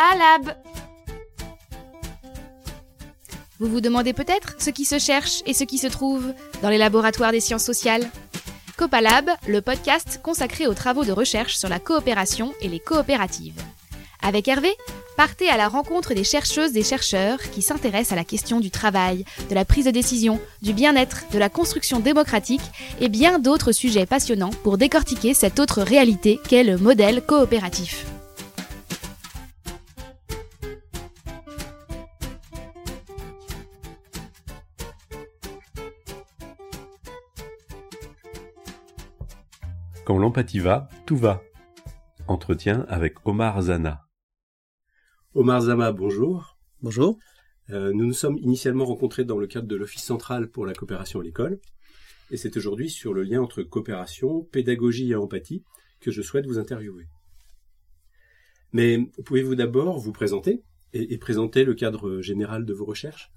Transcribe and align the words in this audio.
Alab 0.00 0.54
Vous 3.58 3.66
vous 3.66 3.82
demandez 3.82 4.14
peut-être 4.14 4.54
ce 4.58 4.70
qui 4.70 4.86
se 4.86 4.98
cherche 4.98 5.42
et 5.44 5.52
ce 5.52 5.64
qui 5.64 5.76
se 5.76 5.88
trouve 5.88 6.32
dans 6.62 6.70
les 6.70 6.78
laboratoires 6.78 7.32
des 7.32 7.40
sciences 7.40 7.64
sociales 7.66 8.08
Copalab, 8.78 9.28
le 9.46 9.60
podcast 9.60 10.20
consacré 10.22 10.66
aux 10.66 10.72
travaux 10.72 11.04
de 11.04 11.12
recherche 11.12 11.58
sur 11.58 11.68
la 11.68 11.78
coopération 11.78 12.54
et 12.62 12.68
les 12.68 12.80
coopératives. 12.80 13.60
Avec 14.22 14.48
Hervé, 14.48 14.74
partez 15.18 15.50
à 15.50 15.58
la 15.58 15.68
rencontre 15.68 16.14
des 16.14 16.24
chercheuses 16.24 16.78
et 16.78 16.82
chercheurs 16.82 17.38
qui 17.50 17.60
s'intéressent 17.60 18.12
à 18.12 18.16
la 18.16 18.24
question 18.24 18.58
du 18.58 18.70
travail, 18.70 19.26
de 19.50 19.54
la 19.54 19.66
prise 19.66 19.84
de 19.84 19.90
décision, 19.90 20.40
du 20.62 20.72
bien-être, 20.72 21.24
de 21.30 21.38
la 21.38 21.50
construction 21.50 22.00
démocratique 22.00 22.62
et 23.02 23.10
bien 23.10 23.38
d'autres 23.38 23.72
sujets 23.72 24.06
passionnants 24.06 24.48
pour 24.62 24.78
décortiquer 24.78 25.34
cette 25.34 25.60
autre 25.60 25.82
réalité 25.82 26.40
qu'est 26.48 26.64
le 26.64 26.78
modèle 26.78 27.20
coopératif. 27.20 28.06
Quand 40.10 40.18
l'empathie 40.18 40.58
va, 40.58 40.88
tout 41.06 41.16
va. 41.16 41.40
Entretien 42.26 42.84
avec 42.88 43.24
Omar 43.28 43.62
Zana. 43.62 44.08
Omar 45.34 45.60
Zama, 45.60 45.92
bonjour. 45.92 46.58
Bonjour. 46.82 47.16
Euh, 47.70 47.92
nous 47.92 48.06
nous 48.06 48.12
sommes 48.12 48.36
initialement 48.38 48.86
rencontrés 48.86 49.24
dans 49.24 49.38
le 49.38 49.46
cadre 49.46 49.68
de 49.68 49.76
l'Office 49.76 50.02
central 50.02 50.50
pour 50.50 50.66
la 50.66 50.72
coopération 50.74 51.20
à 51.20 51.22
l'école. 51.22 51.60
Et 52.32 52.36
c'est 52.36 52.56
aujourd'hui 52.56 52.90
sur 52.90 53.14
le 53.14 53.22
lien 53.22 53.40
entre 53.40 53.62
coopération, 53.62 54.42
pédagogie 54.50 55.12
et 55.12 55.14
empathie 55.14 55.62
que 56.00 56.10
je 56.10 56.22
souhaite 56.22 56.46
vous 56.46 56.58
interviewer. 56.58 57.06
Mais 58.72 58.98
pouvez-vous 59.24 59.54
d'abord 59.54 60.00
vous 60.00 60.10
présenter 60.10 60.64
et, 60.92 61.18
présenter 61.18 61.62
le 61.62 61.74
cadre 61.74 62.20
général 62.20 62.64
de 62.64 62.74
vos 62.74 62.84
recherches? 62.84 63.30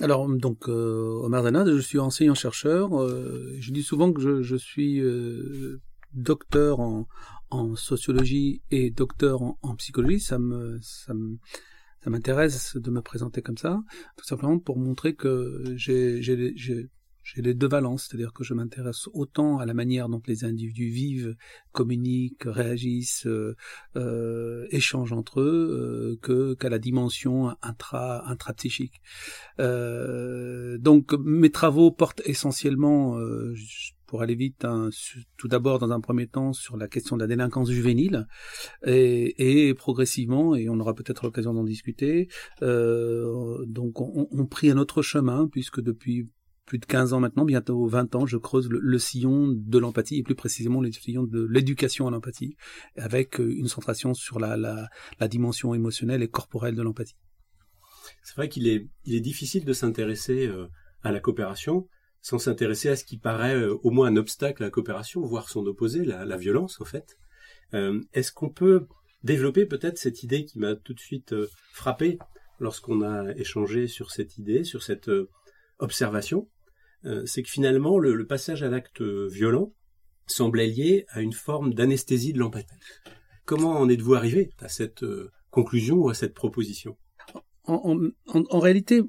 Alors 0.00 0.28
donc 0.28 0.68
euh, 0.68 1.20
Omar 1.22 1.42
Zana, 1.42 1.64
je 1.66 1.78
suis 1.78 1.98
enseignant-chercheur. 1.98 3.00
Euh, 3.00 3.56
je 3.58 3.72
dis 3.72 3.82
souvent 3.82 4.12
que 4.12 4.42
je, 4.42 4.56
suis 4.56 5.02
docteur 6.12 6.80
en, 6.80 7.06
en 7.50 7.76
sociologie 7.76 8.62
et 8.70 8.90
docteur 8.90 9.42
en, 9.42 9.76
psychologie, 9.76 10.20
ça 10.20 10.38
ça 12.00 12.08
m'intéresse 12.08 12.76
de 12.76 12.90
me 12.90 13.02
présenter 13.02 13.42
comme 13.42 13.58
ça, 13.58 13.82
tout 14.16 14.24
simplement 14.24 14.58
pour 14.58 14.78
montrer 14.78 15.14
que 15.14 15.62
j'ai, 15.76 16.20
j'ai, 17.22 17.42
les 17.42 17.54
deux 17.54 17.68
valences, 17.68 18.08
c'est-à-dire 18.08 18.32
que 18.32 18.44
je 18.44 18.54
m'intéresse 18.54 19.08
autant 19.12 19.58
à 19.58 19.66
la 19.66 19.74
manière 19.74 20.08
dont 20.08 20.22
les 20.26 20.44
individus 20.44 20.90
vivent, 20.90 21.36
communiquent, 21.72 22.44
réagissent, 22.44 23.26
euh, 23.26 23.56
euh 23.96 24.66
échangent 24.70 25.12
entre 25.12 25.40
eux, 25.40 26.16
euh, 26.16 26.18
que 26.22 26.54
qu'à 26.54 26.68
la 26.68 26.78
dimension 26.78 27.54
intra 27.62 28.28
intrapsychique. 28.28 29.00
Euh, 29.58 30.78
donc 30.78 31.12
mes 31.12 31.50
travaux 31.50 31.90
portent 31.90 32.22
essentiellement 32.24 33.18
euh, 33.18 33.54
pour 34.10 34.22
aller 34.22 34.34
vite, 34.34 34.64
hein, 34.64 34.90
tout 35.36 35.46
d'abord 35.46 35.78
dans 35.78 35.92
un 35.92 36.00
premier 36.00 36.26
temps 36.26 36.52
sur 36.52 36.76
la 36.76 36.88
question 36.88 37.16
de 37.16 37.22
la 37.22 37.28
délinquance 37.28 37.70
juvénile, 37.70 38.26
et, 38.84 39.68
et 39.68 39.74
progressivement, 39.74 40.56
et 40.56 40.68
on 40.68 40.80
aura 40.80 40.94
peut-être 40.94 41.24
l'occasion 41.24 41.54
d'en 41.54 41.62
discuter, 41.62 42.28
euh, 42.62 43.64
donc 43.66 44.00
on, 44.00 44.26
on 44.32 44.46
prit 44.46 44.68
un 44.68 44.78
autre 44.78 45.00
chemin, 45.00 45.46
puisque 45.46 45.80
depuis 45.80 46.28
plus 46.70 46.78
de 46.78 46.86
15 46.86 47.14
ans 47.14 47.18
maintenant, 47.18 47.44
bientôt 47.44 47.84
20 47.84 48.14
ans, 48.14 48.26
je 48.26 48.36
creuse 48.36 48.68
le, 48.70 48.98
sillon 49.00 49.48
de 49.48 49.76
l'empathie, 49.76 50.18
et 50.18 50.22
plus 50.22 50.36
précisément 50.36 50.80
le 50.80 50.92
sillon 50.92 51.24
de 51.24 51.44
l'éducation 51.50 52.06
à 52.06 52.12
l'empathie, 52.12 52.54
avec 52.96 53.40
euh, 53.40 53.52
une 53.58 53.66
centration 53.66 54.14
sur 54.14 54.38
la, 54.38 54.88
dimension 55.22 55.74
émotionnelle 55.74 56.22
et 56.22 56.28
corporelle 56.28 56.76
de 56.76 56.82
l'empathie. 56.82 57.16
C'est 58.22 58.36
vrai 58.36 58.48
qu'il 58.48 58.68
est, 58.68 58.86
il 59.04 59.16
est 59.16 59.20
difficile 59.20 59.64
de 59.64 59.72
s'intéresser 59.72 60.46
euh, 60.46 60.68
à 61.02 61.10
la 61.10 61.18
coopération 61.18 61.88
sans 62.20 62.38
s'intéresser 62.38 62.88
à 62.88 62.94
ce 62.94 63.04
qui 63.04 63.18
paraît 63.18 63.56
euh, 63.56 63.74
au 63.82 63.90
moins 63.90 64.06
un 64.06 64.16
obstacle 64.16 64.62
à 64.62 64.66
la 64.66 64.70
coopération, 64.70 65.22
voire 65.22 65.48
son 65.48 65.66
opposé, 65.66 66.04
la, 66.04 66.36
violence, 66.36 66.80
au 66.80 66.84
fait. 66.84 67.18
Est-ce 67.72 68.30
qu'on 68.30 68.50
peut 68.50 68.86
développer 69.24 69.66
peut-être 69.66 69.98
cette 69.98 70.22
idée 70.22 70.44
qui 70.44 70.60
m'a 70.60 70.76
tout 70.76 70.94
de 70.94 71.00
suite 71.00 71.34
frappé 71.72 72.18
lorsqu'on 72.60 73.02
a 73.02 73.32
échangé 73.34 73.88
sur 73.88 74.12
cette 74.12 74.38
idée, 74.38 74.62
sur 74.62 74.84
cette 74.84 75.10
observation? 75.80 76.48
C'est 77.24 77.42
que 77.42 77.48
finalement, 77.48 77.98
le, 77.98 78.26
passage 78.26 78.62
à 78.62 78.68
l'acte 78.68 79.00
violent 79.00 79.72
semblait 80.26 80.66
lié 80.66 81.06
à 81.08 81.22
une 81.22 81.32
forme 81.32 81.74
d'anesthésie 81.74 82.32
de 82.32 82.38
l'empathie. 82.38 82.74
Comment 83.44 83.80
en 83.80 83.88
êtes-vous 83.88 84.14
arrivé 84.14 84.50
à 84.60 84.68
cette 84.68 85.04
conclusion 85.50 85.96
ou 85.96 86.08
à 86.08 86.14
cette 86.14 86.34
proposition? 86.34 86.96
En, 87.64 88.58
réalité, 88.58 89.02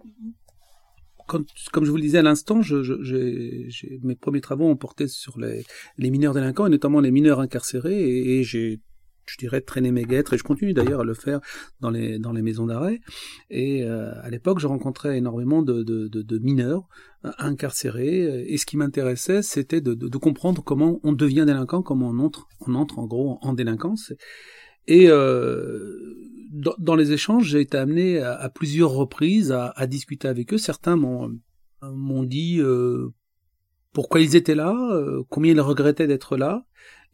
comme 1.72 1.85
je 1.85 1.90
vous 1.90 1.97
le 1.97 2.03
disais 2.03 2.19
à 2.19 2.24
l'instant, 2.24 2.62
mes 4.03 4.16
premiers 4.16 4.41
travaux 4.41 4.68
ont 4.68 4.75
porté 4.75 5.07
sur 5.07 5.40
les, 5.40 5.66
les, 5.97 6.12
mineurs 6.12 6.34
délinquants 6.34 6.68
et 6.68 6.69
notamment 6.69 7.00
les 7.00 7.12
mineurs 7.12 7.40
incarcérés 7.40 8.40
et, 8.40 8.44
j'ai 8.44 8.80
je 9.31 9.38
dirais 9.38 9.62
traîné 9.62 9.92
mes 9.92 10.03
guêtres 10.03 10.34
et 10.34 10.38
je 10.38 10.44
continue 10.44 10.74
d'ailleurs 10.74 11.02
à 11.02 11.03
le 11.06 11.14
faire 11.14 11.40
dans 11.80 11.90
les 11.90 12.19
dans 12.19 12.34
les 12.34 12.42
maisons 12.42 12.66
d'arrêt. 12.66 13.00
Et 13.50 13.84
euh, 13.84 14.12
à 14.22 14.30
l'époque 14.30 14.59
je 14.59 14.68
rencontrais 14.68 15.18
énormément 15.18 15.62
de, 15.62 16.40
mineurs 16.40 16.88
euh, 17.24 17.31
incarcérés. 17.38 18.46
Et 18.47 18.58
ce 18.58 18.66
qui 18.66 18.75
m'intéressait 18.75 19.42
c'était 19.42 19.80
de, 19.80 20.18
comprendre 20.18 20.64
comment 20.64 21.00
on 21.03 21.14
devient 21.14 21.46
délinquant 21.47 21.81
comment 21.81 22.09
on 22.09 22.19
entre 22.19 22.47
on 22.68 22.75
entre 22.75 23.00
en 23.00 23.06
gros 23.06 23.38
en 23.42 23.53
délinquance. 23.53 24.14
Et 24.88 25.08
euh, 25.09 25.96
dans, 26.52 26.96
les 26.96 27.13
échanges, 27.13 27.46
j'ai 27.48 27.62
été 27.62 27.78
amené 27.78 28.19
à, 28.19 28.50
plusieurs 28.50 28.92
reprises 28.92 29.52
à, 29.52 29.72
à, 29.75 29.88
discuter 29.88 30.28
avec 30.28 30.53
eux. 30.53 30.58
Certains 30.58 30.98
m'ont 30.98 31.31
m'ont 31.81 32.24
dit 32.24 32.59
pourquoi 33.94 34.19
ils 34.19 34.36
étaient 34.36 34.56
là, 34.56 34.75
combien 35.30 35.53
ils 35.53 35.62
regrettaient 35.62 36.08
d'être 36.08 36.36
là, 36.36 36.66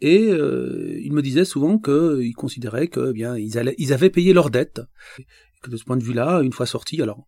et 0.01 0.27
euh, 0.29 0.99
ils 1.01 1.13
me 1.13 1.21
disaient 1.21 1.45
souvent 1.45 1.79
qu'ils 1.79 2.35
considéraient 2.35 2.87
que 2.87 3.09
eh 3.09 3.13
bien 3.13 3.37
ils, 3.37 3.57
allaient, 3.57 3.75
ils 3.77 3.93
avaient 3.93 4.09
payé 4.09 4.33
leurs 4.33 4.49
dettes, 4.49 4.81
et 5.19 5.25
que 5.61 5.69
de 5.69 5.77
ce 5.77 5.83
point 5.83 5.97
de 5.97 6.03
vue-là, 6.03 6.41
une 6.41 6.53
fois 6.53 6.65
sortis, 6.65 7.01
alors 7.01 7.27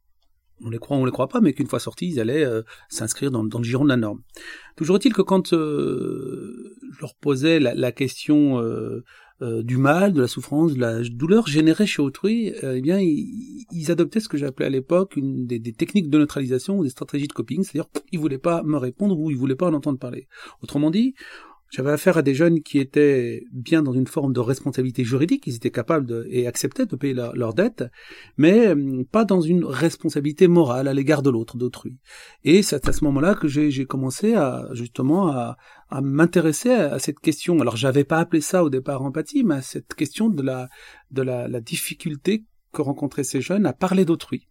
on 0.62 0.69
les 0.69 0.78
croit, 0.78 0.97
on 0.97 1.06
les 1.06 1.12
croit 1.12 1.30
pas, 1.30 1.40
mais 1.40 1.53
qu'une 1.53 1.68
fois 1.68 1.80
sortis, 1.80 2.07
ils 2.07 2.19
allaient 2.19 2.44
euh, 2.44 2.63
s'inscrire 2.90 3.31
dans, 3.31 3.44
le 3.44 3.63
giron 3.63 3.85
de 3.85 3.90
la 3.90 3.97
norme. 3.97 4.22
Toujours 4.75 4.97
est-il 4.97 5.13
que 5.13 5.22
quand 5.22 5.53
euh, 5.53 6.75
je 6.91 7.00
leur 7.00 7.16
posais 7.16 7.59
la, 7.59 7.74
la 7.74 7.91
question 7.94 8.59
euh, 9.41 9.63
du 9.63 9.78
mal, 9.78 10.12
de 10.12 10.19
la 10.19 10.28
souffrance, 10.28 10.74
de 10.74 10.81
la 10.81 11.01
douleur 11.01 11.47
générée 11.47 11.86
chez 11.86 12.01
autrui, 12.01 12.51
euh, 12.62 12.75
eh 12.75 12.81
bien, 12.81 13.00
ils, 13.00 13.90
adoptaient 13.90 14.19
ce 14.19 14.28
que 14.28 14.38
j'appelais 14.38 14.66
à 14.66 14.69
l'époque 14.69 15.16
une 15.16 15.47
des, 15.47 15.62
techniques 15.72 16.09
de 16.09 16.18
neutralisation 16.18 16.78
ou 16.78 16.84
des 16.84 16.90
stratégies 16.90 17.28
de 17.28 17.31
coping, 17.31 17.63
c'est-à-dire 17.63 17.90
ils 18.12 18.19
voulaient 18.19 18.38
pas 18.38 18.63
me 18.63 18.75
répondre 18.75 19.18
ou 19.18 19.31
ils 19.31 19.38
voulaient 19.38 19.56
pas 19.56 19.68
en 19.68 19.74
entendre 19.74 19.97
parler. 19.97 20.28
Autrement 20.62 20.91
dit, 20.91 21.16
j'avais 21.69 21.91
affaire 21.91 22.18
à 22.18 22.22
des 22.22 22.34
jeunes 22.34 22.62
qui 22.62 22.80
étaient 22.80 23.44
bien 23.52 23.84
dans 23.84 23.94
une 23.94 24.07
forme 24.07 24.34
de 24.34 24.40
responsabilité 24.40 25.03
juridique, 25.03 25.46
ils 25.46 25.56
étaient 25.56 25.72
capables 25.72 26.06
de, 26.06 26.28
et 26.30 26.47
acceptaient 26.47 26.85
de 26.85 26.96
payer 26.96 27.13
leurs 27.13 27.53
dettes, 27.53 27.85
mais 28.38 28.69
hum, 28.69 29.06
pas 29.06 29.25
dans 29.25 29.41
une 29.41 29.63
responsabilité 29.66 30.47
morale 30.47 30.88
à 30.88 30.94
l'égard 30.94 31.22
de 31.22 31.30
l'autre, 31.30 31.57
d'autrui. 31.57 31.97
Et 32.44 32.63
c'est 32.63 32.88
à 32.88 32.91
ce 32.91 33.03
moment-là 33.03 33.35
que 33.35 33.47
j'ai 33.47 33.85
commencé 33.85 34.34
à 34.34 34.68
justement 34.74 35.28
à, 35.28 35.57
à 35.90 36.02
m'intéresser 36.02 36.72
à, 36.72 37.00
cette 37.00 37.19
question. 37.19 37.59
Alors 37.59 37.78
j'avais 37.78 38.03
pas 38.03 38.18
appelé 38.18 38.41
ça 38.41 38.63
au 38.63 38.69
départ 38.69 39.03
empathie, 39.03 39.44
mais 39.44 39.56
à 39.56 39.62
cette 39.62 39.94
question 39.94 40.30
de 40.30 40.41
la 40.41 40.69
de 41.12 41.22
la, 41.22 41.47
la 41.47 41.62
difficulté 41.62 42.46
que 42.74 42.81
rencontraient 42.81 43.24
ces 43.24 43.41
jeunes 43.41 43.66
à 43.66 43.74
parler 43.74 44.06
d'autrui. 44.06 44.48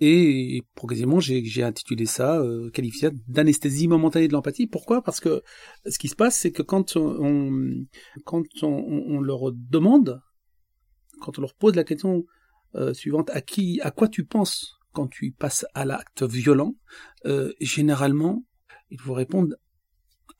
Et 0.00 0.62
progressivement, 0.74 1.20
j'ai 1.20 1.62
intitulé 1.62 2.06
ça, 2.06 2.40
euh, 2.40 2.70
qualifié 2.70 3.10
d'anesthésie 3.28 3.86
momentanée 3.86 4.28
de 4.28 4.32
l'empathie. 4.32 4.66
Pourquoi? 4.66 5.02
Parce 5.02 5.20
que 5.20 5.42
ce 5.86 5.98
qui 5.98 6.08
se 6.08 6.16
passe, 6.16 6.38
c'est 6.38 6.52
que 6.52 6.62
quand 6.62 6.96
on, 6.96 7.84
leur 9.20 9.52
demande, 9.52 10.22
quand 11.20 11.38
on 11.38 11.42
leur 11.42 11.54
pose 11.54 11.74
la 11.74 11.84
question 11.84 12.24
euh, 12.76 12.94
suivante, 12.94 13.28
à 13.30 13.42
qui, 13.42 13.78
à 13.82 13.90
quoi 13.90 14.08
tu 14.08 14.24
penses 14.24 14.78
quand 14.92 15.06
tu 15.06 15.32
passes 15.32 15.66
à 15.74 15.84
l'acte 15.84 16.22
violent, 16.22 16.74
euh, 17.26 17.52
généralement, 17.60 18.44
ils 18.90 19.00
vous 19.00 19.12
répondent 19.12 19.58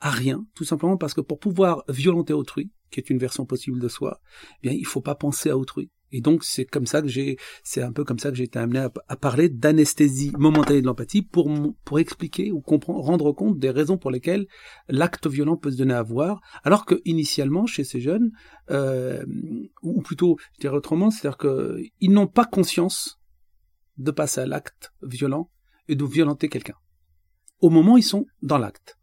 à 0.00 0.10
rien, 0.10 0.46
tout 0.54 0.64
simplement 0.64 0.96
parce 0.96 1.12
que 1.12 1.20
pour 1.20 1.38
pouvoir 1.38 1.84
violenter 1.88 2.32
autrui, 2.32 2.72
qui 2.90 2.98
est 2.98 3.10
une 3.10 3.18
version 3.18 3.44
possible 3.44 3.78
de 3.78 3.88
soi, 3.88 4.20
eh 4.62 4.68
bien, 4.68 4.72
il 4.72 4.86
faut 4.86 5.02
pas 5.02 5.14
penser 5.14 5.50
à 5.50 5.58
autrui. 5.58 5.90
Et 6.12 6.20
donc 6.20 6.44
c'est 6.44 6.64
comme 6.64 6.86
ça 6.86 7.02
que 7.02 7.08
j'ai, 7.08 7.36
c'est 7.62 7.82
un 7.82 7.92
peu 7.92 8.04
comme 8.04 8.18
ça 8.18 8.30
que 8.30 8.36
j'ai 8.36 8.44
été 8.44 8.58
amené 8.58 8.86
à, 9.08 9.16
parler 9.16 9.48
d'anesthésie 9.48 10.32
momentanée 10.38 10.80
de 10.80 10.86
l'empathie 10.86 11.22
pour 11.22 11.50
pour 11.84 11.98
expliquer 11.98 12.50
ou 12.52 12.60
comprendre, 12.60 13.00
rendre 13.00 13.32
compte 13.32 13.58
des 13.58 13.70
raisons 13.70 13.96
pour 13.96 14.10
lesquelles 14.10 14.46
l'acte 14.88 15.26
violent 15.26 15.56
peut 15.56 15.70
se 15.70 15.76
donner 15.76 15.94
à 15.94 16.02
voir, 16.02 16.40
alors 16.64 16.84
que 16.84 17.00
initialement 17.04 17.66
chez 17.66 17.84
ces 17.84 18.00
jeunes, 18.00 18.32
euh, 18.70 19.24
ou 19.82 20.02
plutôt, 20.02 20.36
je 20.54 20.60
dirais 20.60 20.76
autrement, 20.76 21.10
c'est-à-dire 21.10 21.38
que 21.38 21.78
ils 22.00 22.12
n'ont 22.12 22.26
pas 22.26 22.44
conscience 22.44 23.20
de 23.98 24.10
passer 24.10 24.40
à 24.40 24.46
l'acte 24.46 24.92
violent 25.02 25.50
et 25.88 25.94
de 25.94 26.04
violenter 26.04 26.48
quelqu'un. 26.48 26.76
Au 27.60 27.70
moment 27.70 27.96
ils 27.96 28.02
sont 28.02 28.26
dans 28.42 28.58
l'acte. 28.58 28.98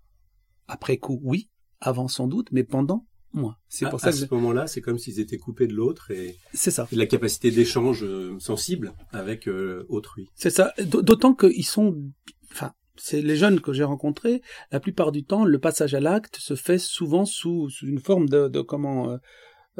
Après 0.68 0.98
coup, 0.98 1.20
oui, 1.24 1.50
avant 1.80 2.08
sans 2.08 2.28
doute, 2.28 2.50
mais 2.52 2.64
pendant, 2.64 3.06
moins. 3.34 3.58
C'est 3.68 3.86
à, 3.86 3.90
pour 3.90 4.00
ça 4.00 4.08
à 4.08 4.12
que 4.12 4.18
ce 4.18 4.34
moment-là, 4.34 4.68
c'est 4.68 4.82
comme 4.82 4.98
s'ils 4.98 5.20
étaient 5.20 5.38
coupés 5.38 5.68
de 5.68 5.74
l'autre 5.74 6.12
et, 6.12 6.38
c'est 6.54 6.72
ça. 6.72 6.88
et 6.92 6.96
la 6.96 7.06
capacité 7.06 7.52
d'échange 7.52 8.04
euh, 8.04 8.38
sensible 8.40 8.94
avec 9.12 9.48
euh, 9.48 9.86
autrui. 9.90 10.30
C'est 10.36 10.50
ça. 10.50 10.74
D'autant 10.80 11.34
qu'ils 11.34 11.66
sont, 11.66 12.02
enfin, 12.52 12.74
c'est 12.96 13.22
les 13.22 13.36
jeunes 13.36 13.62
que 13.62 13.74
j'ai 13.74 13.84
rencontrés. 13.84 14.42
La 14.72 14.80
plupart 14.80 15.12
du 15.12 15.24
temps, 15.24 15.46
le 15.46 15.60
passage 15.60 15.94
à 15.94 16.00
l'acte 16.00 16.38
se 16.38 16.56
fait 16.56 16.80
souvent 16.80 17.26
sous, 17.26 17.70
sous 17.70 17.88
une 17.88 18.00
forme 18.00 18.30
de, 18.30 18.48
de 18.48 18.62
comment, 18.62 19.12
euh, 19.12 19.18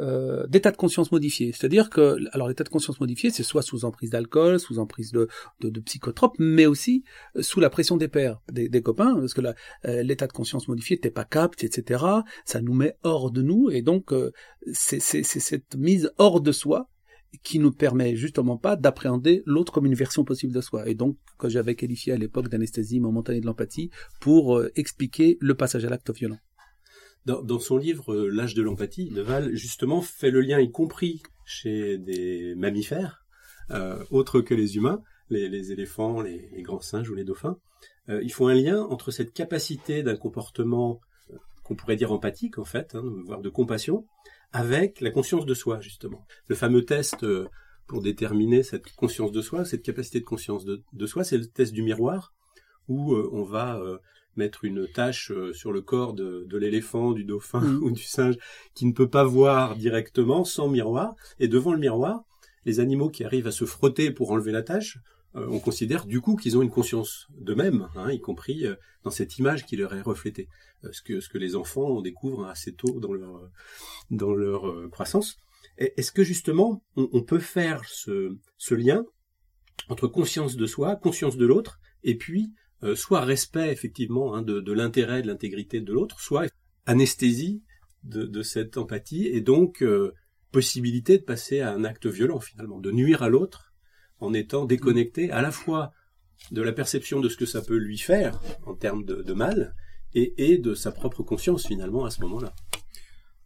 euh, 0.00 0.46
d'état 0.46 0.70
de 0.70 0.76
conscience 0.76 1.12
modifié. 1.12 1.52
C'est-à-dire 1.52 1.90
que, 1.90 2.16
alors 2.32 2.48
l'état 2.48 2.64
de 2.64 2.68
conscience 2.68 3.00
modifié, 3.00 3.30
c'est 3.30 3.42
soit 3.42 3.62
sous 3.62 3.84
emprise 3.84 4.10
d'alcool, 4.10 4.58
sous 4.60 4.78
emprise 4.78 5.12
de, 5.12 5.28
de, 5.60 5.70
de 5.70 5.80
psychotropes, 5.80 6.36
mais 6.38 6.66
aussi 6.66 7.04
euh, 7.36 7.42
sous 7.42 7.60
la 7.60 7.70
pression 7.70 7.96
des 7.96 8.08
pairs, 8.08 8.40
des, 8.52 8.68
des 8.68 8.82
copains, 8.82 9.14
parce 9.14 9.34
que 9.34 9.40
euh, 9.40 10.02
l'état 10.02 10.26
de 10.26 10.32
conscience 10.32 10.68
modifié, 10.68 10.98
t'es 10.98 11.10
pas 11.10 11.24
capte, 11.24 11.64
etc. 11.64 12.04
Ça 12.44 12.60
nous 12.60 12.74
met 12.74 12.96
hors 13.02 13.30
de 13.30 13.42
nous, 13.42 13.70
et 13.70 13.82
donc 13.82 14.12
euh, 14.12 14.32
c'est 14.72 15.00
cette 15.00 15.76
mise 15.76 16.12
hors 16.18 16.40
de 16.40 16.52
soi 16.52 16.88
qui 17.42 17.58
nous 17.58 17.72
permet 17.72 18.16
justement 18.16 18.56
pas 18.56 18.76
d'appréhender 18.76 19.42
l'autre 19.46 19.72
comme 19.72 19.86
une 19.86 19.94
version 19.94 20.24
possible 20.24 20.52
de 20.52 20.60
soi. 20.60 20.88
Et 20.88 20.94
donc, 20.94 21.16
que 21.38 21.48
j'avais 21.48 21.74
qualifié 21.74 22.12
à 22.12 22.16
l'époque 22.16 22.48
d'anesthésie 22.48 23.00
momentanée 23.00 23.40
de 23.40 23.46
l'empathie 23.46 23.90
pour 24.20 24.58
euh, 24.58 24.70
expliquer 24.76 25.38
le 25.40 25.54
passage 25.54 25.84
à 25.84 25.90
l'acte 25.90 26.10
violent. 26.10 26.38
Dans, 27.26 27.58
son 27.58 27.76
livre 27.76 28.14
euh, 28.14 28.28
L'âge 28.28 28.54
de 28.54 28.62
l'empathie, 28.62 29.10
Deval 29.10 29.54
justement 29.54 30.00
fait 30.00 30.30
le 30.30 30.40
lien, 30.40 30.60
y 30.60 30.70
compris 30.70 31.22
chez 31.44 31.98
des 31.98 32.54
mammifères, 32.54 33.24
euh, 33.70 34.02
autres 34.10 34.40
que 34.40 34.54
les 34.54 34.76
humains, 34.76 35.02
les, 35.30 35.72
éléphants, 35.72 36.22
les, 36.22 36.62
grands 36.62 36.80
singes 36.80 37.10
ou 37.10 37.14
les 37.14 37.24
dauphins. 37.24 37.58
Euh, 38.08 38.22
ils 38.22 38.32
font 38.32 38.48
un 38.48 38.54
lien 38.54 38.82
entre 38.82 39.10
cette 39.10 39.32
capacité 39.32 40.02
d'un 40.02 40.16
comportement 40.16 41.00
euh, 41.30 41.36
qu'on 41.64 41.74
pourrait 41.74 41.96
dire 41.96 42.12
empathique 42.12 42.58
en 42.58 42.64
fait, 42.64 42.94
hein, 42.94 43.02
voire 43.26 43.40
de 43.40 43.48
compassion, 43.50 44.06
avec 44.52 45.00
la 45.00 45.10
conscience 45.10 45.44
de 45.44 45.54
soi 45.54 45.80
justement. 45.80 46.26
Le 46.46 46.54
fameux 46.54 46.84
test 46.84 47.26
pour 47.86 48.02
déterminer 48.02 48.62
cette 48.62 48.90
conscience 48.94 49.32
de 49.32 49.42
soi, 49.42 49.64
cette 49.64 49.82
capacité 49.82 50.20
de 50.20 50.24
conscience 50.24 50.64
de, 50.64 50.82
de 50.92 51.06
soi, 51.06 51.24
c'est 51.24 51.38
le 51.38 51.46
test 51.46 51.72
du 51.72 51.82
miroir, 51.82 52.32
où 52.88 53.14
on 53.14 53.42
va 53.42 53.78
mettre 54.38 54.64
une 54.64 54.88
tâche 54.88 55.30
euh, 55.30 55.52
sur 55.52 55.72
le 55.72 55.82
corps 55.82 56.14
de, 56.14 56.46
de 56.48 56.56
l'éléphant, 56.58 57.12
du 57.12 57.24
dauphin 57.24 57.60
Mhm. 57.60 57.82
ou 57.82 57.90
du 57.90 58.02
singe 58.02 58.36
qui 58.74 58.86
ne 58.86 58.92
peut 58.92 59.10
pas 59.10 59.24
voir 59.24 59.76
directement 59.76 60.44
sans 60.44 60.68
miroir. 60.68 61.14
Et 61.38 61.48
devant 61.48 61.72
le 61.72 61.78
miroir, 61.78 62.22
les 62.64 62.80
animaux 62.80 63.10
qui 63.10 63.24
arrivent 63.24 63.46
à 63.46 63.52
se 63.52 63.64
frotter 63.64 64.10
pour 64.10 64.30
enlever 64.30 64.52
la 64.52 64.62
tâche, 64.62 64.98
euh, 65.36 65.46
on 65.50 65.60
considère 65.60 66.06
du 66.06 66.20
coup 66.20 66.36
qu'ils 66.36 66.56
ont 66.56 66.62
une 66.62 66.70
conscience 66.70 67.26
d'eux-mêmes, 67.38 67.88
hein, 67.96 68.10
y 68.10 68.20
compris 68.20 68.66
euh, 68.66 68.76
dans 69.04 69.10
cette 69.10 69.38
image 69.38 69.66
qui 69.66 69.76
leur 69.76 69.94
est 69.94 70.00
reflétée. 70.00 70.48
Euh, 70.84 70.88
ce, 70.92 71.02
que, 71.02 71.20
ce 71.20 71.28
que 71.28 71.38
les 71.38 71.56
enfants 71.56 71.88
on 71.88 72.00
découvre 72.00 72.46
assez 72.46 72.72
tôt 72.72 73.00
dans 73.00 73.12
leur, 73.12 73.50
dans 74.10 74.32
leur 74.34 74.90
croissance. 74.90 75.36
Est-ce 75.76 76.12
que 76.12 76.24
justement 76.24 76.82
on, 76.96 77.08
on 77.12 77.22
peut 77.22 77.38
faire 77.40 77.84
ce, 77.86 78.36
ce 78.56 78.74
lien 78.74 79.04
entre 79.88 80.08
conscience 80.08 80.56
de 80.56 80.66
soi, 80.66 80.96
conscience 80.96 81.36
de 81.36 81.46
l'autre, 81.46 81.78
et 82.04 82.16
puis 82.16 82.52
euh, 82.84 82.94
soit 82.94 83.20
respect 83.20 83.72
effectivement 83.72 84.34
hein, 84.34 84.42
de, 84.42 84.60
de 84.60 84.72
l'intérêt, 84.72 85.22
de 85.22 85.26
l'intégrité 85.26 85.80
de 85.80 85.92
l'autre, 85.92 86.20
soit 86.20 86.46
anesthésie 86.86 87.62
de, 88.04 88.42
cette 88.42 88.78
empathie, 88.78 89.26
et 89.26 89.40
donc 89.40 89.82
euh, 89.82 90.14
possibilité 90.52 91.18
de 91.18 91.24
passer 91.24 91.60
à 91.60 91.72
un 91.72 91.84
acte 91.84 92.06
violent 92.06 92.40
finalement, 92.40 92.78
de 92.78 92.90
nuire 92.90 93.22
à 93.22 93.28
l'autre 93.28 93.74
en 94.20 94.32
étant 94.32 94.64
déconnecté 94.64 95.30
à 95.30 95.42
la 95.42 95.50
fois 95.50 95.92
de 96.52 96.62
la 96.62 96.72
perception 96.72 97.20
de 97.20 97.28
ce 97.28 97.36
que 97.36 97.46
ça 97.46 97.60
peut 97.60 97.76
lui 97.76 97.98
faire 97.98 98.40
en 98.64 98.74
termes 98.74 99.04
de, 99.04 99.32
mal, 99.32 99.74
et, 100.14 100.52
et 100.52 100.58
de 100.58 100.74
sa 100.74 100.92
propre 100.92 101.22
conscience 101.22 101.66
finalement 101.66 102.04
à 102.04 102.10
ce 102.10 102.20
moment-là. 102.22 102.54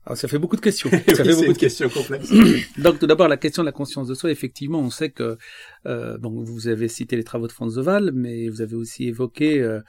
Alors, 0.05 0.17
ça 0.17 0.27
fait 0.27 0.39
beaucoup 0.39 0.57
de 0.57 0.61
questions. 0.61 0.91
Oui, 0.93 1.15
ça 1.15 1.25
fait 1.25 1.31
beaucoup 1.31 1.45
une 1.45 1.53
de 1.53 1.59
question 1.59 1.89
complexe. 1.89 2.33
Donc 2.79 2.99
tout 2.99 3.07
d'abord 3.07 3.29
la 3.29 3.37
question 3.37 3.63
de 3.63 3.67
la 3.67 3.73
conscience 3.73 4.09
de 4.09 4.15
soi, 4.15 4.31
effectivement, 4.31 4.81
on 4.81 4.91
sait 4.91 5.11
que 5.11 5.39
euh, 5.87 6.19
bon, 6.19 6.43
vous 6.43 6.69
avez 6.69 6.89
cité 6.89 7.17
les 7.17 7.25
travaux 7.25 7.47
de 7.47 7.53
Franz 7.53 7.77
de 7.77 7.83
Waal, 7.83 8.11
mais 8.13 8.49
vous 8.49 8.63
avez 8.63 8.75
aussi 8.75 9.07
évoqué 9.07 9.61
euh, 9.61 9.81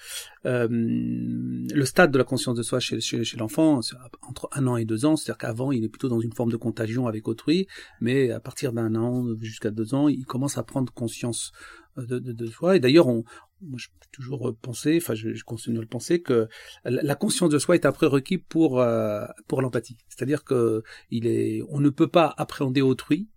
euh, 0.45 0.67
le 0.69 1.85
stade 1.85 2.11
de 2.11 2.17
la 2.17 2.23
conscience 2.23 2.55
de 2.55 2.63
soi 2.63 2.79
chez, 2.79 2.99
chez, 2.99 3.23
chez 3.23 3.37
l'enfant 3.37 3.79
entre 4.21 4.49
un 4.51 4.67
an 4.67 4.77
et 4.77 4.85
deux 4.85 5.05
ans, 5.05 5.15
c'est-à-dire 5.15 5.39
qu'avant 5.39 5.71
il 5.71 5.83
est 5.83 5.89
plutôt 5.89 6.09
dans 6.09 6.19
une 6.19 6.33
forme 6.33 6.51
de 6.51 6.57
contagion 6.57 7.07
avec 7.07 7.27
autrui, 7.27 7.67
mais 7.99 8.29
à 8.31 8.39
partir 8.39 8.71
d'un 8.71 8.93
an 8.95 9.25
jusqu'à 9.41 9.71
deux 9.71 9.95
ans, 9.95 10.09
il 10.09 10.25
commence 10.25 10.57
à 10.57 10.63
prendre 10.63 10.93
conscience 10.93 11.51
euh, 11.97 12.05
de, 12.05 12.19
de, 12.19 12.31
de 12.31 12.45
soi. 12.47 12.75
Et 12.75 12.79
d'ailleurs, 12.79 13.07
on, 13.07 13.23
moi, 13.63 13.77
je 13.79 13.87
peux 13.87 14.07
toujours 14.11 14.55
penser, 14.61 14.99
enfin, 15.01 15.13
je, 15.13 15.33
je 15.33 15.43
continue 15.43 15.77
à 15.77 15.81
le 15.81 15.87
penser, 15.87 16.21
que 16.21 16.47
la 16.85 17.15
conscience 17.15 17.49
de 17.49 17.59
soi 17.59 17.75
est 17.75 17.85
un 17.85 17.91
prérequis 17.91 18.37
pour 18.37 18.79
euh, 18.79 19.25
pour 19.47 19.61
l'empathie. 19.61 19.97
C'est-à-dire 20.09 20.43
que 20.43 20.83
il 21.09 21.27
est, 21.27 21.61
on 21.69 21.79
ne 21.79 21.89
peut 21.89 22.07
pas 22.07 22.33
appréhender 22.37 22.81
autrui 22.81 23.29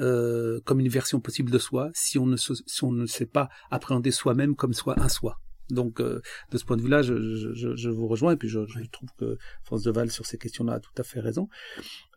euh, 0.00 0.60
comme 0.64 0.80
une 0.80 0.88
version 0.88 1.20
possible 1.20 1.52
de 1.52 1.58
soi 1.58 1.90
si 1.94 2.18
on 2.18 2.26
ne 2.26 2.36
se, 2.36 2.52
si 2.66 2.82
on 2.84 2.92
ne 2.92 3.06
sait 3.06 3.26
pas 3.26 3.48
appréhender 3.70 4.10
soi-même 4.10 4.56
comme 4.56 4.72
soi 4.72 4.94
un 4.98 5.08
soi. 5.08 5.40
Donc, 5.70 6.00
euh, 6.00 6.20
de 6.50 6.58
ce 6.58 6.64
point 6.64 6.76
de 6.76 6.82
vue-là, 6.82 7.02
je, 7.02 7.14
je, 7.54 7.74
je, 7.74 7.88
vous 7.88 8.06
rejoins 8.06 8.32
et 8.32 8.36
puis 8.36 8.48
je, 8.48 8.66
je 8.66 8.84
trouve 8.90 9.08
que 9.18 9.38
France 9.62 9.82
de 9.82 9.90
Val 9.90 10.10
sur 10.10 10.26
ces 10.26 10.36
questions-là 10.36 10.74
a 10.74 10.80
tout 10.80 10.92
à 10.98 11.04
fait 11.04 11.20
raison. 11.20 11.48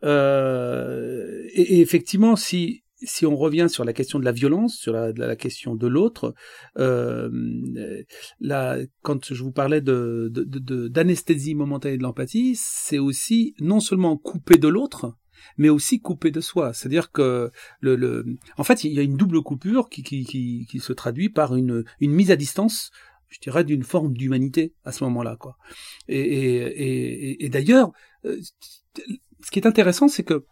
Euh, 0.04 1.44
et, 1.54 1.76
et 1.76 1.80
effectivement, 1.80 2.36
si 2.36 2.82
si 3.02 3.26
on 3.26 3.36
revient 3.36 3.66
sur 3.68 3.84
la 3.84 3.92
question 3.92 4.18
de 4.18 4.24
la 4.24 4.32
violence, 4.32 4.74
sur 4.74 4.92
la, 4.92 5.36
question 5.36 5.74
de 5.74 5.86
l'autre, 5.86 6.34
euh, 6.78 7.30
là, 8.40 8.78
quand 9.02 9.32
je 9.32 9.42
vous 9.42 9.52
parlais 9.52 9.80
d'anesthésie 9.80 11.54
momentanée 11.54 11.96
de 11.96 12.02
l'empathie, 12.02 12.54
c'est 12.56 12.98
aussi 12.98 13.54
non 13.60 13.80
seulement 13.80 14.16
couper 14.16 14.58
de 14.58 14.68
l'autre, 14.68 15.14
mais 15.56 15.68
aussi 15.68 16.00
couper 16.00 16.30
de 16.30 16.40
soi. 16.40 16.72
C'est-à-dire 16.72 17.12
que, 17.12 17.50
le, 17.80 17.94
le, 17.94 18.24
en 18.56 18.64
fait, 18.64 18.84
il 18.84 18.92
y 18.92 18.98
a 18.98 19.02
une 19.02 19.16
double 19.16 19.42
coupure 19.42 19.88
qui, 19.88 20.02
qui, 20.02 20.66
qui, 20.68 20.78
se 20.80 20.92
traduit 20.92 21.28
par 21.28 21.54
une, 21.54 21.84
une 22.00 22.12
mise 22.12 22.30
à 22.30 22.36
distance 22.36 22.90
je 23.30 23.40
dirais 23.40 23.62
d'une 23.62 23.82
forme 23.82 24.14
d'humanité 24.14 24.72
à 24.84 24.92
ce 24.92 25.04
moment-là 25.04 25.36
quoi 25.38 25.58
et, 26.08 26.18
et, 26.18 27.32
et, 27.32 27.44
et 27.44 27.48
d'ailleurs 27.50 27.92
ce 28.24 29.50
qui 29.50 29.58
est 29.58 29.66
intéressant 29.66 30.08
c'est 30.08 30.22
que 30.22 30.46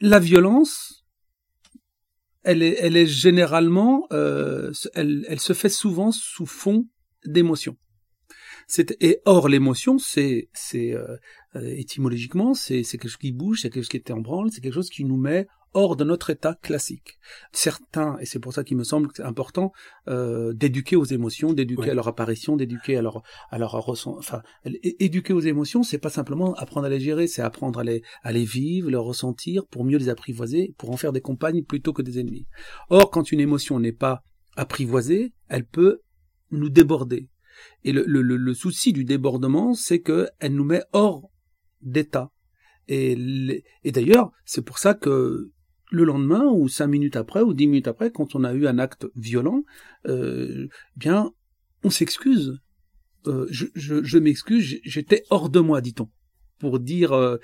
la 0.00 0.20
violence 0.20 0.99
elle 2.42 2.62
est, 2.62 2.76
elle 2.80 2.96
est 2.96 3.06
généralement, 3.06 4.06
euh, 4.12 4.72
elle, 4.94 5.24
elle 5.28 5.40
se 5.40 5.52
fait 5.52 5.68
souvent 5.68 6.12
sous 6.12 6.46
fond 6.46 6.86
d'émotion. 7.24 7.76
Et 9.00 9.20
or 9.24 9.48
l'émotion, 9.48 9.98
c'est, 9.98 10.48
c'est 10.52 10.94
euh, 10.94 11.16
étymologiquement, 11.54 12.54
c'est, 12.54 12.82
quelque 12.82 13.08
chose 13.08 13.16
qui 13.16 13.32
bouge, 13.32 13.62
c'est 13.62 13.70
quelque 13.70 13.82
chose 13.82 13.88
qui 13.88 13.96
était 13.96 14.12
en 14.12 14.20
branle, 14.20 14.50
c'est 14.52 14.60
quelque 14.60 14.74
chose 14.74 14.90
qui 14.90 15.04
nous 15.04 15.16
met 15.16 15.46
hors 15.74 15.96
de 15.96 16.04
notre 16.04 16.30
état 16.30 16.54
classique. 16.54 17.18
Certains, 17.52 18.18
et 18.18 18.26
c'est 18.26 18.38
pour 18.38 18.52
ça 18.52 18.64
qu'il 18.64 18.76
me 18.76 18.84
semble 18.84 19.08
que 19.08 19.14
c'est 19.16 19.22
important 19.22 19.72
euh, 20.08 20.52
d'éduquer 20.52 20.96
aux 20.96 21.04
émotions, 21.04 21.52
d'éduquer 21.52 21.82
oui. 21.82 21.90
à 21.90 21.94
leur 21.94 22.08
apparition, 22.08 22.56
d'éduquer 22.56 22.96
à 22.96 23.02
leur 23.02 23.22
à 23.50 23.58
leur 23.58 23.72
ressent. 23.72 24.16
Enfin, 24.18 24.42
éduquer 24.64 25.32
aux 25.32 25.40
émotions, 25.40 25.82
c'est 25.82 25.98
pas 25.98 26.10
simplement 26.10 26.54
apprendre 26.54 26.86
à 26.86 26.90
les 26.90 27.00
gérer, 27.00 27.26
c'est 27.26 27.42
apprendre 27.42 27.80
à 27.80 27.84
les 27.84 28.02
à 28.22 28.32
les 28.32 28.44
vivre, 28.44 28.90
les 28.90 28.96
ressentir, 28.96 29.66
pour 29.66 29.84
mieux 29.84 29.98
les 29.98 30.08
apprivoiser, 30.08 30.74
pour 30.78 30.90
en 30.90 30.96
faire 30.96 31.12
des 31.12 31.20
compagnes 31.20 31.62
plutôt 31.64 31.92
que 31.92 32.02
des 32.02 32.18
ennemis. 32.18 32.46
Or, 32.88 33.10
quand 33.10 33.30
une 33.32 33.40
émotion 33.40 33.78
n'est 33.78 33.92
pas 33.92 34.22
apprivoisée, 34.56 35.32
elle 35.48 35.64
peut 35.64 36.00
nous 36.50 36.68
déborder. 36.68 37.28
Et 37.84 37.92
le, 37.92 38.04
le, 38.06 38.22
le 38.22 38.54
souci 38.54 38.92
du 38.92 39.04
débordement, 39.04 39.74
c'est 39.74 40.00
que 40.00 40.28
elle 40.38 40.54
nous 40.54 40.64
met 40.64 40.82
hors 40.92 41.30
d'état. 41.82 42.30
Et, 42.88 43.16
et 43.84 43.92
d'ailleurs, 43.92 44.30
c'est 44.44 44.64
pour 44.64 44.78
ça 44.78 44.94
que 44.94 45.50
le 45.90 46.04
lendemain 46.04 46.44
ou 46.46 46.68
cinq 46.68 46.86
minutes 46.86 47.16
après 47.16 47.42
ou 47.42 47.52
dix 47.52 47.66
minutes 47.66 47.88
après, 47.88 48.10
quand 48.10 48.34
on 48.34 48.44
a 48.44 48.52
eu 48.52 48.66
un 48.66 48.78
acte 48.78 49.06
violent, 49.16 49.64
euh, 50.06 50.68
bien, 50.96 51.32
on 51.82 51.90
s'excuse. 51.90 52.60
Euh, 53.26 53.46
je, 53.50 53.66
je, 53.74 54.02
je 54.02 54.18
m'excuse, 54.18 54.80
j'étais 54.82 55.24
hors 55.30 55.50
de 55.50 55.60
moi, 55.60 55.80
dit-on, 55.80 56.08
pour 56.58 56.78
dire, 56.78 57.12
euh, 57.12 57.38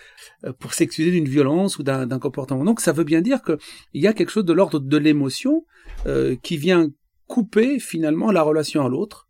pour 0.58 0.72
s'excuser 0.74 1.10
d'une 1.10 1.28
violence 1.28 1.78
ou 1.78 1.82
d'un 1.82 2.18
comportement. 2.18 2.64
Donc, 2.64 2.80
ça 2.80 2.92
veut 2.92 3.04
bien 3.04 3.20
dire 3.20 3.42
que 3.42 3.58
il 3.92 4.02
y 4.02 4.06
a 4.06 4.12
quelque 4.12 4.30
chose 4.30 4.44
de 4.44 4.52
l'ordre 4.52 4.78
de 4.78 4.96
l'émotion 4.96 5.66
euh, 6.06 6.36
qui 6.42 6.56
vient 6.56 6.88
couper 7.26 7.78
finalement 7.78 8.30
la 8.30 8.42
relation 8.42 8.86
à 8.86 8.88
l'autre 8.88 9.28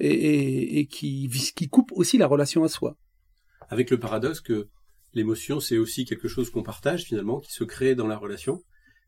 et, 0.00 0.10
et, 0.10 0.78
et 0.80 0.86
qui, 0.86 1.30
qui 1.54 1.68
coupe 1.68 1.92
aussi 1.92 2.18
la 2.18 2.26
relation 2.26 2.64
à 2.64 2.68
soi. 2.68 2.96
Avec 3.68 3.90
le 3.90 3.98
paradoxe 3.98 4.40
que 4.40 4.68
l'émotion, 5.16 5.58
c'est 5.60 5.78
aussi 5.78 6.04
quelque 6.04 6.28
chose 6.28 6.50
qu'on 6.50 6.62
partage 6.62 7.04
finalement, 7.04 7.40
qui 7.40 7.52
se 7.52 7.64
crée 7.64 7.94
dans 7.94 8.06
la 8.06 8.18
relation, 8.18 8.62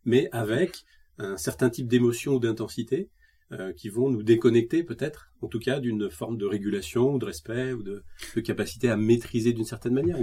mais 0.05 0.29
avec 0.33 0.85
un 1.19 1.37
certain 1.37 1.71
type 1.71 1.87
d'émotion 1.87 2.35
ou 2.35 2.41
d'intensité 2.41 3.11
euh, 3.53 3.73
qui 3.73 3.89
vont 3.89 4.11
nous 4.11 4.23
déconnecter 4.23 4.83
peut-être, 4.83 5.31
en 5.43 5.49
tout 5.49 5.59
cas 5.59 5.81
d'une 5.81 6.11
forme 6.11 6.39
de 6.39 6.47
régulation 6.47 7.15
ou 7.15 7.19
de 7.19 7.27
respect 7.27 7.73
ou 7.73 7.83
de, 7.83 8.03
capacité 8.41 8.89
à 8.89 8.97
maîtriser 8.97 9.53
d'une 9.53 9.65
certaine 9.65 9.95
manière 9.95 10.19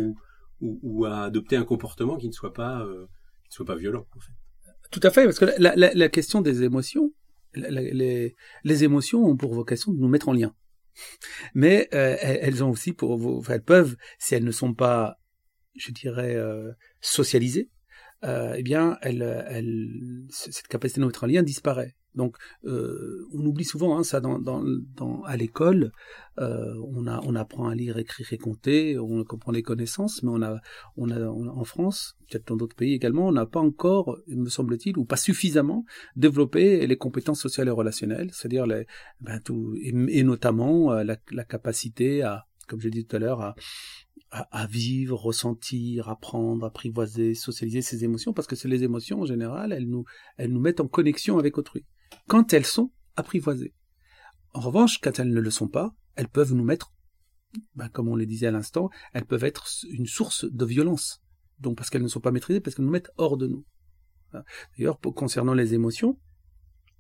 ou, 0.62 1.06
à 1.06 1.24
adopter 1.24 1.56
un 1.56 1.66
comportement 1.66 2.18
qui 2.18 2.28
ne 2.28 2.34
soit 2.34 2.54
pas, 2.54 2.82
euh, 2.82 3.06
violent. 3.78 4.06
Tout 4.92 5.00
à 5.04 5.10
fait, 5.12 5.26
parce 5.26 5.40
que 5.40 5.46
la, 5.58 6.10
question 6.10 6.42
des 6.42 6.64
émotions, 6.64 7.14
les 7.54 8.84
émotions 8.84 9.24
ont 9.24 9.38
pour 9.38 9.54
vocation 9.54 9.92
de 9.92 10.00
nous 10.00 10.10
mettre 10.10 10.30
en 10.30 10.34
lien. 10.34 10.54
Mais 11.54 11.90
euh, 11.94 12.16
elles 12.20 12.64
ont 12.64 12.72
aussi 12.72 12.94
pour, 12.94 13.44
elles 13.50 13.64
peuvent, 13.64 13.96
si 14.18 14.36
elles 14.36 14.44
ne 14.44 14.52
sont 14.52 14.74
pas 14.74 15.18
je 15.76 15.92
dirais, 15.92 16.36
euh, 16.36 16.72
socialisée, 17.02 17.70
euh, 18.24 18.56
eh 18.58 18.64
bien, 18.64 18.98
elle, 19.02 19.22
elle, 19.50 20.26
cette 20.30 20.68
capacité 20.68 21.02
de 21.02 21.06
mettre 21.06 21.24
en 21.24 21.28
lien 21.28 21.44
disparaît. 21.44 21.96
Donc, 22.16 22.38
euh, 22.64 23.28
on 23.34 23.46
oublie 23.46 23.66
souvent 23.66 23.98
hein, 23.98 24.04
ça 24.04 24.22
dans, 24.22 24.40
dans, 24.40 24.64
dans 24.96 25.22
à 25.24 25.36
l'école. 25.36 25.92
Euh, 26.40 26.74
on, 26.94 27.08
a, 27.08 27.20
on 27.26 27.36
apprend 27.36 27.68
à 27.68 27.76
lire, 27.76 27.98
écrire 27.98 28.32
et 28.32 28.38
compter, 28.38 28.98
on 28.98 29.24
comprend 29.26 29.52
les 29.52 29.62
connaissances, 29.62 30.24
mais 30.24 30.30
on 30.32 30.42
a, 30.42 30.60
on 30.96 31.10
a, 31.12 31.28
en 31.28 31.64
France, 31.66 32.16
peut-être 32.30 32.48
dans 32.48 32.56
d'autres 32.56 32.76
pays 32.76 32.94
également, 32.94 33.28
on 33.28 33.34
n'a 33.34 33.46
pas 33.46 33.60
encore, 33.60 34.18
me 34.28 34.50
semble-t-il, 34.50 34.98
ou 34.98 35.06
pas 35.06 35.18
suffisamment 35.18 35.86
développé 36.16 36.88
les 36.88 36.98
compétences 36.98 37.42
sociales 37.42 37.68
et 37.68 37.72
relationnelles, 37.72 38.30
c'est-à-dire 38.32 38.66
les, 38.66 38.86
ben, 39.20 39.40
tout, 39.42 39.76
et, 39.82 40.24
notamment 40.24 40.94
euh, 40.94 41.04
la, 41.04 41.18
la 41.32 41.44
capacité 41.44 42.22
à, 42.22 42.46
comme 42.68 42.80
j'ai 42.80 42.92
dit 42.92 43.06
tout 43.06 43.18
à 43.18 43.20
l'heure, 43.20 43.42
à, 43.42 43.56
à, 44.32 44.68
vivre, 44.68 45.18
ressentir, 45.18 46.10
apprendre, 46.10 46.66
apprivoiser, 46.66 47.36
socialiser 47.36 47.82
ses 47.82 48.04
émotions, 48.04 48.34
parce 48.34 48.48
que 48.48 48.56
c'est 48.56 48.68
les 48.68 48.84
émotions 48.84 49.22
en 49.22 49.26
général, 49.26 49.72
elles 49.72 49.88
nous, 49.88 50.04
elles 50.38 50.52
nous 50.52 50.60
mettent 50.60 50.82
en 50.82 50.88
connexion 50.88 51.38
avec 51.38 51.58
autrui, 51.58 51.86
quand 52.28 52.52
elles 52.52 52.66
sont 52.66 52.92
apprivoisées. 53.16 53.74
En 54.54 54.60
revanche, 54.60 55.00
quand 55.00 55.20
elles 55.20 55.32
ne 55.32 55.40
le 55.40 55.52
sont 55.52 55.68
pas, 55.68 55.96
elles 56.16 56.28
peuvent 56.28 56.54
nous 56.54 56.66
mettre, 56.66 56.94
ben, 57.76 57.88
comme 57.88 58.10
on 58.10 58.16
le 58.16 58.26
disait 58.26 58.48
à 58.48 58.52
l'instant, 58.52 58.90
elles 59.14 59.26
peuvent 59.26 59.44
être 59.44 59.68
une 59.90 60.08
source 60.08 60.46
de 60.46 60.66
violence. 60.66 61.22
Donc 61.60 61.78
parce 61.78 61.90
qu'elles 61.90 62.04
ne 62.04 62.08
sont 62.08 62.20
pas 62.20 62.32
maîtrisées, 62.32 62.60
parce 62.60 62.76
qu'elles 62.76 62.86
nous 62.86 62.92
mettent 62.92 63.12
hors 63.18 63.38
de 63.38 63.48
nous. 63.48 63.66
D'ailleurs, 64.78 65.00
concernant 65.00 65.54
les 65.54 65.74
émotions, 65.74 66.20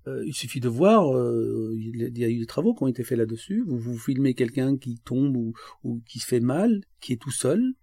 euh, 0.07 0.23
il 0.25 0.33
suffit 0.33 0.59
de 0.59 0.69
voir, 0.69 1.15
euh, 1.15 1.73
il 1.77 2.17
y 2.17 2.23
a 2.23 2.29
eu 2.29 2.39
des 2.39 2.45
travaux 2.45 2.75
qui 2.75 2.83
ont 2.83 2.87
été 2.87 3.03
faits 3.03 3.17
là-dessus. 3.17 3.63
Vous 3.65 3.79
vous 3.79 3.97
filmez 3.97 4.35
quelqu'un 4.35 4.77
qui 4.77 4.99
tombe 4.99 5.35
ou, 5.35 6.01
qui 6.07 6.19
se 6.19 6.27
fait 6.27 6.39
mal, 6.39 6.81
qui 7.01 7.13
est 7.13 7.21
tout 7.21 7.31
seul, 7.31 7.73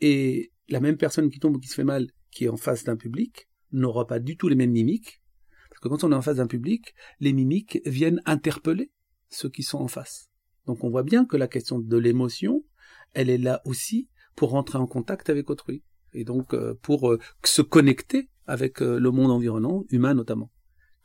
et 0.00 0.52
la 0.68 0.80
même 0.80 0.96
personne 0.96 1.30
qui 1.30 1.38
tombe 1.38 1.56
ou 1.56 1.58
qui 1.58 1.68
se 1.68 1.74
fait 1.74 1.84
mal, 1.84 2.08
qui 2.30 2.44
est 2.44 2.48
en 2.48 2.56
face 2.56 2.84
d'un 2.84 2.96
public, 2.96 3.48
n'aura 3.72 4.06
pas 4.06 4.18
du 4.18 4.36
tout 4.36 4.48
les 4.48 4.54
mêmes 4.54 4.70
mimiques. 4.70 5.22
Parce 5.68 5.80
que 5.80 5.88
quand 5.88 6.04
on 6.04 6.12
est 6.12 6.16
en 6.16 6.22
face 6.22 6.36
d'un 6.36 6.46
public, 6.46 6.94
les 7.20 7.32
mimiques 7.32 7.80
viennent 7.84 8.22
interpeller 8.24 8.90
ceux 9.28 9.50
qui 9.50 9.62
sont 9.62 9.78
en 9.78 9.88
face. 9.88 10.30
Donc 10.66 10.84
on 10.84 10.90
voit 10.90 11.02
bien 11.02 11.26
que 11.26 11.36
la 11.36 11.48
question 11.48 11.78
de 11.78 11.96
l'émotion, 11.98 12.64
elle 13.12 13.28
est 13.28 13.38
là 13.38 13.60
aussi 13.66 14.08
pour 14.36 14.50
rentrer 14.50 14.78
en 14.78 14.86
contact 14.86 15.28
avec 15.28 15.50
autrui. 15.50 15.82
Et 16.14 16.24
donc 16.24 16.54
euh, 16.54 16.74
pour 16.80 17.14
se 17.44 17.62
connecter 17.62 18.30
avec 18.46 18.80
le 18.80 19.10
monde 19.10 19.30
environnant, 19.30 19.84
humain 19.90 20.14
notamment 20.14 20.50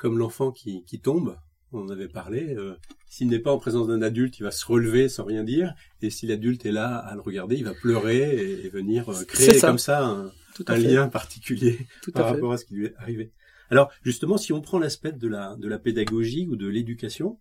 comme 0.02 0.18
l'enfant 0.18 0.52
qui, 0.52 0.84
qui, 0.84 1.00
tombe, 1.00 1.38
on 1.72 1.84
en 1.84 1.90
avait 1.90 2.08
parlé, 2.08 2.56
euh, 2.56 2.74
s'il 3.08 3.28
n'est 3.28 3.38
pas 3.38 3.52
en 3.52 3.60
présence 3.60 3.88
d'un 3.88 4.02
adulte, 4.02 4.40
il 4.40 4.42
va 4.44 4.50
se 4.50 4.66
relever 4.66 5.10
sans 5.10 5.26
rien 5.26 5.44
dire, 5.44 5.76
et 6.02 6.10
si 6.10 6.26
l'adulte 6.26 6.66
est 6.66 6.72
là 6.72 6.98
à 6.98 7.14
le 7.14 7.22
regarder, 7.22 7.56
il 7.56 7.66
va 7.66 7.76
pleurer 7.76 8.64
et, 8.64 8.70
venir 8.70 9.10
euh, 9.10 9.24
créer 9.26 9.62
comme 9.62 9.78
ça 9.78 10.04
un, 10.04 10.32
un 10.66 10.78
lien 10.78 11.08
particulier 11.08 11.86
par 12.16 12.26
rapport 12.26 12.52
à 12.52 12.58
ce 12.58 12.66
qui 12.66 12.74
lui 12.74 12.88
est 12.88 12.96
arrivé. 12.98 13.32
Alors 13.70 13.92
justement, 14.02 14.38
si 14.38 14.54
on 14.54 14.60
prend 14.60 14.80
l'aspect 14.80 15.12
de 15.12 15.28
la, 15.28 15.56
de 15.58 15.68
la 15.68 15.78
pédagogie 15.78 16.48
ou 16.48 16.56
de 16.56 16.68
l'éducation, 16.68 17.40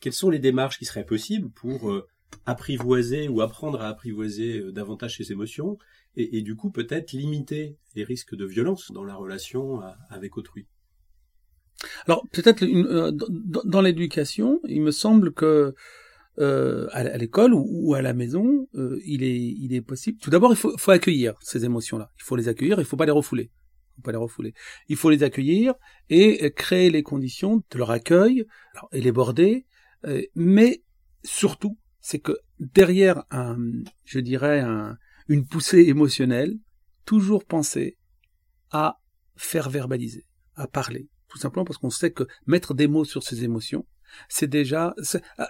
quelles 0.00 0.14
sont 0.14 0.30
les 0.30 0.38
démarches 0.38 0.78
qui 0.78 0.86
seraient 0.86 1.04
possibles 1.04 1.50
pour 1.50 1.90
euh, 1.90 2.06
apprivoiser 2.46 3.28
ou 3.28 3.42
apprendre 3.42 3.82
à 3.82 3.88
apprivoiser 3.88 4.72
davantage 4.72 5.18
ses 5.18 5.30
émotions 5.30 5.76
et, 6.16 6.38
et 6.38 6.40
du 6.40 6.56
coup 6.56 6.70
peut-être 6.70 7.12
limiter 7.12 7.76
les 7.94 8.04
risques 8.04 8.34
de 8.34 8.46
violence 8.46 8.92
dans 8.92 9.04
la 9.04 9.14
relation 9.14 9.82
avec 10.08 10.38
autrui? 10.38 10.66
Alors 12.06 12.26
peut-être 12.32 12.64
euh, 12.64 13.12
dans 13.12 13.80
l'éducation, 13.80 14.60
il 14.68 14.82
me 14.82 14.90
semble 14.90 15.32
que 15.32 15.74
euh, 16.38 16.86
à 16.92 17.16
l'école 17.16 17.52
ou, 17.52 17.94
à 17.94 18.02
la 18.02 18.12
maison, 18.12 18.68
euh, 18.74 19.00
il 19.04 19.22
est 19.24 19.80
possible. 19.80 20.18
Tout 20.20 20.30
d'abord, 20.30 20.52
il 20.52 20.56
faut, 20.56 20.90
accueillir 20.90 21.34
ces 21.40 21.64
émotions-là. 21.64 22.10
Il 22.16 22.22
faut 22.22 22.36
les 22.36 22.48
accueillir. 22.48 22.78
Il 22.78 22.84
faut. 22.84 22.84
Il 22.84 22.88
faut 22.88 22.96
pas 22.96 24.12
les 24.12 24.18
refouler. 24.18 24.54
Il 24.88 24.96
faut 24.96 25.10
les 25.10 25.24
accueillir 25.24 25.74
et 26.08 26.52
créer 26.52 26.90
les 26.90 27.02
conditions 27.02 27.64
de 27.68 27.78
leur 27.78 27.90
accueil 27.90 28.44
et 28.92 29.00
les 29.00 29.10
border. 29.10 29.66
Mais 30.36 30.84
surtout, 31.24 31.76
c'est 32.00 32.20
que 32.20 32.38
derrière 32.60 33.24
un, 33.32 33.56
je 34.04 34.20
dirais 34.20 34.60
un, 34.60 34.96
une 35.26 35.44
poussée 35.44 35.86
émotionnelle, 35.88 36.54
toujours 37.04 37.44
penser 37.44 37.98
à 38.70 39.00
faire 39.34 39.68
verbaliser, 39.68 40.26
à 40.54 40.68
parler 40.68 41.08
tout 41.28 41.38
simplement 41.38 41.64
parce 41.64 41.78
qu'on 41.78 41.90
sait 41.90 42.10
que 42.10 42.24
mettre 42.46 42.74
des 42.74 42.88
mots 42.88 43.04
sur 43.04 43.22
ses 43.22 43.44
émotions, 43.44 43.86
c'est 44.28 44.46
déjà, 44.46 44.94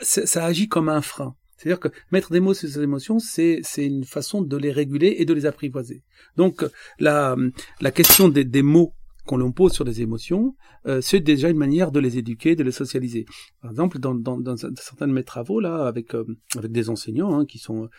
ça 0.02 0.44
agit 0.44 0.68
comme 0.68 0.88
un 0.88 1.02
frein. 1.02 1.37
C'est-à-dire 1.56 1.80
que 1.80 1.88
mettre 2.12 2.32
des 2.32 2.40
mots 2.40 2.54
sur 2.54 2.68
ses 2.68 2.82
émotions, 2.82 3.18
c'est 3.18 3.62
une 3.76 4.04
façon 4.04 4.42
de 4.42 4.56
les 4.56 4.70
réguler 4.70 5.16
et 5.18 5.25
de 5.25 5.35
les 5.35 5.44
apprivoiser. 5.44 6.02
Donc 6.37 6.64
la, 6.99 7.37
la 7.80 7.90
question 7.90 8.28
des, 8.28 8.44
des 8.44 8.62
mots 8.62 8.94
qu'on 9.26 9.37
leur 9.37 9.52
pose 9.52 9.73
sur 9.73 9.85
les 9.85 10.00
émotions, 10.00 10.56
euh, 10.87 11.00
c'est 11.00 11.20
déjà 11.20 11.50
une 11.50 11.58
manière 11.58 11.92
de 11.92 12.00
les 12.00 12.16
éduquer, 12.16 12.56
de 12.56 12.62
les 12.62 12.73
socialiser. 12.73 13.26
Par 13.61 13.70
exemple, 13.70 13.99
dans, 13.99 14.14
dans, 14.14 14.38
dans 14.38 14.56
certains 14.56 15.06
de 15.06 15.12
mes 15.12 15.25
travaux 15.25 15.61
là, 15.61 15.87
avec 15.87 16.14
euh, 16.14 16.25
avec 16.56 16.73
des 16.73 16.88
enseignants 16.90 17.38
hein, 17.38 17.44
qui 17.44 17.58
sont 17.58 17.90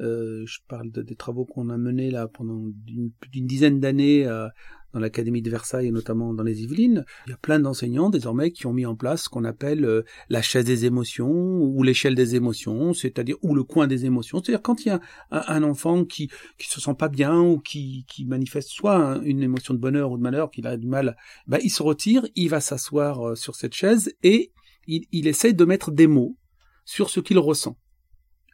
euh, 0.00 0.44
je 0.46 0.58
parle 0.68 0.90
de, 0.90 1.02
des 1.02 1.16
travaux 1.16 1.44
qu'on 1.44 1.70
a 1.70 1.76
menés 1.76 2.10
là 2.10 2.28
pendant 2.28 2.70
une, 2.86 3.10
dizaine 3.34 3.80
d'années 3.80 4.26
euh, 4.26 4.48
dans 4.92 5.00
l'Académie 5.00 5.42
de 5.42 5.50
Versailles 5.50 5.88
et 5.88 5.90
notamment 5.90 6.32
dans 6.32 6.44
les 6.44 6.62
Yvelines. 6.62 7.04
Il 7.26 7.30
y 7.30 7.32
a 7.32 7.36
plein 7.36 7.58
d'enseignants 7.58 8.08
désormais 8.08 8.52
qui 8.52 8.66
ont 8.66 8.72
mis 8.72 8.86
en 8.86 8.94
place 8.94 9.24
ce 9.24 9.28
qu'on 9.28 9.44
appelle 9.44 9.84
euh, 9.84 10.02
la 10.28 10.40
chaise 10.40 10.64
des 10.64 10.84
émotions 10.84 11.30
ou 11.30 11.82
l'échelle 11.82 12.14
des 12.14 12.36
émotions, 12.36 12.92
c'est-à-dire 12.92 13.36
ou 13.42 13.54
le 13.54 13.64
coin 13.64 13.88
des 13.88 14.04
émotions. 14.04 14.40
C'est-à-dire 14.40 14.62
quand 14.62 14.84
il 14.84 14.88
y 14.88 14.92
a 14.92 15.00
un, 15.30 15.62
enfant 15.64 16.04
qui 16.04 16.30
qui 16.58 16.68
se 16.68 16.80
sent 16.80 16.94
pas 16.96 17.08
bien 17.08 17.40
ou 17.40 17.58
qui, 17.58 18.04
qui 18.08 18.24
manifeste 18.24 18.68
soit 18.68 19.20
une 19.24 19.42
émotion 19.42 19.74
de 19.74 19.80
bonheur 19.80 20.12
ou 20.12 20.16
de 20.16 20.22
malheur, 20.22 20.50
qu'il 20.50 20.66
a 20.66 20.76
du 20.76 20.86
mal, 20.86 21.16
ben, 21.48 21.58
il 21.62 21.70
se 21.70 21.82
retire, 21.82 22.24
il 22.36 22.48
va 22.48 22.60
s'asseoir 22.60 23.36
sur 23.36 23.56
cette 23.56 23.74
chaise 23.74 24.14
et 24.22 24.52
il, 24.86 25.06
il 25.10 25.26
essaye 25.26 25.54
de 25.54 25.64
mettre 25.64 25.90
des 25.90 26.06
mots 26.06 26.36
sur 26.84 27.10
ce 27.10 27.20
qu'il 27.20 27.38
ressent 27.38 27.76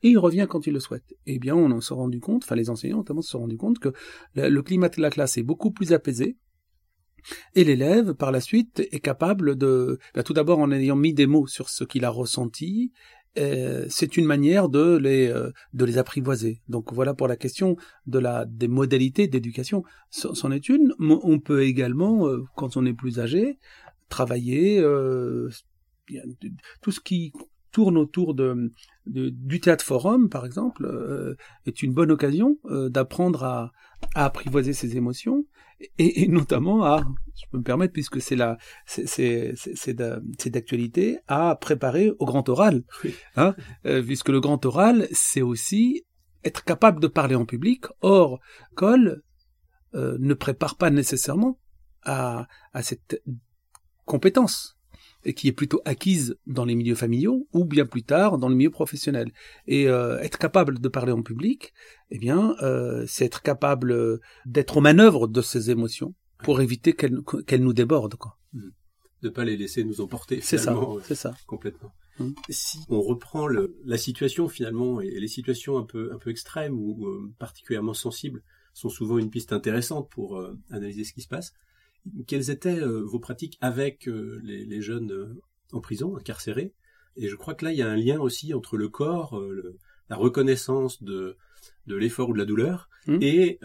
et 0.04 0.10
il 0.10 0.18
revient 0.18 0.46
quand 0.48 0.68
il 0.68 0.74
le 0.74 0.80
souhaite. 0.80 1.14
Eh 1.26 1.40
bien, 1.40 1.56
on 1.56 1.80
s'est 1.80 1.94
rendu 1.94 2.20
compte, 2.20 2.44
enfin 2.44 2.54
les 2.54 2.70
enseignants 2.70 2.98
notamment 2.98 3.22
se 3.22 3.30
sont 3.30 3.40
rendus 3.40 3.56
compte 3.56 3.80
que 3.80 3.92
le 4.36 4.62
climat 4.62 4.88
de 4.88 5.00
la 5.00 5.10
classe 5.10 5.36
est 5.36 5.42
beaucoup 5.42 5.72
plus 5.72 5.92
apaisé, 5.92 6.36
et 7.54 7.64
l'élève, 7.64 8.14
par 8.14 8.30
la 8.30 8.40
suite, 8.40 8.80
est 8.92 9.00
capable 9.00 9.56
de, 9.56 9.98
ben, 10.14 10.22
tout 10.22 10.34
d'abord 10.34 10.58
en 10.58 10.70
ayant 10.70 10.96
mis 10.96 11.14
des 11.14 11.26
mots 11.26 11.46
sur 11.46 11.70
ce 11.70 11.84
qu'il 11.84 12.04
a 12.04 12.10
ressenti, 12.10 12.92
euh, 13.36 13.86
c'est 13.88 14.16
une 14.16 14.26
manière 14.26 14.68
de 14.68 14.96
les 14.96 15.26
euh, 15.26 15.50
de 15.72 15.84
les 15.84 15.98
apprivoiser. 15.98 16.62
Donc 16.68 16.92
voilà 16.92 17.14
pour 17.14 17.26
la 17.26 17.36
question 17.36 17.76
de 18.06 18.20
la 18.20 18.44
des 18.44 18.68
modalités 18.68 19.26
d'éducation. 19.26 19.82
C'en 20.10 20.52
est 20.52 20.68
une. 20.68 20.94
On 21.00 21.40
peut 21.40 21.64
également, 21.64 22.28
euh, 22.28 22.44
quand 22.56 22.76
on 22.76 22.86
est 22.86 22.92
plus 22.92 23.18
âgé, 23.18 23.58
travailler 24.08 24.80
tout 26.80 26.92
ce 26.92 27.00
qui 27.00 27.32
tourne 27.74 27.98
autour 27.98 28.34
de, 28.34 28.72
du 29.04 29.60
théâtre 29.60 29.84
forum, 29.84 30.30
par 30.30 30.46
exemple, 30.46 30.86
euh, 30.86 31.36
est 31.66 31.82
une 31.82 31.92
bonne 31.92 32.12
occasion 32.12 32.56
euh, 32.66 32.88
d'apprendre 32.88 33.42
à, 33.42 33.72
à, 34.14 34.26
apprivoiser 34.26 34.72
ses 34.72 34.96
émotions 34.96 35.44
et, 35.98 36.22
et, 36.22 36.28
notamment 36.28 36.84
à, 36.84 37.04
je 37.34 37.46
peux 37.50 37.58
me 37.58 37.64
permettre 37.64 37.92
puisque 37.92 38.20
c'est 38.20 38.36
la, 38.36 38.58
c'est 38.86 39.92
d'actualité, 40.46 41.18
à 41.26 41.56
préparer 41.56 42.12
au 42.20 42.24
grand 42.24 42.48
oral, 42.48 42.84
hein, 43.34 43.56
euh, 43.86 44.02
puisque 44.02 44.28
le 44.28 44.40
grand 44.40 44.64
oral, 44.64 45.08
c'est 45.10 45.42
aussi 45.42 46.04
être 46.44 46.62
capable 46.62 47.00
de 47.00 47.08
parler 47.08 47.34
en 47.34 47.44
public. 47.44 47.86
Or, 48.02 48.38
Cole 48.76 49.22
ne 49.94 50.34
prépare 50.34 50.76
pas 50.76 50.90
nécessairement 50.90 51.58
à, 52.02 52.48
à 52.72 52.82
cette 52.82 53.22
compétence 54.04 54.73
et 55.24 55.34
qui 55.34 55.48
est 55.48 55.52
plutôt 55.52 55.80
acquise 55.84 56.36
dans 56.46 56.64
les 56.64 56.74
milieux 56.74 56.94
familiaux 56.94 57.46
ou 57.52 57.64
bien 57.64 57.86
plus 57.86 58.02
tard 58.02 58.38
dans 58.38 58.48
le 58.48 58.54
milieu 58.54 58.70
professionnel. 58.70 59.32
Et 59.66 59.88
euh, 59.88 60.18
être 60.20 60.38
capable 60.38 60.80
de 60.80 60.88
parler 60.88 61.12
en 61.12 61.22
public, 61.22 61.72
eh 62.10 62.18
bien, 62.18 62.54
euh, 62.62 63.04
c'est 63.06 63.24
être 63.24 63.42
capable 63.42 64.20
d'être 64.46 64.76
aux 64.76 64.80
manœuvres 64.80 65.26
de 65.26 65.42
ces 65.42 65.70
émotions 65.70 66.14
pour 66.38 66.60
éviter 66.60 66.92
qu'elles 66.92 67.20
qu'elles 67.46 67.62
nous 67.62 67.72
débordent. 67.72 68.16
Quoi. 68.16 68.38
Mmh. 68.52 68.68
De 69.22 69.28
pas 69.30 69.44
les 69.44 69.56
laisser 69.56 69.84
nous 69.84 70.00
emporter. 70.00 70.40
C'est 70.40 70.58
ça, 70.58 70.78
c'est 71.02 71.14
ça. 71.14 71.34
Complètement. 71.46 71.92
Mmh. 72.18 72.30
Si 72.50 72.78
on 72.88 73.00
reprend 73.00 73.46
le, 73.46 73.76
la 73.84 73.98
situation 73.98 74.48
finalement 74.48 75.00
et 75.00 75.18
les 75.18 75.28
situations 75.28 75.78
un 75.78 75.84
peu 75.84 76.12
un 76.12 76.18
peu 76.18 76.30
extrêmes 76.30 76.78
ou 76.78 77.06
euh, 77.06 77.32
particulièrement 77.38 77.94
sensibles 77.94 78.42
sont 78.72 78.88
souvent 78.88 79.18
une 79.18 79.30
piste 79.30 79.52
intéressante 79.52 80.08
pour 80.10 80.38
euh, 80.38 80.56
analyser 80.70 81.04
ce 81.04 81.12
qui 81.12 81.22
se 81.22 81.28
passe 81.28 81.54
quelles 82.26 82.50
étaient 82.50 82.80
euh, 82.80 83.00
vos 83.00 83.18
pratiques 83.18 83.58
avec 83.60 84.08
euh, 84.08 84.40
les, 84.42 84.82
jeunes 84.82 85.12
euh, 85.12 85.42
en 85.72 85.80
prison, 85.80 86.16
incarcérés? 86.16 86.72
Et 87.16 87.28
je 87.28 87.36
crois 87.36 87.54
que 87.54 87.64
là, 87.64 87.72
il 87.72 87.78
y 87.78 87.82
a 87.82 87.88
un 87.88 87.96
lien 87.96 88.18
aussi 88.18 88.54
entre 88.54 88.76
le 88.76 88.88
corps, 88.88 89.40
la 90.08 90.16
reconnaissance 90.16 91.00
de, 91.00 91.36
de 91.86 91.94
l'effort 91.94 92.30
ou 92.30 92.32
de 92.32 92.38
la 92.38 92.44
douleur, 92.44 92.88
mmh. 93.06 93.18
et 93.20 93.60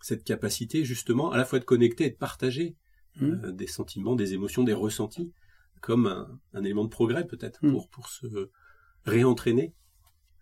cette 0.00 0.24
capacité 0.24 0.84
justement 0.84 1.30
à 1.30 1.36
la 1.36 1.44
fois 1.44 1.60
de 1.60 1.64
connecter 1.64 2.06
et 2.06 2.10
de 2.10 2.16
partager 2.16 2.74
mmh. 3.20 3.52
des 3.52 3.68
sentiments, 3.68 4.16
des 4.16 4.34
émotions, 4.34 4.64
des 4.64 4.72
ressentis, 4.72 5.32
comme 5.80 6.08
un, 6.54 6.64
élément 6.64 6.82
de 6.82 6.90
progrès 6.90 7.24
peut-être 7.24 7.64
mmh. 7.64 7.70
pour, 7.70 7.88
pour 7.88 8.08
se 8.08 8.50
réentraîner 9.06 9.74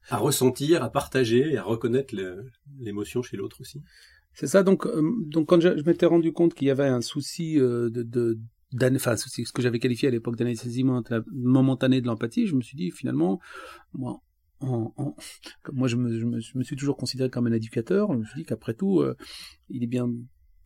À 0.08 0.16
ressentir, 0.16 0.82
à 0.82 0.88
partager, 0.88 1.58
à 1.58 1.62
reconnaître 1.62 2.14
l'émotion 2.78 3.20
chez 3.20 3.36
l'autre 3.36 3.60
aussi. 3.60 3.82
C'est 4.36 4.46
ça. 4.46 4.62
Donc, 4.62 4.86
euh, 4.86 5.02
donc 5.26 5.48
quand 5.48 5.60
je, 5.60 5.68
m'étais 5.82 6.06
rendu 6.06 6.32
compte 6.32 6.54
qu'il 6.54 6.68
y 6.68 6.70
avait 6.70 6.86
un 6.86 7.00
souci 7.00 7.58
euh, 7.58 7.88
de, 7.90 8.02
de 8.02 8.38
enfin, 8.94 9.16
ce 9.16 9.52
que 9.52 9.62
j'avais 9.62 9.78
qualifié 9.78 10.08
à 10.08 10.10
l'époque 10.10 10.36
d'anesthésie 10.36 10.84
momentanée 11.32 12.02
de 12.02 12.06
l'empathie, 12.06 12.46
je 12.46 12.54
me 12.54 12.60
suis 12.60 12.76
dit 12.76 12.90
finalement, 12.90 13.40
moi, 13.94 14.20
en, 14.60 14.92
en, 14.96 15.16
moi 15.72 15.88
je 15.88 15.96
me, 15.96 16.18
je, 16.18 16.26
me, 16.26 16.40
je 16.40 16.58
me, 16.58 16.62
suis 16.62 16.76
toujours 16.76 16.98
considéré 16.98 17.30
comme 17.30 17.46
un 17.46 17.52
éducateur. 17.52 18.12
Je 18.12 18.18
me 18.18 18.24
suis 18.24 18.42
dit 18.42 18.44
qu'après 18.44 18.74
tout, 18.74 19.00
euh, 19.00 19.16
il 19.70 19.82
est 19.82 19.88
bien, 19.88 20.06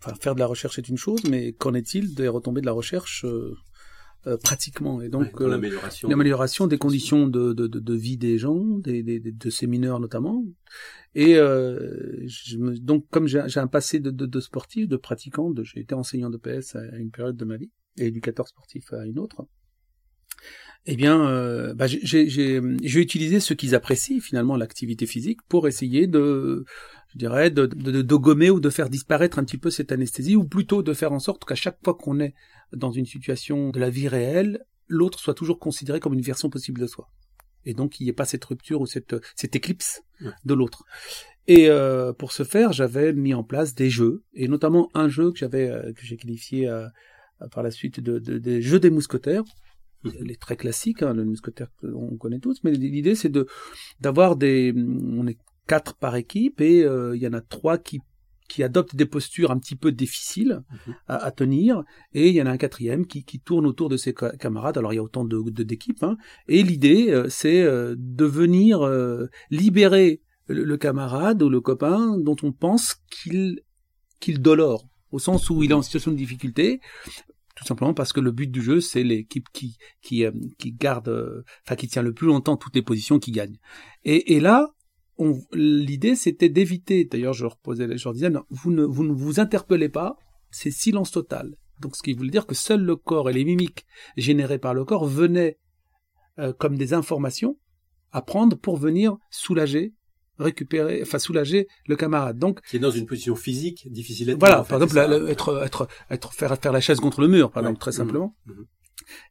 enfin, 0.02 0.14
faire 0.20 0.34
de 0.34 0.40
la 0.40 0.46
recherche 0.46 0.76
est 0.78 0.88
une 0.88 0.98
chose, 0.98 1.22
mais 1.30 1.52
qu'en 1.52 1.74
est-il 1.74 2.16
des 2.16 2.26
retombées 2.26 2.62
de 2.62 2.66
la 2.66 2.72
recherche 2.72 3.24
euh, 3.24 3.54
pratiquement. 4.42 5.00
Et 5.00 5.08
donc 5.08 5.40
euh, 5.40 5.48
l'amélioration, 5.48 6.08
l'amélioration 6.08 6.66
des 6.66 6.78
conditions 6.78 7.26
de, 7.26 7.52
de, 7.52 7.66
de, 7.66 7.94
vie 7.94 8.16
des 8.16 8.38
gens, 8.38 8.78
des, 8.78 9.02
des, 9.02 9.20
de 9.20 9.50
ces 9.50 9.66
mineurs 9.66 10.00
notamment. 10.00 10.44
Et 11.14 11.36
euh, 11.36 12.22
je 12.26 12.58
me, 12.58 12.78
donc 12.78 13.06
comme 13.10 13.26
j'ai 13.26 13.60
un 13.60 13.66
passé 13.66 14.00
de, 14.00 14.10
de, 14.10 14.26
de 14.26 14.40
sportif, 14.40 14.88
de 14.88 14.96
pratiquant, 14.96 15.52
j'ai 15.62 15.80
été 15.80 15.94
enseignant 15.94 16.30
de 16.30 16.36
PS 16.36 16.76
à 16.76 16.96
une 16.96 17.10
période 17.10 17.36
de 17.36 17.44
ma 17.44 17.56
vie 17.56 17.70
et 17.98 18.06
éducateur 18.06 18.46
sportif 18.46 18.92
à 18.92 19.06
une 19.06 19.18
autre. 19.18 19.46
Eh 20.86 20.96
bien, 20.96 21.28
euh, 21.28 21.74
bah, 21.74 21.86
j'ai 21.86 22.56
utilisé 22.82 23.38
ce 23.38 23.52
qu'ils 23.52 23.74
apprécient 23.74 24.18
finalement 24.20 24.56
l'activité 24.56 25.04
physique 25.04 25.40
pour 25.46 25.68
essayer 25.68 26.06
de, 26.06 26.64
je 27.12 27.18
dirais, 27.18 27.50
de, 27.50 27.66
de, 27.66 28.02
de, 28.02 28.14
gommer 28.14 28.50
ou 28.50 28.60
de 28.60 28.70
faire 28.70 28.88
disparaître 28.88 29.38
un 29.38 29.44
petit 29.44 29.58
peu 29.58 29.70
cette 29.70 29.92
anesthésie, 29.92 30.36
ou 30.36 30.44
plutôt 30.44 30.82
de 30.82 30.92
faire 30.92 31.12
en 31.12 31.18
sorte 31.18 31.44
qu'à 31.44 31.54
chaque 31.54 31.78
fois 31.84 31.94
qu'on 31.94 32.20
est 32.20 32.34
dans 32.72 32.92
une 32.92 33.06
situation 33.06 33.70
de 33.70 33.80
la 33.80 33.90
vie 33.90 34.08
réelle, 34.08 34.64
l'autre 34.86 35.18
soit 35.18 35.34
toujours 35.34 35.58
considéré 35.58 36.00
comme 36.00 36.14
une 36.14 36.20
version 36.20 36.50
possible 36.50 36.80
de 36.80 36.86
soi. 36.86 37.08
Et 37.64 37.74
donc 37.74 38.00
il 38.00 38.04
n'y 38.04 38.10
ait 38.10 38.14
pas 38.14 38.24
cette 38.24 38.44
rupture 38.44 38.80
ou 38.80 38.86
cette, 38.86 39.16
cette 39.36 39.54
éclipse 39.56 40.02
de 40.44 40.54
l'autre. 40.54 40.84
Et 41.46 41.68
euh, 41.68 42.12
pour 42.12 42.32
ce 42.32 42.44
faire, 42.44 42.72
j'avais 42.72 43.12
mis 43.12 43.34
en 43.34 43.42
place 43.42 43.74
des 43.74 43.90
jeux, 43.90 44.22
et 44.34 44.48
notamment 44.48 44.88
un 44.94 45.08
jeu 45.08 45.32
que 45.32 45.38
j'avais 45.38 45.68
euh, 45.68 45.92
que 45.92 46.04
j'ai 46.04 46.16
qualifié 46.16 46.68
euh, 46.68 46.86
par 47.50 47.62
la 47.62 47.70
suite 47.70 48.00
de, 48.00 48.18
de, 48.18 48.38
des 48.38 48.62
jeux 48.62 48.80
des 48.80 48.90
mousquetaires. 48.90 49.42
Mhm. 50.04 50.12
Les 50.20 50.36
très 50.36 50.56
classiques, 50.56 51.02
hein, 51.02 51.12
le 51.12 51.24
mousquetaire 51.24 51.68
qu'on 51.80 52.16
connaît 52.16 52.38
tous, 52.38 52.60
mais 52.64 52.70
l'idée 52.70 53.14
c'est 53.14 53.28
de 53.28 53.46
d'avoir 54.00 54.36
des, 54.36 54.72
on 54.76 55.26
est 55.26 55.38
quatre 55.70 55.94
par 55.94 56.16
équipe 56.16 56.60
et 56.60 56.82
euh, 56.82 57.16
il 57.16 57.22
y 57.22 57.28
en 57.28 57.32
a 57.32 57.40
trois 57.40 57.78
qui 57.78 58.00
qui 58.48 58.64
adoptent 58.64 58.96
des 58.96 59.06
postures 59.06 59.52
un 59.52 59.58
petit 59.60 59.76
peu 59.76 59.92
difficiles 59.92 60.62
mhm. 60.88 60.94
à, 61.06 61.30
tenir, 61.30 61.84
et 62.12 62.30
il 62.30 62.34
y 62.34 62.42
en 62.42 62.46
a 62.46 62.50
un 62.50 62.56
quatrième 62.56 63.06
qui, 63.06 63.22
qui 63.22 63.38
tourne 63.38 63.64
autour 63.64 63.88
de 63.88 63.96
ses 63.96 64.12
camarades. 64.12 64.76
Alors 64.76 64.92
il 64.92 64.96
y 64.96 64.98
a 64.98 65.04
autant 65.04 65.24
de 65.24 65.62
d'équipes, 65.62 66.02
hein, 66.02 66.16
et 66.48 66.64
l'idée 66.64 67.12
euh, 67.12 67.28
c'est 67.28 67.62
euh, 67.62 67.94
de 67.96 68.24
venir 68.24 68.80
libérer 69.52 70.20
le, 70.48 70.76
camarade 70.76 71.40
ou 71.44 71.48
le 71.48 71.60
copain 71.60 72.18
dont 72.18 72.34
on 72.42 72.50
pense 72.50 72.96
qu'il 73.08 73.60
qu'il 74.18 74.42
dolore, 74.42 74.88
au 75.12 75.20
sens 75.20 75.48
où 75.48 75.62
il 75.62 75.70
est 75.70 75.74
en 75.74 75.82
situation 75.82 76.10
de 76.10 76.16
difficulté, 76.16 76.80
tout 77.54 77.64
simplement 77.64 77.94
parce 77.94 78.12
que 78.12 78.18
le 78.18 78.32
but 78.32 78.50
du 78.50 78.62
jeu 78.62 78.80
c'est 78.80 79.04
l'équipe 79.04 79.46
qui 79.52 79.78
qui 80.02 80.24
qui 80.58 80.72
garde, 80.72 81.44
enfin 81.64 81.76
qui 81.76 81.86
tient 81.86 82.02
le 82.02 82.12
plus 82.12 82.26
longtemps 82.26 82.56
toutes 82.56 82.74
les 82.74 82.82
positions 82.82 83.20
qui 83.20 83.30
gagne. 83.30 83.58
Et, 84.02 84.34
et 84.34 84.40
là 84.40 84.74
l'idée 85.52 86.16
c'était 86.16 86.48
d'éviter, 86.48 87.04
d'ailleurs 87.04 87.32
je 87.32 87.44
leur 87.44 87.56
posais, 87.56 87.96
je 87.96 88.04
leur 88.04 88.14
disais, 88.14 88.30
vous 88.50 88.70
ne 88.70 88.84
vous, 88.84 89.04
ne 89.04 89.12
vous 89.12 89.40
interpellez 89.40 89.88
pas, 89.88 90.16
c'est 90.50 90.70
silence 90.70 91.10
total. 91.10 91.56
Donc 91.80 91.96
ce 91.96 92.02
qui 92.02 92.12
voulait 92.12 92.30
dire 92.30 92.46
que 92.46 92.54
seul 92.54 92.82
le 92.82 92.96
corps 92.96 93.30
et 93.30 93.32
les 93.32 93.44
mimiques 93.44 93.86
générées 94.16 94.58
par 94.58 94.74
le 94.74 94.84
corps 94.84 95.06
venaient 95.06 95.58
euh, 96.38 96.52
comme 96.52 96.76
des 96.76 96.94
informations 96.94 97.58
à 98.12 98.22
prendre 98.22 98.56
pour 98.56 98.76
venir 98.76 99.16
soulager 99.30 99.94
récupérer, 100.40 101.00
enfin 101.02 101.18
soulager 101.18 101.68
le 101.86 101.96
camarade. 101.96 102.38
Donc, 102.38 102.60
qui 102.62 102.76
est 102.76 102.80
dans 102.80 102.90
une 102.90 103.06
position 103.06 103.36
physique 103.36 103.90
difficile 103.90 104.30
à 104.30 104.34
Voilà, 104.36 104.64
par 104.64 104.82
exemple, 104.82 104.96
être, 105.28 105.62
être, 105.62 105.88
être, 106.10 106.32
faire, 106.32 106.56
faire 106.58 106.72
la 106.72 106.80
chaise 106.80 106.98
contre 106.98 107.20
le 107.20 107.28
mur, 107.28 107.50
par 107.50 107.62
exemple, 107.62 107.78
très 107.78 107.92
simplement. 107.92 108.34
Mmh, 108.46 108.52
mmh. 108.52 108.64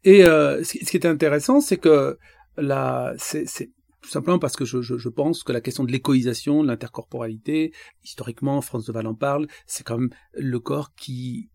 Et 0.03 0.25
euh, 0.25 0.63
ce, 0.63 0.73
qui 0.77 0.97
était 0.97 1.07
intéressant, 1.07 1.61
c'est 1.61 1.77
que 1.77 2.17
là, 2.57 3.13
c'est 3.17 3.71
tout 4.09 4.13
simplement 4.13 4.39
parce 4.39 4.55
que 4.55 4.65
je, 4.65 4.81
je, 4.81 4.97
je 4.97 5.07
pense 5.07 5.43
que 5.43 5.51
la 5.51 5.61
question 5.61 5.83
de 5.83 5.91
l'écoïsation, 5.91 6.63
de 6.63 6.67
l'intercorporalité, 6.67 7.71
historiquement, 8.03 8.59
France 8.59 8.85
de 8.85 8.91
Val 8.91 9.05
en 9.05 9.13
parle, 9.13 9.45
c'est 9.67 9.83
quand 9.83 9.99
même 9.99 10.09
le 10.33 10.59
corps 10.59 10.95
qui 10.95 11.51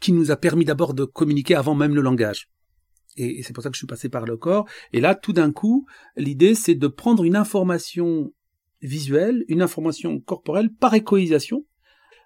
qui 0.00 0.10
nous 0.10 0.32
a 0.32 0.36
permis 0.36 0.64
d'abord 0.64 0.92
de 0.92 1.04
communiquer 1.04 1.54
avant 1.54 1.76
même 1.76 1.94
le 1.94 2.00
langage. 2.00 2.50
Et, 3.16 3.44
c'est 3.44 3.52
pour 3.52 3.62
ça 3.62 3.70
que 3.70 3.76
je 3.76 3.78
suis 3.78 3.86
passé 3.86 4.08
par 4.08 4.24
le 4.24 4.36
corps. 4.36 4.66
Et 4.92 5.00
là, 5.00 5.14
tout 5.14 5.32
d'un 5.32 5.52
coup, 5.52 5.86
l'idée, 6.16 6.56
c'est 6.56 6.74
de 6.74 6.88
prendre 6.88 7.22
une 7.22 7.36
information 7.36 8.32
visuelle, 8.82 9.44
une 9.46 9.62
information 9.62 10.18
corporelle 10.18 10.70
par 10.72 10.94
écoïsation 10.94 11.64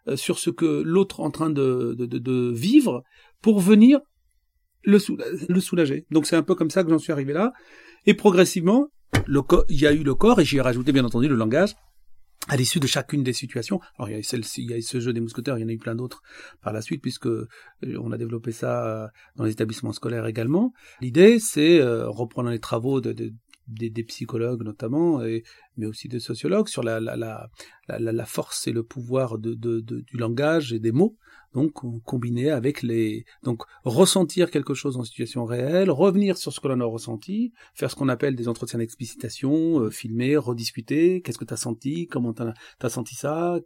euh, 0.09 0.17
sur 0.17 0.39
ce 0.39 0.49
que 0.49 0.81
l'autre 0.83 1.21
est 1.21 1.25
en 1.25 1.31
train 1.31 1.51
de, 1.51 1.95
de, 1.99 2.07
de, 2.07 2.19
de, 2.19 2.53
vivre 2.55 3.03
pour 3.43 3.61
venir 3.61 4.01
le, 4.83 4.99
le 5.47 5.61
soulager. 5.61 6.07
Donc 6.11 6.25
c'est 6.25 6.37
un 6.37 6.43
peu 6.43 6.55
comme 6.55 6.71
ça 6.71 6.85
que 6.85 6.89
j'en 6.89 6.99
suis 6.99 7.13
arrivé 7.13 7.35
là. 7.35 7.53
Et 8.07 8.15
progressivement, 8.15 8.91
il 9.69 9.81
y 9.81 9.87
a 9.87 9.93
eu 9.93 10.03
le 10.03 10.15
corps, 10.15 10.41
et 10.41 10.45
j'y 10.45 10.57
ai 10.57 10.61
rajouté 10.61 10.93
bien 10.93 11.05
entendu 11.05 11.29
le 11.29 11.37
langage, 11.37 11.75
à 12.49 12.57
l'issue 12.57 12.81
de 12.81 12.87
chacune 12.87 13.23
des 13.23 13.33
situations. 13.33 13.81
Alors 13.99 14.11
il 14.11 14.13
y 14.13 14.17
a, 14.17 14.19
a 14.19 14.81
ce 14.83 15.01
jeu 15.01 15.13
des 15.13 15.21
mousquetaires, 15.21 15.57
il 15.59 15.63
y 15.63 15.65
en 15.65 15.69
a 15.69 15.73
eu 15.73 15.79
plein 15.79 15.95
d'autres 15.95 16.23
par 16.63 16.73
la 16.73 16.83
suite, 16.83 17.01
puisque 17.01 17.27
euh, 17.27 17.49
on 18.01 18.13
a 18.13 18.19
développé 18.19 18.53
ça 18.53 18.87
euh, 18.87 19.09
dans 19.37 19.45
les 19.45 19.53
établissements 19.53 19.93
scolaires 19.93 20.27
également. 20.27 20.73
L'idée, 21.01 21.39
c'est, 21.39 21.81
euh, 21.81 22.09
reprenant 22.09 22.51
les 22.51 22.61
travaux 22.61 23.01
de, 23.01 23.33
des, 23.67 24.05
psychologues 24.05 24.63
notamment, 24.63 25.23
mais 25.77 25.87
aussi 25.87 26.09
des 26.09 26.21
sociologues, 26.21 26.69
sur 26.69 26.83
la, 26.83 27.01
la, 27.01 27.17
la, 27.89 28.25
force 28.27 28.67
et 28.67 28.73
le 28.73 28.83
pouvoir 28.83 29.39
de, 29.39 29.55
de, 29.55 29.81
du 29.81 30.17
langage 30.17 30.73
et 30.73 30.79
des 30.79 30.93
mots, 30.93 31.17
donc 31.55 31.73
combiné 32.05 32.51
avec 32.51 32.83
les 32.83 33.25
donc 33.45 33.63
ressentir 33.85 34.51
quelque 34.51 34.75
chose 34.75 34.97
en 34.97 35.05
situation 35.05 35.45
réelle, 35.45 35.91
revenir 35.91 36.37
sur 36.37 36.53
ce 36.53 36.61
que 36.61 36.69
l'on 36.69 36.81
a 36.81 36.85
ressenti, 36.85 37.53
faire 37.75 37.91
ce 37.91 37.97
qu'on 37.97 38.09
appelle 38.09 38.35
des 38.35 38.49
entretiens 38.49 38.81
d'explicitation, 38.81 39.81
euh, 39.81 39.91
filmer, 39.91 40.37
rediscuter, 40.37 41.23
qu'est-ce 41.23 41.39
que 41.39 41.45
tu 41.45 41.55
as 41.55 41.59
senti, 41.59 42.09
comment 42.09 42.35
tu 42.35 42.43
as, 42.43 42.89
senti 42.89 43.15
ça, 43.15 43.59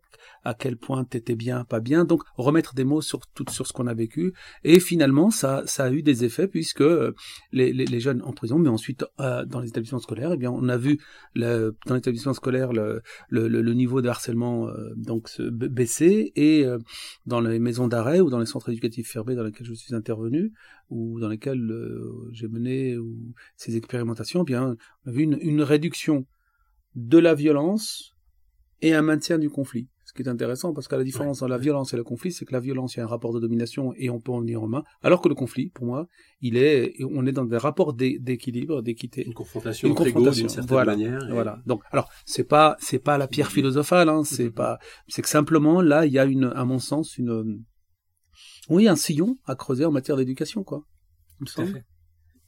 à 0.44 0.54
quel 0.54 0.76
point 0.76 1.04
t'étais 1.04 1.34
bien, 1.34 1.64
pas 1.64 1.80
bien, 1.80 2.04
donc 2.04 2.22
remettre 2.36 2.74
des 2.74 2.84
mots 2.84 3.00
sur 3.00 3.26
tout 3.28 3.46
sur 3.50 3.66
ce 3.66 3.72
qu'on 3.72 3.86
a 3.86 3.94
vécu 3.94 4.34
et 4.64 4.80
finalement 4.80 5.30
ça 5.30 5.62
ça 5.66 5.84
a 5.84 5.90
eu 5.90 6.02
des 6.02 6.24
effets 6.24 6.48
puisque 6.48 6.82
euh, 6.82 7.14
les, 7.52 7.72
les, 7.72 7.86
les 7.86 8.00
jeunes 8.00 8.22
en 8.22 8.32
prison 8.32 8.58
mais 8.58 8.68
ensuite 8.68 9.04
euh, 9.20 9.46
dans 9.46 9.60
les 9.60 9.68
établissements 9.68 9.98
scolaires, 9.98 10.32
eh 10.34 10.36
bien 10.36 10.50
on 10.50 10.68
a 10.68 10.76
vu 10.76 11.00
le, 11.34 11.76
dans 11.86 11.94
l'établissement 11.98 12.32
scolaire 12.32 12.72
le, 12.72 13.02
le, 13.28 13.48
le, 13.48 13.74
niveau 13.74 14.00
de 14.02 14.08
harcèlement 14.08 14.68
donc 14.96 15.30
baisser 15.40 16.32
et 16.34 16.64
dans 17.26 17.40
les 17.40 17.58
maisons 17.58 17.88
d'arrêt 17.88 18.20
ou 18.20 18.30
dans 18.30 18.38
les 18.38 18.46
centres 18.46 18.70
éducatifs 18.70 19.10
fermés 19.10 19.34
dans 19.34 19.42
lesquels 19.42 19.66
je 19.66 19.74
suis 19.74 19.94
intervenu 19.94 20.52
ou 20.90 21.20
dans 21.20 21.28
lesquels 21.28 21.70
euh, 21.70 22.28
j'ai 22.32 22.48
mené 22.48 22.96
ou 22.96 23.16
ces 23.56 23.76
expérimentations, 23.76 24.42
eh 24.42 24.44
bien, 24.44 24.76
on 25.04 25.10
a 25.10 25.12
vu 25.12 25.22
une, 25.22 25.38
une 25.40 25.62
réduction 25.62 26.26
de 26.94 27.18
la 27.18 27.34
violence 27.34 28.16
et 28.80 28.94
un 28.94 29.02
maintien 29.02 29.38
du 29.38 29.50
conflit. 29.50 29.88
Ce 30.08 30.14
qui 30.14 30.22
est 30.22 30.28
intéressant 30.28 30.72
parce 30.72 30.88
que 30.88 30.96
la 30.96 31.04
différence 31.04 31.42
entre 31.42 31.50
la 31.50 31.58
violence 31.58 31.92
et 31.92 31.96
le 31.98 32.02
conflit, 32.02 32.32
c'est 32.32 32.46
que 32.46 32.54
la 32.54 32.60
violence, 32.60 32.94
il 32.94 33.00
y 33.00 33.00
a 33.02 33.04
un 33.04 33.08
rapport 33.08 33.34
de 33.34 33.40
domination 33.40 33.92
et 33.98 34.08
on 34.08 34.20
peut 34.20 34.32
en 34.32 34.40
venir 34.40 34.62
en 34.62 34.66
main, 34.66 34.82
alors 35.02 35.20
que 35.20 35.28
le 35.28 35.34
conflit, 35.34 35.68
pour 35.68 35.84
moi, 35.84 36.06
il 36.40 36.56
est, 36.56 36.94
on 37.04 37.26
est 37.26 37.32
dans 37.32 37.44
des 37.44 37.58
rapports 37.58 37.92
d'équilibre, 37.92 38.80
d'équité. 38.80 39.26
Une 39.26 39.34
confrontation, 39.34 39.86
une 39.86 39.94
confrontation 39.94 40.46
d'une 40.46 40.48
certaine 40.48 40.86
manière. 40.86 41.28
Voilà. 41.30 41.60
Donc, 41.66 41.82
alors, 41.90 42.08
c'est 42.24 42.48
pas, 42.48 42.78
c'est 42.80 43.00
pas 43.00 43.18
la 43.18 43.28
pierre 43.28 43.52
philosophale, 43.52 44.08
hein, 44.08 44.24
c'est 44.24 44.50
pas, 44.50 44.78
c'est 45.08 45.20
que 45.20 45.28
simplement, 45.28 45.82
là, 45.82 46.06
il 46.06 46.12
y 46.14 46.18
a 46.18 46.24
une, 46.24 46.44
à 46.56 46.64
mon 46.64 46.78
sens, 46.78 47.18
une, 47.18 47.62
oui, 48.70 48.88
un 48.88 48.96
sillon 48.96 49.36
à 49.44 49.56
creuser 49.56 49.84
en 49.84 49.92
matière 49.92 50.16
d'éducation, 50.16 50.64
quoi. 50.64 50.86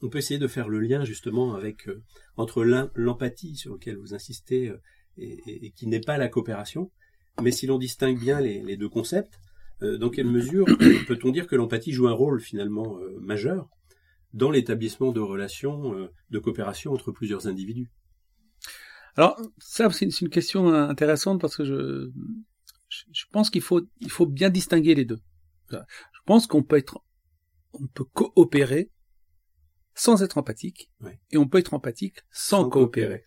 On 0.00 0.08
peut 0.08 0.16
essayer 0.16 0.40
de 0.40 0.48
faire 0.48 0.70
le 0.70 0.80
lien 0.80 1.04
justement 1.04 1.54
avec 1.54 1.88
euh, 1.88 2.02
entre 2.38 2.64
l'empathie 2.94 3.54
sur 3.54 3.74
lequel 3.74 3.98
vous 3.98 4.14
insistez 4.14 4.70
euh, 4.70 4.80
et, 5.18 5.66
et, 5.66 5.70
qui 5.72 5.88
n'est 5.88 6.00
pas 6.00 6.16
la 6.16 6.28
coopération, 6.28 6.90
mais 7.42 7.52
si 7.52 7.66
l'on 7.66 7.78
distingue 7.78 8.18
bien 8.18 8.40
les, 8.40 8.76
deux 8.76 8.88
concepts, 8.88 9.38
euh, 9.82 9.98
dans 9.98 10.10
quelle 10.10 10.26
mesure 10.26 10.66
peut-on 11.08 11.30
dire 11.30 11.46
que 11.46 11.56
l'empathie 11.56 11.92
joue 11.92 12.08
un 12.08 12.12
rôle 12.12 12.40
finalement 12.40 12.98
euh, 12.98 13.18
majeur 13.20 13.68
dans 14.32 14.50
l'établissement 14.50 15.12
de 15.12 15.20
relations 15.20 15.94
euh, 15.94 16.08
de 16.30 16.38
coopération 16.38 16.92
entre 16.92 17.12
plusieurs 17.12 17.46
individus? 17.46 17.90
Alors 19.16 19.40
ça 19.58 19.90
c'est 19.90 20.20
une, 20.20 20.28
question 20.28 20.68
intéressante 20.68 21.40
parce 21.40 21.56
que 21.56 21.64
je, 21.64 22.10
je 23.12 23.24
pense 23.32 23.50
qu'il 23.50 23.62
faut, 23.62 23.80
il 24.00 24.10
faut 24.10 24.26
bien 24.26 24.50
distinguer 24.50 24.94
les 24.94 25.04
deux. 25.04 25.20
Je 25.70 26.20
pense 26.26 26.46
qu'on 26.46 26.62
peut 26.62 26.76
être, 26.76 27.02
on 27.72 27.86
peut 27.86 28.04
coopérer 28.04 28.90
sans 29.94 30.22
être 30.22 30.38
empathique 30.38 30.90
et 31.30 31.36
on 31.36 31.48
peut 31.48 31.58
être 31.58 31.74
empathique 31.74 32.20
sans, 32.30 32.68
coopérer. 32.68 33.24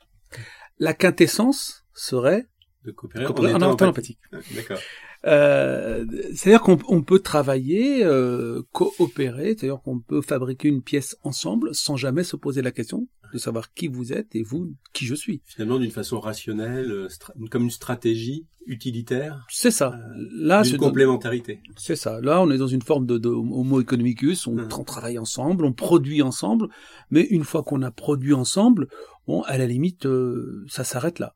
La 0.79 0.93
quintessence 0.93 1.85
serait 1.93 2.47
de 2.86 2.91
coopérer, 2.91 3.26
en, 3.26 3.58
étant 3.76 3.88
empathique. 3.88 4.19
Ah, 4.32 4.38
d'accord. 4.56 4.80
Euh, 5.26 6.06
c'est-à-dire 6.34 6.62
qu'on 6.62 7.02
peut 7.02 7.19
travailler, 7.19 8.04
euh, 8.04 8.62
coopérer, 8.72 9.56
c'est-à-dire 9.58 9.82
qu'on 9.82 10.00
peut 10.00 10.22
fabriquer 10.22 10.67
une 10.67 10.82
pièce 10.82 11.17
ensemble 11.24 11.74
sans 11.74 11.96
jamais 11.96 12.24
se 12.24 12.36
poser 12.36 12.62
la 12.62 12.72
question 12.72 13.08
de 13.34 13.38
savoir 13.39 13.74
qui 13.74 13.88
vous 13.88 14.13
êtes 14.13 14.36
et 14.36 14.43
vous, 14.43 14.76
qui 14.93 15.06
je 15.06 15.15
suis. 15.15 15.41
Finalement, 15.46 15.80
d'une 15.80 15.91
façon 15.91 16.19
rationnelle, 16.19 16.91
euh, 16.91 17.08
comme 17.50 17.63
une 17.63 17.72
stratégie 17.72 18.46
utilitaire. 18.65 19.46
C'est 19.50 19.72
ça. 19.72 19.93
Euh, 19.93 20.28
Là, 20.36 20.63
une 20.63 20.78
complémentarité. 20.78 21.62
C'est 21.76 21.96
ça. 21.96 22.22
Là, 22.22 22.41
on 22.41 22.52
est 22.52 22.58
dans 22.58 22.67
une 22.67 22.82
forme 22.82 23.06
de, 23.06 23.17
de 23.17 23.30
homo 23.30 23.82
economicus. 23.82 24.48
On, 24.48 24.58
on, 24.58 24.84
travaille 24.84 25.17
ensemble, 25.17 25.65
on 25.65 25.74
produit 25.74 26.22
ensemble. 26.22 26.69
Mais 27.10 27.22
une 27.22 27.43
fois 27.43 27.63
qu'on 27.63 27.82
a 27.82 27.91
produit 27.91 28.34
ensemble, 28.34 28.88
bon, 29.28 29.41
à 29.43 29.58
la 29.58 29.65
limite, 29.65 30.06
euh, 30.06 30.63
ça 30.69 30.84
s'arrête 30.84 31.19
là. 31.19 31.36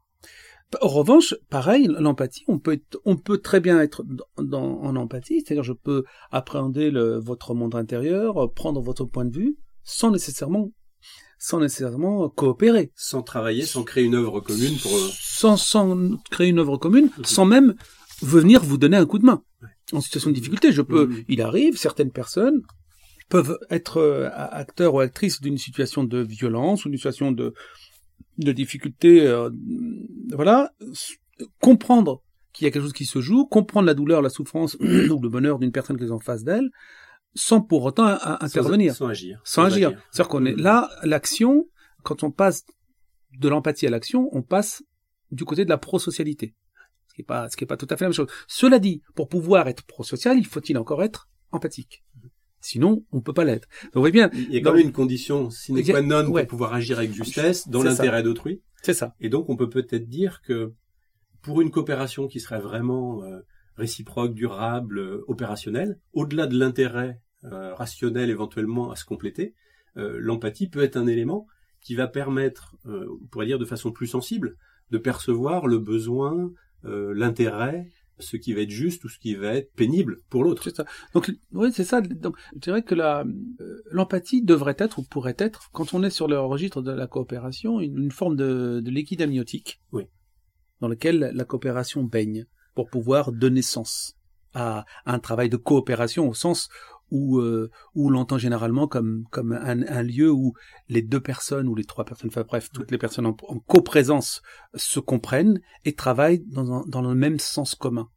En 0.82 0.88
revanche, 0.88 1.34
pareil, 1.50 1.88
l'empathie, 2.00 2.44
on 2.48 2.60
peut 2.60 2.82
on 3.06 3.16
peut 3.16 3.38
très 3.38 3.62
bien 3.62 3.80
être 3.80 4.04
dans, 4.38 4.82
en 4.82 4.96
empathie, 4.98 5.42
c'est-à-dire 5.42 5.64
je 5.64 5.74
peux 5.74 6.04
appréhender 6.30 6.92
le, 6.92 7.18
votre 7.20 7.54
monde 7.54 7.76
intérieur, 7.76 8.52
prendre 8.54 8.82
votre 8.82 9.06
point 9.06 9.24
de 9.24 9.36
vue, 9.36 9.58
sans 9.84 10.12
nécessairement 10.12 10.72
sans 11.40 11.60
nécessairement 11.60 12.30
coopérer. 12.30 12.92
Sans 12.96 13.22
travailler, 13.22 13.64
sans 13.66 13.84
créer 13.84 14.04
une 14.04 14.16
œuvre 14.16 14.40
commune 14.40 14.78
pour... 14.78 14.94
Euh, 14.96 15.10
sans, 15.12 15.58
sans 15.58 16.18
créer 16.32 16.48
une 16.50 16.60
œuvre 16.60 16.78
commune, 16.78 17.10
mhm. 17.18 17.26
sans 17.26 17.46
même 17.46 17.76
venir 18.22 18.64
vous 18.64 18.78
donner 18.78 18.98
un 18.98 19.06
coup 19.06 19.20
de 19.20 19.26
main. 19.26 19.44
En 19.94 20.02
situation 20.02 20.32
de 20.32 20.36
difficulté, 20.36 20.72
je 20.72 20.82
peux, 20.82 21.06
mhm. 21.06 21.24
il 21.28 21.42
arrive, 21.42 21.78
certaines 21.78 22.12
personnes 22.12 22.62
peuvent 23.30 23.58
être 23.70 23.98
euh, 23.98 24.30
acteurs 24.34 24.94
ou 24.96 25.00
actrices 25.00 25.42
d'une 25.42 25.58
situation 25.58 26.04
de 26.04 26.20
violence 26.20 26.86
ou 26.86 26.90
d'une 26.90 26.98
situation 26.98 27.32
de, 27.32 27.54
de 28.38 28.52
difficulté, 28.52 29.26
euh, 29.26 29.50
voilà, 30.34 30.72
comprendre 31.60 32.22
qu'il 32.54 32.66
y 32.66 32.68
a 32.68 32.72
quelque 32.72 32.84
chose 32.84 32.94
qui 32.94 33.06
se 33.06 33.22
joue, 33.22 33.46
comprendre 33.46 33.88
la 33.88 33.94
douleur, 33.94 34.22
la 34.22 34.30
souffrance 34.30 34.76
ou 34.80 35.22
le 35.22 35.30
bonheur 35.30 35.60
d'une 35.60 35.72
personne 35.72 35.98
qui 35.98 36.04
est 36.04 36.12
en 36.12 36.20
face 36.20 36.44
d'elle, 36.44 36.70
sans 37.36 37.62
pour 37.62 37.84
autant 37.84 38.06
intervenir. 38.42 38.96
Sans, 38.96 39.08
agir. 39.08 39.42
Sans, 39.44 39.64
agir. 39.64 39.92
C'est-à-dire 40.12 40.30
qu'on 40.30 40.46
est 40.46 40.56
là, 40.56 40.90
l'action, 41.04 41.68
quand 42.04 42.24
on 42.24 42.32
passe 42.32 42.66
de 43.40 43.50
l'empathie 43.50 43.88
à 43.88 43.90
l'action, 43.90 44.30
on 44.32 44.42
passe 44.42 44.84
du 45.32 45.46
côté 45.46 45.66
de 45.66 45.70
la 45.70 45.78
prosocialité. 45.78 46.56
Ce 47.08 47.14
qui 47.14 47.22
est 47.22 47.26
pas, 47.26 47.50
ce 47.50 47.58
qui 47.58 47.64
est 47.64 47.68
pas 47.68 47.78
tout 47.78 47.88
à 47.90 47.98
fait 47.98 48.06
la 48.06 48.10
même 48.10 48.16
chose. 48.16 48.30
Cela 48.48 48.80
dit, 48.80 49.02
pour 49.16 49.28
pouvoir 49.28 49.68
être 49.68 49.84
prosocial, 49.84 50.38
il 50.38 50.46
faut-il 50.46 50.78
encore 50.78 51.04
être 51.04 51.30
empathique? 51.52 52.04
Sinon, 52.68 53.06
on 53.14 53.22
peut 53.22 53.32
pas 53.32 53.46
l'être. 53.46 53.70
Vous 53.94 54.02
voyez 54.02 54.12
bien. 54.12 54.30
Il 54.34 54.54
y 54.54 54.58
a 54.58 54.62
quand 54.62 54.74
même 54.74 54.88
une 54.88 54.92
condition 54.92 55.50
sine 55.50 55.82
qua 55.86 56.02
non 56.02 56.30
pour 56.30 56.48
pouvoir 56.48 56.74
agir 56.74 56.98
avec 56.98 57.14
justesse 57.14 57.70
dans 57.70 57.82
l'intérêt 57.82 58.24
d'autrui. 58.24 58.62
C'est 58.84 58.94
ça. 58.94 59.16
Et 59.22 59.30
donc, 59.30 59.48
on 59.48 59.56
peut 59.56 59.70
peut-être 59.70 60.10
dire 60.10 60.42
que 60.42 60.74
pour 61.42 61.62
une 61.62 61.72
coopération 61.72 62.28
qui 62.28 62.42
serait 62.42 62.60
vraiment 62.60 63.24
euh, 63.24 63.40
réciproque, 63.78 64.34
durable, 64.34 65.00
euh, 65.00 65.24
opérationnelle, 65.30 65.98
au-delà 66.12 66.46
de 66.46 66.60
l'intérêt 66.60 67.22
euh, 67.46 67.74
rationnel 67.74 68.30
éventuellement 68.30 68.92
à 68.92 68.98
se 68.98 69.06
compléter, 69.06 69.56
l'empathie 69.96 70.68
peut 70.68 70.84
être 70.84 70.96
un 70.96 71.08
élément 71.08 71.48
qui 71.82 71.96
va 71.96 72.08
permettre, 72.08 72.76
on 72.86 73.26
pourrait 73.32 73.48
dire 73.48 73.58
de 73.58 73.66
façon 73.66 73.92
plus 73.92 74.06
sensible, 74.06 74.56
de 74.92 75.00
percevoir 75.00 75.66
le 75.66 75.80
besoin, 75.80 76.52
l'intérêt, 76.84 77.88
ce 78.20 78.38
qui 78.38 78.54
va 78.54 78.62
être 78.62 78.70
juste 78.70 79.04
ou 79.04 79.10
ce 79.10 79.20
qui 79.20 79.36
va 79.36 79.56
être 79.56 79.72
pénible 79.74 80.20
pour 80.30 80.44
l'autre. 80.44 80.64
C'est 80.64 80.76
ça. 80.76 80.86
Donc 81.14 81.32
oui, 81.52 81.70
c'est 81.74 81.84
ça. 81.84 82.02
Donc 82.02 82.36
je 82.54 82.60
dirais 82.60 82.84
que 82.84 82.96
la 82.96 83.26
l'empathie 83.92 84.42
devrait 84.42 84.76
être 84.78 85.00
ou 85.00 85.04
pourrait 85.04 85.36
être, 85.38 85.70
quand 85.72 85.94
on 85.94 86.04
est 86.04 86.10
sur 86.10 86.28
le 86.28 86.40
registre 86.40 86.82
de 86.82 86.92
la 86.92 87.08
coopération, 87.08 87.80
une, 87.80 88.12
forme 88.12 88.36
de, 88.36 88.82
de 88.84 88.92
liquide 88.92 89.22
amniotique. 89.22 89.82
Oui. 89.92 90.04
Dans 90.82 90.88
lequel 90.88 91.32
la 91.34 91.46
coopération 91.46 92.04
baigne 92.04 92.46
pour 92.76 92.90
pouvoir 92.90 93.32
donner 93.32 93.62
sens 93.62 94.18
à, 94.54 94.86
un 95.06 95.20
travail 95.20 95.50
de 95.50 95.58
coopération 95.58 96.28
au 96.28 96.34
sens 96.34 96.70
où, 97.12 97.40
euh, 97.40 97.70
où 97.96 98.10
l'entend 98.10 98.38
généralement 98.38 98.88
comme, 98.88 99.24
comme 99.32 99.54
un, 99.54 100.04
lieu 100.04 100.32
où 100.32 100.54
les 100.90 101.02
deux 101.02 101.22
personnes 101.22 101.68
ou 101.68 101.76
les 101.76 101.84
trois 101.84 102.06
personnes, 102.06 102.30
enfin 102.30 102.44
bref, 102.44 102.70
toutes 102.74 102.92
les 102.92 102.98
personnes 102.98 103.26
en, 103.26 103.34
coprésence 103.34 104.42
se 104.76 105.00
comprennent 105.00 105.62
et 105.86 105.94
travaillent 105.94 106.44
dans, 106.48 106.86
dans 106.86 107.02
le 107.02 107.16
même 107.16 107.40
sens 107.40 107.76
commun. 107.76 108.10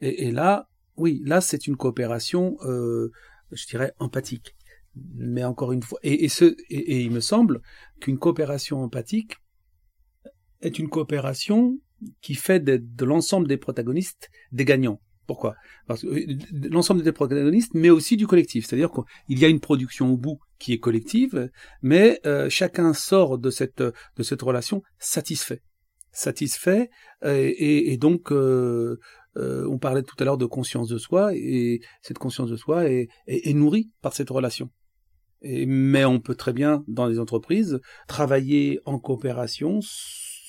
Et, 0.00 0.30
là, 0.30 0.68
oui, 0.96 1.22
là 1.24 1.40
c'est 1.40 1.66
une 1.66 1.76
coopération, 1.76 2.56
euh, 2.62 3.10
je 3.52 3.66
dirais, 3.66 3.92
empathique. 3.98 4.54
Mais 5.16 5.44
encore 5.44 5.72
une 5.72 5.82
fois, 5.82 5.98
et, 6.02 6.24
et, 6.24 6.28
ce, 6.28 6.56
et 6.70 7.02
il 7.02 7.10
me 7.10 7.20
semble 7.20 7.62
qu'une 8.00 8.18
coopération 8.18 8.82
empathique 8.82 9.36
est 10.60 10.78
une 10.78 10.88
coopération 10.88 11.78
qui 12.20 12.34
fait 12.34 12.60
de 12.60 13.04
l'ensemble 13.04 13.48
des 13.48 13.56
protagonistes 13.56 14.30
des 14.52 14.64
gagnants. 14.64 15.00
Pourquoi? 15.28 15.56
Parce 15.86 16.02
que 16.02 16.06
euh, 16.06 16.38
l'ensemble 16.70 17.02
des 17.02 17.12
protagonistes, 17.12 17.74
mais 17.74 17.90
aussi 17.90 18.16
du 18.16 18.26
collectif. 18.26 18.66
C'est-à-dire 18.66 18.90
qu'il 18.90 19.38
y 19.38 19.44
a 19.44 19.48
une 19.48 19.60
production 19.60 20.10
au 20.10 20.16
bout 20.16 20.40
qui 20.58 20.72
est 20.72 20.78
collective, 20.78 21.50
mais 21.82 22.18
euh, 22.24 22.48
chacun 22.48 22.94
sort 22.94 23.38
de 23.38 23.50
cette 23.50 23.82
de 23.82 24.22
cette 24.22 24.40
relation 24.40 24.82
satisfait, 24.98 25.60
satisfait, 26.12 26.88
euh, 27.24 27.52
et, 27.58 27.96
donc 27.98 28.32
on 28.32 29.78
parlait 29.78 30.02
tout 30.02 30.16
à 30.18 30.24
l'heure 30.24 30.38
de 30.38 30.46
conscience 30.46 30.88
de 30.88 30.96
soi, 30.96 31.34
et 31.34 31.80
cette 32.00 32.18
conscience 32.18 32.50
de 32.50 32.56
soi 32.56 32.86
est, 32.88 33.08
nourrie 33.54 33.90
par 34.00 34.14
cette 34.14 34.30
relation. 34.30 34.70
Mais 35.42 36.06
on 36.06 36.20
peut 36.20 36.34
très 36.34 36.54
bien 36.54 36.84
dans 36.88 37.06
les 37.06 37.20
entreprises 37.20 37.80
travailler 38.08 38.80
en 38.86 38.98
coopération 38.98 39.80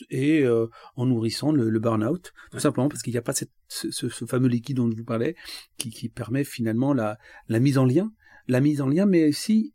et 0.09 0.43
euh, 0.43 0.67
en 0.95 1.05
nourrissant 1.05 1.51
le, 1.51 1.69
le 1.69 1.79
burn-out, 1.79 2.33
tout 2.51 2.59
simplement 2.59 2.89
parce 2.89 3.01
qu'il 3.01 3.13
n'y 3.13 3.17
a 3.17 3.21
pas 3.21 3.33
cette, 3.33 3.51
ce, 3.67 3.91
ce, 3.91 4.25
fameux 4.25 4.47
liquide 4.47 4.77
dont 4.77 4.89
je 4.89 4.97
vous 4.97 5.03
parlais 5.03 5.35
qui, 5.77 5.89
qui 5.89 6.09
permet 6.09 6.43
finalement 6.43 6.93
la, 6.93 7.17
la 7.47 7.59
mise 7.59 7.77
en 7.77 7.85
lien, 7.85 8.11
la 8.47 8.61
mise 8.61 8.81
en 8.81 8.87
lien, 8.87 9.05
mais 9.05 9.29
aussi 9.29 9.73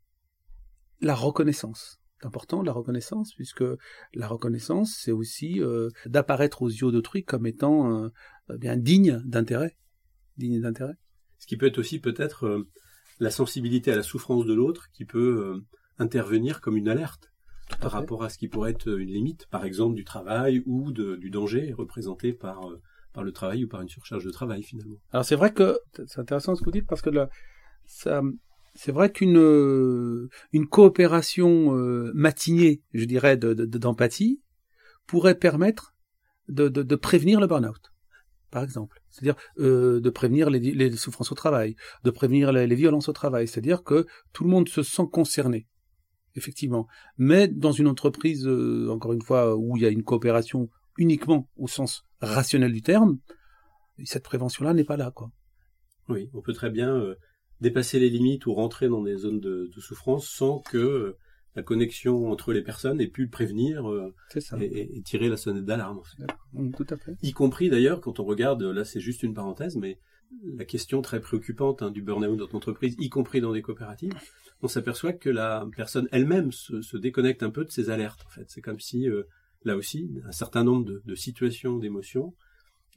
la 1.00 1.14
reconnaissance. 1.14 2.00
C'est 2.20 2.26
important 2.26 2.62
la 2.62 2.72
reconnaissance 2.72 3.34
puisque 3.34 3.64
la 4.14 4.28
reconnaissance 4.28 4.96
c'est 4.98 5.12
aussi 5.12 5.60
euh, 5.60 5.90
d'apparaître 6.06 6.62
aux 6.62 6.70
yeux 6.70 6.90
d'autrui 6.90 7.24
comme 7.24 7.46
étant 7.46 8.04
euh, 8.04 8.08
bien 8.56 8.76
digne 8.76 9.20
d'intérêt, 9.24 9.76
digne 10.36 10.60
d'intérêt. 10.60 10.94
Ce 11.38 11.46
qui 11.46 11.56
peut 11.56 11.66
être 11.66 11.78
aussi 11.78 12.00
peut-être 12.00 12.64
la 13.20 13.30
sensibilité 13.30 13.92
à 13.92 13.96
la 13.96 14.02
souffrance 14.02 14.46
de 14.46 14.54
l'autre 14.54 14.88
qui 14.92 15.04
peut 15.04 15.62
intervenir 15.98 16.62
comme 16.62 16.78
une 16.78 16.88
alerte 16.88 17.33
par 17.80 17.92
rapport 17.92 18.22
à 18.24 18.28
ce 18.28 18.38
qui 18.38 18.48
pourrait 18.48 18.70
être 18.70 18.88
une 18.88 19.10
limite, 19.10 19.46
par 19.50 19.64
exemple 19.64 19.94
du 19.94 20.04
travail 20.04 20.62
ou 20.66 20.92
de, 20.92 21.16
du 21.16 21.30
danger 21.30 21.72
représenté 21.72 22.32
par, 22.32 22.68
euh, 22.70 22.80
par 23.12 23.24
le 23.24 23.32
travail 23.32 23.64
ou 23.64 23.68
par 23.68 23.80
une 23.80 23.88
surcharge 23.88 24.24
de 24.24 24.30
travail 24.30 24.62
finalement. 24.62 24.96
Alors 25.12 25.24
c'est 25.24 25.36
vrai 25.36 25.52
que 25.52 25.78
c'est 26.06 26.18
intéressant 26.18 26.54
ce 26.54 26.60
que 26.60 26.66
vous 26.66 26.72
dites 26.72 26.86
parce 26.86 27.02
que 27.02 27.10
là, 27.10 27.28
ça, 27.86 28.22
c'est 28.74 28.92
vrai 28.92 29.10
qu'une 29.10 29.38
euh, 29.38 30.28
une 30.52 30.66
coopération 30.66 31.76
euh, 31.76 32.10
matinée, 32.14 32.82
je 32.92 33.04
dirais, 33.04 33.36
de, 33.36 33.54
d'empathie 33.54 34.42
pourrait 35.06 35.38
permettre 35.38 35.94
de, 36.48 36.68
de, 36.68 36.82
de 36.82 36.96
prévenir 36.96 37.40
le 37.40 37.46
burn-out, 37.46 37.92
par 38.50 38.64
exemple. 38.64 39.00
C'est-à-dire 39.10 39.36
euh, 39.58 40.00
de 40.00 40.10
prévenir 40.10 40.50
les, 40.50 40.58
les, 40.58 40.96
souffrances 40.96 41.30
au 41.30 41.36
travail, 41.36 41.76
de 42.02 42.10
prévenir 42.10 42.52
les, 42.52 42.66
les 42.66 42.74
violences 42.74 43.08
au 43.08 43.12
travail. 43.12 43.46
C'est-à-dire 43.46 43.84
que 43.84 44.06
tout 44.32 44.44
le 44.44 44.50
monde 44.50 44.68
se 44.68 44.82
sent 44.82 45.06
concerné 45.10 45.66
effectivement. 46.36 46.86
Mais 47.18 47.48
dans 47.48 47.72
une 47.72 47.86
entreprise, 47.86 48.46
euh, 48.46 48.88
encore 48.90 49.12
une 49.12 49.22
fois, 49.22 49.56
où 49.56 49.76
il 49.76 49.82
y 49.82 49.86
a 49.86 49.90
une 49.90 50.02
coopération 50.02 50.68
uniquement 50.98 51.48
au 51.56 51.68
sens 51.68 52.04
rationnel 52.20 52.72
du 52.72 52.82
terme, 52.82 53.18
cette 54.04 54.24
prévention-là 54.24 54.74
n'est 54.74 54.84
pas 54.84 54.96
là, 54.96 55.10
quoi. 55.10 55.30
Oui, 56.08 56.28
on 56.34 56.42
peut 56.42 56.52
très 56.52 56.70
bien 56.70 56.94
euh, 56.94 57.14
dépasser 57.60 57.98
les 57.98 58.10
limites 58.10 58.46
ou 58.46 58.54
rentrer 58.54 58.88
dans 58.88 59.02
des 59.02 59.16
zones 59.16 59.40
de, 59.40 59.70
souffrance 59.78 60.28
sans 60.28 60.58
que 60.58 60.76
euh, 60.76 61.16
la 61.56 61.62
connexion 61.62 62.30
entre 62.30 62.52
les 62.52 62.62
personnes 62.62 63.00
ait 63.00 63.06
pu 63.06 63.22
le 63.22 63.30
prévenir 63.30 63.88
et, 64.60 65.02
tirer 65.02 65.28
la 65.28 65.36
sonnette 65.36 65.64
d'alarme. 65.64 66.02
Tout 66.76 66.86
à 66.90 66.96
fait. 66.96 67.16
Y 67.22 67.32
compris 67.32 67.70
d'ailleurs 67.70 68.00
quand 68.00 68.18
on 68.18 68.24
regarde, 68.24 68.60
là 68.62 68.84
c'est 68.84 68.98
juste 68.98 69.22
une 69.22 69.34
parenthèse, 69.34 69.76
mais 69.76 70.00
la 70.42 70.64
question 70.64 71.02
très 71.02 71.20
préoccupante 71.20 71.82
hein, 71.82 71.90
du 71.90 72.02
burn-out 72.02 72.38
dans 72.38 72.48
l'entreprise, 72.52 72.94
y 72.98 73.08
compris 73.08 73.40
dans 73.40 73.52
des 73.52 73.62
coopératives, 73.62 74.12
on 74.62 74.68
s'aperçoit 74.68 75.12
que 75.12 75.30
la 75.30 75.66
personne 75.76 76.08
elle-même 76.12 76.52
se, 76.52 76.96
déconnecte 76.96 77.42
un 77.42 77.50
peu 77.50 77.64
de 77.64 77.70
ses 77.70 77.90
alertes. 77.90 78.24
En 78.26 78.30
fait, 78.30 78.46
c'est 78.48 78.60
comme 78.60 78.80
si 78.80 79.08
euh, 79.08 79.24
là 79.64 79.76
aussi 79.76 80.10
un 80.26 80.32
certain 80.32 80.64
nombre 80.64 81.00
de, 81.04 81.14
situations, 81.14 81.78
d'émotions 81.78 82.34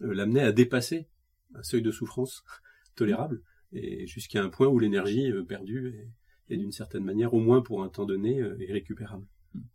euh, 0.01 0.13
l'amenaient 0.13 0.43
à 0.43 0.51
dépasser 0.51 1.07
un 1.55 1.63
seuil 1.63 1.81
de 1.81 1.91
souffrance 1.91 2.43
tolérable 2.95 3.41
et 3.73 4.07
jusqu'à 4.07 4.41
un 4.41 4.49
point 4.49 4.67
où 4.67 4.79
l'énergie 4.79 5.31
euh, 5.31 5.43
perdue 5.43 6.09
est, 6.49 6.57
d'une 6.57 6.71
certaine 6.71 7.03
manière, 7.03 7.33
au 7.33 7.39
moins 7.39 7.61
pour 7.61 7.83
un 7.83 7.89
temps 7.89 8.05
donné, 8.05 8.37
est 8.37 8.71
récupérable. 8.71 9.25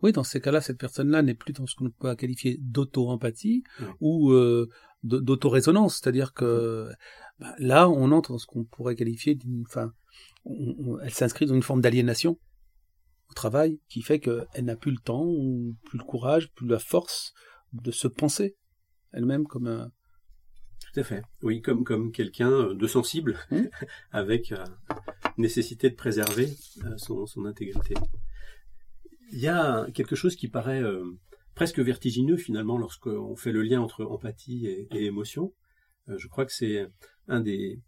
Oui, 0.00 0.12
dans 0.12 0.24
ces 0.24 0.40
cas-là, 0.40 0.62
cette 0.62 0.78
personne-là 0.78 1.20
n'est 1.20 1.34
plus 1.34 1.52
dans 1.52 1.66
ce 1.66 1.76
qu'on 1.76 1.90
peut 1.90 2.14
qualifier 2.14 2.56
d'auto-empathie 2.62 3.62
ou 4.00 4.32
d'auto-résonance, 5.02 5.98
c'est-à-dire 5.98 6.32
que 6.32 6.88
bah, 7.38 7.54
là, 7.58 7.88
on 7.88 8.12
entre 8.12 8.32
dans 8.32 8.38
ce 8.38 8.46
qu'on 8.46 8.64
pourrait 8.64 8.96
qualifier 8.96 9.34
d'une, 9.34 9.64
enfin, 9.66 9.92
elle 10.46 11.12
s'inscrit 11.12 11.46
dans 11.46 11.54
une 11.54 11.62
forme 11.62 11.80
d'aliénation 11.80 12.38
au 13.30 13.34
travail 13.34 13.80
qui 13.88 14.02
fait 14.02 14.20
qu'elle 14.20 14.64
n'a 14.64 14.76
plus 14.76 14.92
le 14.92 14.98
temps, 14.98 15.24
ou 15.24 15.74
plus 15.84 15.98
le 15.98 16.04
courage, 16.04 16.52
plus 16.52 16.66
la 16.66 16.78
force 16.78 17.32
de 17.72 17.90
se 17.90 18.08
penser 18.08 18.56
elle-même 19.12 19.46
comme 19.46 19.66
un... 19.66 19.90
Tout 20.92 21.00
à 21.00 21.04
fait. 21.04 21.22
Oui, 21.42 21.62
comme, 21.62 21.84
comme 21.84 22.12
quelqu'un 22.12 22.74
de 22.74 22.86
sensible, 22.86 23.38
mmh. 23.50 23.62
avec 24.12 24.52
euh, 24.52 24.64
nécessité 25.38 25.88
de 25.88 25.94
préserver 25.94 26.48
euh, 26.84 26.96
son, 26.96 27.26
son 27.26 27.46
intégrité. 27.46 27.94
il 29.32 29.38
y 29.38 29.48
a 29.48 29.86
quelque 29.94 30.16
chose 30.16 30.36
qui 30.36 30.48
paraît 30.48 30.82
euh, 30.82 31.04
presque 31.54 31.78
vertigineux 31.78 32.36
finalement 32.36 32.78
lorsqu'on 32.78 33.36
fait 33.36 33.52
le 33.52 33.62
lien 33.62 33.80
entre 33.80 34.04
empathie 34.04 34.66
et, 34.66 35.04
émotion. 35.04 35.52
Euh, 36.08 36.18
je 36.18 36.28
crois 36.28 36.44
que 36.44 36.52
c'est 36.52 36.86
un 37.28 37.40
des, 37.40 37.80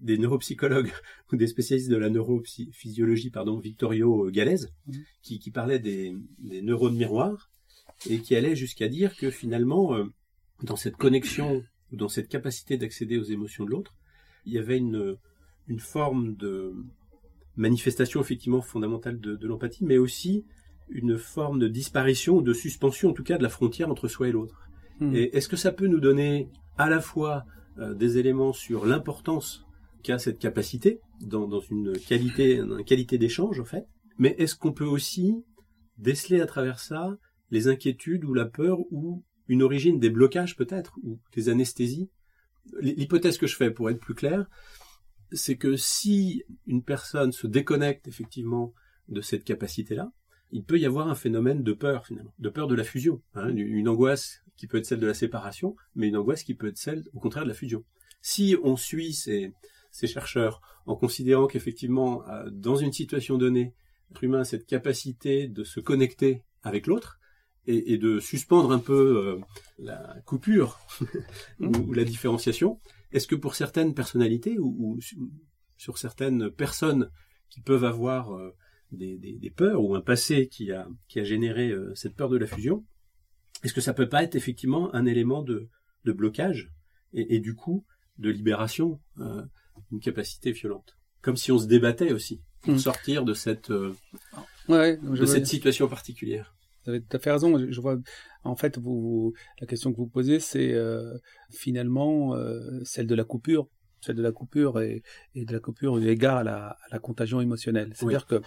des 0.00 0.18
neuropsychologues 0.18 0.92
ou 1.32 1.36
des 1.36 1.46
spécialistes 1.46 1.90
de 1.90 1.96
la 1.96 2.10
neurophysiologie, 2.10 3.30
pardon, 3.30 3.58
Victorio 3.58 4.30
Gallez, 4.30 4.66
mmh. 4.86 4.92
qui, 5.22 5.38
qui, 5.38 5.50
parlait 5.50 5.78
des, 5.78 6.14
des, 6.38 6.62
neurones 6.62 6.96
miroirs 6.96 7.50
et 8.08 8.18
qui 8.18 8.34
allait 8.34 8.56
jusqu'à 8.56 8.88
dire 8.88 9.16
que 9.16 9.30
finalement, 9.30 9.94
euh, 9.94 10.04
dans 10.62 10.76
cette 10.76 10.96
connexion 10.96 11.62
ou 11.92 11.96
dans 11.96 12.08
cette 12.08 12.28
capacité 12.28 12.76
d'accéder 12.76 13.18
aux 13.18 13.24
émotions 13.24 13.64
de 13.64 13.70
l'autre, 13.70 13.94
il 14.44 14.52
y 14.52 14.58
avait 14.58 14.78
une, 14.78 15.16
une 15.68 15.80
forme 15.80 16.34
de 16.36 16.74
manifestation 17.56 18.20
effectivement 18.20 18.62
fondamentale 18.62 19.20
de, 19.20 19.36
de 19.36 19.46
l'empathie, 19.46 19.84
mais 19.84 19.98
aussi 19.98 20.44
une 20.88 21.18
forme 21.18 21.58
de 21.58 21.68
disparition 21.68 22.36
ou 22.36 22.42
de 22.42 22.52
suspension, 22.52 23.10
en 23.10 23.12
tout 23.12 23.22
cas, 23.22 23.38
de 23.38 23.42
la 23.42 23.48
frontière 23.48 23.90
entre 23.90 24.08
soi 24.08 24.28
et 24.28 24.32
l'autre. 24.32 24.68
Hmm. 25.00 25.14
Et 25.14 25.36
est-ce 25.36 25.48
que 25.48 25.56
ça 25.56 25.72
peut 25.72 25.86
nous 25.86 26.00
donner 26.00 26.48
à 26.76 26.88
la 26.88 27.00
fois 27.00 27.44
euh, 27.78 27.94
des 27.94 28.18
éléments 28.18 28.52
sur 28.52 28.84
l'importance 28.84 29.64
qu'a 30.02 30.18
cette 30.18 30.38
capacité 30.38 31.00
dans, 31.20 31.46
dans 31.46 31.60
une 31.60 31.92
qualité, 31.92 32.56
une 32.56 32.84
qualité 32.84 33.18
d'échange, 33.18 33.60
en 33.60 33.64
fait, 33.64 33.86
mais 34.18 34.34
est-ce 34.38 34.54
qu'on 34.54 34.72
peut 34.72 34.84
aussi 34.84 35.44
déceler 35.98 36.40
à 36.40 36.46
travers 36.46 36.80
ça 36.80 37.16
les 37.50 37.68
inquiétudes 37.68 38.24
ou 38.24 38.34
la 38.34 38.46
peur 38.46 38.80
ou 38.90 39.22
une 39.48 39.62
origine 39.62 39.98
des 39.98 40.10
blocages 40.10 40.56
peut-être 40.56 40.98
ou 41.02 41.18
des 41.34 41.48
anesthésies? 41.48 42.10
L'hypothèse 42.80 43.38
que 43.38 43.46
je 43.46 43.56
fais, 43.56 43.70
pour 43.70 43.90
être 43.90 43.98
plus 43.98 44.14
clair, 44.14 44.46
c'est 45.32 45.56
que 45.56 45.76
si 45.76 46.44
une 46.66 46.82
personne 46.82 47.32
se 47.32 47.46
déconnecte 47.46 48.06
effectivement 48.06 48.74
de 49.08 49.20
cette 49.20 49.44
capacité-là, 49.44 50.12
il 50.50 50.64
peut 50.64 50.78
y 50.78 50.86
avoir 50.86 51.08
un 51.08 51.14
phénomène 51.14 51.62
de 51.62 51.72
peur 51.72 52.06
finalement, 52.06 52.34
de 52.38 52.48
peur 52.50 52.68
de 52.68 52.74
la 52.74 52.84
fusion, 52.84 53.22
hein, 53.34 53.48
une 53.48 53.88
angoisse 53.88 54.42
qui 54.56 54.66
peut 54.66 54.78
être 54.78 54.86
celle 54.86 55.00
de 55.00 55.06
la 55.06 55.14
séparation, 55.14 55.76
mais 55.94 56.08
une 56.08 56.16
angoisse 56.16 56.44
qui 56.44 56.54
peut 56.54 56.68
être 56.68 56.78
celle 56.78 57.04
au 57.14 57.20
contraire 57.20 57.44
de 57.44 57.48
la 57.48 57.54
fusion. 57.54 57.84
Si 58.20 58.56
on 58.62 58.76
suit 58.76 59.12
ces, 59.12 59.52
chercheurs 59.92 60.60
en 60.86 60.94
considérant 60.96 61.46
qu'effectivement, 61.46 62.26
euh, 62.28 62.48
dans 62.50 62.76
une 62.76 62.92
situation 62.92 63.38
donnée, 63.38 63.74
l'être 64.10 64.24
humain 64.24 64.40
a 64.40 64.44
cette 64.44 64.66
capacité 64.66 65.48
de 65.48 65.64
se 65.64 65.80
connecter 65.80 66.42
avec 66.62 66.86
l'autre 66.86 67.18
et, 67.66 67.96
de 67.96 68.18
suspendre 68.18 68.72
un 68.72 68.80
peu 68.80 69.38
euh, 69.38 69.40
la 69.78 70.16
coupure 70.26 70.80
ou, 71.60 71.92
la 71.92 72.04
différenciation, 72.04 72.80
est-ce 73.12 73.28
que 73.28 73.36
pour 73.36 73.54
certaines 73.54 73.94
personnalités 73.94 74.58
ou, 74.58 74.98
sur 75.76 75.98
certaines 75.98 76.50
personnes 76.50 77.10
qui 77.50 77.60
peuvent 77.60 77.84
avoir 77.84 78.34
euh, 78.34 78.54
des, 78.90 79.52
peurs 79.54 79.82
ou 79.82 79.94
un 79.94 80.00
passé 80.00 80.48
qui 80.48 80.72
a, 80.72 80.88
généré 81.08 81.72
cette 81.94 82.16
peur 82.16 82.28
de 82.28 82.36
la 82.36 82.46
fusion, 82.46 82.84
est-ce 83.62 83.74
que 83.74 83.80
ça 83.80 83.94
peut 83.94 84.08
pas 84.08 84.22
être 84.22 84.34
effectivement 84.34 84.94
un 84.94 85.06
élément 85.06 85.42
de, 85.42 85.68
de 86.04 86.12
blocage 86.12 86.72
et, 87.12 87.36
et, 87.36 87.40
du 87.40 87.54
coup 87.54 87.84
de 88.18 88.30
libération, 88.30 89.00
euh, 89.18 89.42
une 89.90 90.00
capacité 90.00 90.52
violente? 90.52 90.96
Comme 91.20 91.36
si 91.36 91.52
on 91.52 91.58
se 91.58 91.66
débattait 91.66 92.12
aussi 92.12 92.42
pour 92.62 92.74
hmm. 92.74 92.78
sortir 92.78 93.24
de 93.24 93.34
cette, 93.34 93.70
euh, 93.70 93.94
ouais, 94.68 94.96
de 94.96 95.26
cette 95.26 95.46
situation 95.46 95.88
particulière. 95.88 96.54
Vous 96.84 96.90
avez 96.90 97.00
tout 97.00 97.16
à 97.16 97.20
fait 97.20 97.30
raison. 97.30 97.56
Je 97.70 97.80
vois, 97.80 97.96
en 98.42 98.56
fait, 98.56 98.76
vous, 98.78 99.34
la 99.60 99.68
question 99.68 99.92
que 99.92 99.96
vous 99.96 100.08
posez, 100.08 100.40
c'est 100.40 100.72
euh, 100.72 101.16
finalement 101.50 102.34
celle 102.84 103.06
de 103.06 103.14
la 103.14 103.24
coupure 103.24 103.68
celle 104.04 104.16
de 104.16 104.22
la 104.22 104.32
coupure 104.32 104.80
et, 104.80 105.02
et 105.34 105.44
de 105.44 105.52
la 105.52 105.60
coupure 105.60 105.96
eu 105.98 106.08
égard 106.08 106.38
à 106.38 106.44
la, 106.44 106.66
à 106.66 106.88
la 106.90 106.98
contagion 106.98 107.40
émotionnelle. 107.40 107.92
C'est-à-dire 107.94 108.26
que 108.26 108.42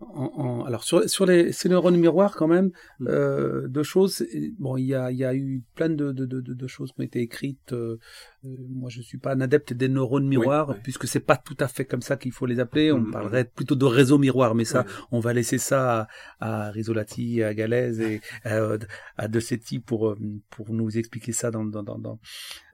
en, 0.00 0.64
alors 0.64 0.84
sur, 0.84 1.08
sur 1.08 1.26
les, 1.26 1.52
ces 1.52 1.68
neurones 1.68 1.96
miroirs 1.96 2.36
quand 2.36 2.48
même, 2.48 2.70
mm. 3.00 3.08
euh, 3.08 3.68
deux 3.68 3.82
choses. 3.82 4.24
Bon, 4.58 4.76
il 4.76 4.86
y 4.86 4.94
a, 4.94 5.10
il 5.10 5.18
y 5.18 5.24
a 5.24 5.34
eu 5.34 5.62
plein 5.74 5.88
de, 5.88 6.12
de, 6.12 6.26
de, 6.26 6.40
de 6.40 6.66
choses 6.66 6.92
qui 6.92 7.00
ont 7.00 7.04
été 7.04 7.20
écrites. 7.20 7.72
Euh, 7.72 7.98
euh, 8.44 8.48
moi, 8.70 8.90
je 8.90 9.00
suis 9.00 9.18
pas 9.18 9.32
un 9.32 9.40
adepte 9.40 9.72
des 9.72 9.88
neurones 9.88 10.26
miroirs 10.26 10.76
puisque 10.82 11.08
c'est 11.08 11.20
pas 11.20 11.36
tout 11.36 11.56
à 11.60 11.68
fait 11.68 11.84
comme 11.84 12.02
ça 12.02 12.16
qu'il 12.16 12.32
faut 12.32 12.46
les 12.46 12.60
appeler. 12.60 12.92
On 12.92 12.98
mm, 12.98 13.08
mm, 13.08 13.10
parlerait 13.10 13.44
plutôt 13.44 13.74
de 13.74 13.84
réseau 13.84 14.18
miroir, 14.18 14.54
mais 14.54 14.64
ça, 14.64 14.84
on 15.12 15.20
va 15.20 15.32
laisser 15.32 15.58
ça 15.58 16.08
à, 16.40 16.66
à 16.66 16.70
Risolati, 16.70 17.42
à 17.42 17.54
Galèze 17.54 18.00
et 18.00 18.20
à, 18.44 18.60
à 19.16 19.28
De 19.28 19.40
Setti 19.40 19.78
pour 19.78 20.16
pour 20.50 20.72
nous 20.72 20.98
expliquer 20.98 21.32
ça 21.32 21.50
dans, 21.50 21.64
dans, 21.64 21.82
dans, 21.82 21.98
dans 21.98 22.18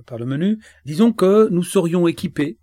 par 0.07 0.19
le 0.19 0.27
menu. 0.27 0.59
Disons 0.85 1.13
que 1.13 1.49
nous 1.51 1.63
serions 1.63 2.09
équipés 2.09 2.59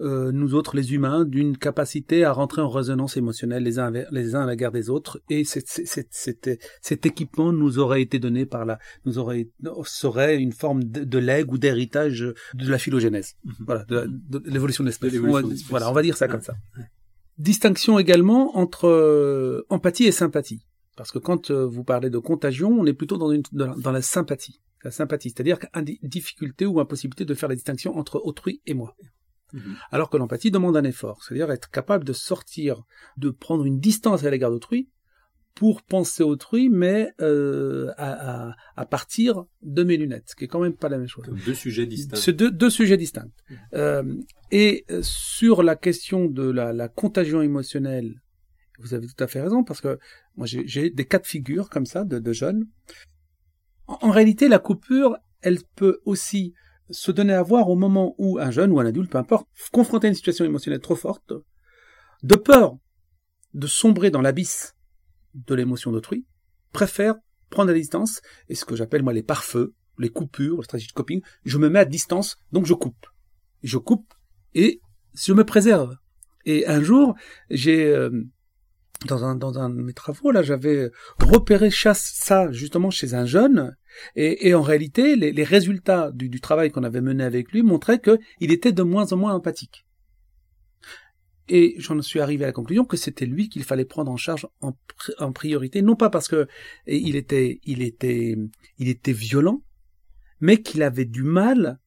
euh, 0.00 0.32
nous 0.32 0.54
autres 0.54 0.76
les 0.76 0.92
humains, 0.94 1.24
d'une 1.24 1.56
capacité 1.56 2.24
à 2.24 2.32
rentrer 2.32 2.62
en 2.62 2.68
résonance 2.68 3.16
émotionnelle 3.16 3.62
les 3.62 3.78
uns, 3.78 3.90
les 3.90 4.34
uns 4.34 4.42
à 4.42 4.46
la 4.46 4.56
guerre 4.56 4.72
des 4.72 4.90
autres. 4.90 5.20
Et 5.30 5.44
cet 5.44 7.06
équipement 7.06 7.52
nous 7.52 7.78
aurait 7.78 8.02
été 8.02 8.18
donné 8.18 8.46
par 8.46 8.64
la, 8.64 8.78
nous 9.04 9.18
aurait, 9.18 9.48
serait 9.84 10.36
une 10.36 10.52
forme 10.52 10.84
de, 10.84 11.04
de 11.04 11.18
legs 11.18 11.52
ou 11.52 11.58
d'héritage 11.58 12.20
de 12.54 12.70
la 12.70 12.78
phylogénèse. 12.78 13.34
Mhm. 13.44 13.54
Voilà, 13.60 13.84
de, 13.84 14.42
l'évolution 14.46 14.84
de 14.84 14.88
l'espèce. 14.88 15.14
Voilà, 15.68 15.90
on 15.90 15.94
va 15.94 16.02
dire 16.02 16.16
ça 16.16 16.28
comme 16.28 16.42
ça. 16.42 16.54
Distinction 17.38 17.98
également 17.98 18.56
entre 18.56 18.86
euh, 18.86 19.66
empathie 19.68 20.04
et 20.04 20.12
sympathie. 20.12 20.64
Parce 20.96 21.10
que 21.10 21.18
quand 21.18 21.50
euh, 21.50 21.66
vous 21.66 21.82
parlez 21.82 22.10
de 22.10 22.18
contagion, 22.18 22.70
on 22.70 22.86
est 22.86 22.92
plutôt 22.92 23.16
dans, 23.16 23.32
une, 23.32 23.42
dans, 23.52 23.90
la 23.90 24.02
sympathie. 24.02 24.60
La 24.84 24.90
sympathie, 24.90 25.30
c'est-à-dire 25.30 25.58
une 25.74 26.08
difficulté 26.08 26.66
ou 26.66 26.78
impossibilité 26.78 27.24
de 27.24 27.34
faire 27.34 27.48
la 27.48 27.54
distinction 27.54 27.96
entre 27.96 28.20
autrui 28.24 28.60
et 28.66 28.74
moi. 28.74 28.94
Mhm. 29.54 29.76
Alors 29.90 30.10
que 30.10 30.16
l'empathie 30.16 30.50
demande 30.50 30.76
un 30.76 30.84
effort, 30.84 31.22
c'est-à-dire 31.22 31.50
être 31.52 31.70
capable 31.70 32.04
de 32.04 32.12
sortir, 32.12 32.82
de 33.16 33.30
prendre 33.30 33.64
une 33.64 33.78
distance 33.78 34.24
à 34.24 34.30
l'égard 34.30 34.50
d'autrui 34.50 34.88
pour 35.54 35.82
penser 35.82 36.24
autrui, 36.24 36.68
mais 36.68 37.12
euh, 37.20 37.92
à, 37.96 38.56
à, 38.76 38.86
partir 38.86 39.44
de 39.62 39.84
mes 39.84 39.96
lunettes, 39.96 40.30
ce 40.30 40.34
qui 40.34 40.44
est 40.44 40.48
quand 40.48 40.60
même 40.60 40.74
pas 40.74 40.88
la 40.88 40.98
même 40.98 41.06
chose. 41.06 41.26
Deux 41.46 41.54
sujets 41.54 41.86
distincts. 41.86 42.16
C'est 42.16 42.32
deux, 42.32 42.50
deux 42.50 42.70
sujets 42.70 42.96
distincts. 42.96 43.30
Mhm. 43.48 43.58
Euh, 43.74 44.16
et 44.50 44.84
euh, 44.90 45.00
sur 45.02 45.62
la 45.62 45.76
question 45.76 46.26
de 46.26 46.50
la, 46.50 46.72
la, 46.72 46.88
contagion 46.88 47.40
émotionnelle, 47.40 48.20
vous 48.80 48.94
avez 48.94 49.06
tout 49.06 49.22
à 49.22 49.28
fait 49.28 49.40
raison, 49.40 49.62
parce 49.62 49.80
que 49.80 50.00
moi 50.36 50.48
j'ai 50.48 50.90
des 50.90 51.04
cas 51.04 51.20
de 51.20 51.26
figure 51.26 51.70
comme 51.70 51.86
ça 51.86 52.04
de, 52.04 52.18
de 52.18 52.32
jeunes. 52.32 52.66
en 53.86 54.10
réalité, 54.10 54.48
la 54.48 54.58
coupure, 54.58 55.16
elle 55.40 55.58
peut 55.76 56.00
aussi 56.04 56.54
se 56.90 57.10
donner 57.10 57.32
à 57.32 57.42
voir 57.42 57.68
au 57.70 57.76
moment 57.76 58.14
où 58.18 58.38
un 58.38 58.50
jeune 58.50 58.72
ou 58.72 58.80
un 58.80 58.86
adulte, 58.86 59.10
peu 59.10 59.18
importe, 59.18 59.48
confronté 59.72 60.06
à 60.06 60.10
une 60.10 60.14
situation 60.14 60.44
émotionnelle 60.44 60.80
trop 60.80 60.96
forte, 60.96 61.32
de 62.22 62.36
peur 62.36 62.76
de 63.54 63.66
sombrer 63.66 64.10
dans 64.10 64.20
l'abysse 64.20 64.74
de 65.34 65.54
l'émotion 65.54 65.92
d'autrui, 65.92 66.26
préfère 66.72 67.14
prendre 67.50 67.70
la 67.70 67.78
distance, 67.78 68.20
et 68.48 68.54
ce 68.54 68.64
que 68.64 68.76
j'appelle 68.76 69.02
moi 69.02 69.12
les 69.12 69.22
pare-feux, 69.22 69.74
les 69.98 70.08
coupures, 70.08 70.58
la 70.58 70.64
stratégie 70.64 70.88
de 70.88 70.92
coping, 70.92 71.22
je 71.44 71.58
me 71.58 71.68
mets 71.68 71.78
à 71.78 71.84
distance, 71.84 72.36
donc 72.52 72.66
je 72.66 72.74
coupe. 72.74 73.06
Je 73.62 73.78
coupe 73.78 74.12
et 74.54 74.80
je 75.14 75.32
me 75.32 75.44
préserve. 75.44 75.96
Et 76.44 76.66
un 76.66 76.82
jour, 76.82 77.14
j'ai 77.48 77.86
euh, 77.86 78.10
dans 79.06 79.24
un 79.24 79.36
dans 79.36 79.58
un 79.58 79.70
de 79.70 79.82
mes 79.82 79.94
travaux 79.94 80.30
là, 80.30 80.42
j'avais 80.42 80.90
repéré 81.18 81.70
ça 81.70 82.50
justement 82.52 82.90
chez 82.90 83.14
un 83.14 83.24
jeune 83.24 83.76
et, 84.16 84.54
en 84.54 84.62
réalité, 84.62 85.16
les, 85.16 85.44
résultats 85.44 86.10
du, 86.12 86.40
travail 86.40 86.70
qu'on 86.70 86.84
avait 86.84 87.00
mené 87.00 87.24
avec 87.24 87.52
lui 87.52 87.62
montraient 87.62 88.00
qu'il 88.00 88.52
était 88.52 88.72
de 88.72 88.82
moins 88.82 89.12
en 89.12 89.16
moins 89.16 89.34
empathique. 89.34 89.84
Et 91.48 91.74
j'en 91.78 92.00
suis 92.00 92.20
arrivé 92.20 92.44
à 92.44 92.48
la 92.48 92.52
conclusion 92.52 92.84
que 92.84 92.96
c'était 92.96 93.26
lui 93.26 93.48
qu'il 93.48 93.64
fallait 93.64 93.84
prendre 93.84 94.10
en 94.10 94.16
charge 94.16 94.46
en, 94.60 95.32
priorité, 95.32 95.82
non 95.82 95.94
pas 95.94 96.08
parce 96.08 96.28
que 96.28 96.46
il 96.86 97.16
était, 97.16 97.60
violent, 99.06 99.62
mais 100.40 100.62
qu'il 100.62 100.82
avait 100.82 101.04
du 101.04 101.22
mal 101.22 101.78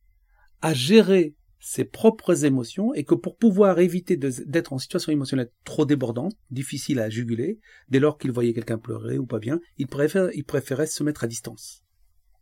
à 0.62 0.74
gérer 0.74 1.36
ses 1.60 1.86
propres 1.86 2.46
émotions 2.46 2.94
et 2.94 3.04
que 3.04 3.16
pour 3.16 3.36
pouvoir 3.36 3.80
éviter 3.80 4.16
d'être 4.16 4.74
en 4.74 4.78
situation 4.78 5.12
émotionnelle 5.12 5.52
trop 5.66 5.86
débordante, 5.86 6.36
difficile 6.52 7.00
à 7.00 7.10
juguler, 7.10 7.60
dès 7.90 8.00
lors 8.00 8.20
qu'il 8.20 8.32
voyait 8.32 8.54
quelqu'un 8.54 8.78
pleurer 8.78 9.18
ou 9.18 9.26
pas 9.26 9.40
bien, 9.40 9.60
il 9.78 9.88
préférait 9.88 10.88
se 10.88 11.04
mettre 11.04 11.24
à 11.24 11.28
distance. 11.28 11.84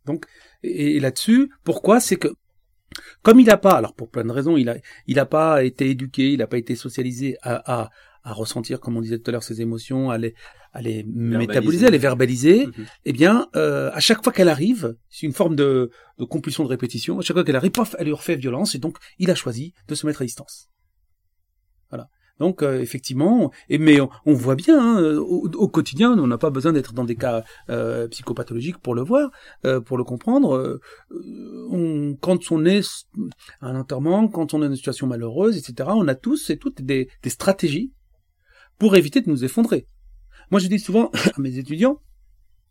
Donc, 0.06 0.24
et, 0.62 0.98
là-dessus, 1.00 1.50
pourquoi 1.64 2.00
C'est 2.00 2.16
que 2.16 2.28
comme 3.22 3.40
il 3.40 3.46
n'a 3.46 3.56
pas, 3.56 3.72
alors 3.72 3.94
pour 3.94 4.08
plein 4.10 4.24
de 4.24 4.32
raisons, 4.32 4.56
il 4.56 4.68
a, 4.68 4.76
il 5.06 5.18
a 5.18 5.26
pas 5.26 5.64
été 5.64 5.90
éduqué, 5.90 6.32
il 6.32 6.38
n'a 6.38 6.46
pas 6.46 6.56
été 6.56 6.76
socialisé 6.76 7.36
à, 7.42 7.82
à, 7.82 7.90
à, 8.22 8.32
ressentir, 8.32 8.80
comme 8.80 8.96
on 8.96 9.02
disait 9.02 9.18
tout 9.18 9.30
à 9.30 9.32
l'heure, 9.32 9.42
ses 9.42 9.60
émotions, 9.60 10.10
à 10.10 10.16
les, 10.16 10.34
à 10.72 10.80
les 10.80 11.04
métaboliser, 11.04 11.86
à 11.86 11.90
les 11.90 11.98
verbaliser. 11.98 12.66
Mm-hmm. 12.66 12.86
Eh 13.04 13.12
bien, 13.12 13.48
euh, 13.56 13.90
à 13.92 14.00
chaque 14.00 14.22
fois 14.22 14.32
qu'elle 14.32 14.48
arrive, 14.48 14.96
c'est 15.10 15.26
une 15.26 15.32
forme 15.32 15.56
de, 15.56 15.90
de 16.18 16.24
compulsion 16.24 16.64
de 16.64 16.68
répétition. 16.68 17.18
À 17.18 17.22
chaque 17.22 17.36
fois 17.36 17.44
qu'elle 17.44 17.56
arrive, 17.56 17.72
pof, 17.72 17.96
elle 17.98 18.06
lui 18.06 18.12
refait 18.12 18.36
violence, 18.36 18.74
et 18.74 18.78
donc 18.78 18.96
il 19.18 19.30
a 19.30 19.34
choisi 19.34 19.74
de 19.88 19.94
se 19.94 20.06
mettre 20.06 20.22
à 20.22 20.24
distance. 20.24 20.70
Donc 22.38 22.62
euh, 22.62 22.80
effectivement, 22.80 23.50
et, 23.68 23.78
mais 23.78 23.98
on, 24.00 24.34
voit 24.34 24.56
bien 24.56 24.78
hein, 24.78 25.16
au, 25.16 25.68
quotidien, 25.68 26.12
on 26.18 26.26
n'a 26.26 26.36
pas 26.36 26.50
besoin 26.50 26.72
d'être 26.72 26.92
dans 26.92 27.04
des 27.04 27.16
cas 27.16 27.44
euh, 27.70 28.08
psychopathologiques 28.08 28.78
pour 28.78 28.94
le 28.94 29.02
voir, 29.02 29.30
euh, 29.64 29.80
pour 29.80 29.96
le 29.96 30.04
comprendre. 30.04 30.80
Quand 32.20 32.52
on 32.52 32.64
est 32.66 33.06
à 33.60 33.68
un 33.68 33.76
enterrement, 33.76 34.28
quand 34.28 34.52
on 34.52 34.58
est 34.58 34.66
dans 34.66 34.70
une 34.70 34.76
situation 34.76 35.06
malheureuse, 35.06 35.56
etc., 35.56 35.90
on 35.94 36.08
a 36.08 36.14
tous 36.14 36.50
et 36.50 36.58
toutes 36.58 36.82
des, 36.82 37.08
des 37.22 37.30
stratégies 37.30 37.92
pour 38.78 38.96
éviter 38.96 39.22
de 39.22 39.30
nous 39.30 39.44
effondrer. 39.44 39.86
Moi, 40.50 40.60
je 40.60 40.68
dis 40.68 40.78
souvent 40.78 41.10
à 41.36 41.40
mes 41.40 41.56
étudiants, 41.56 42.00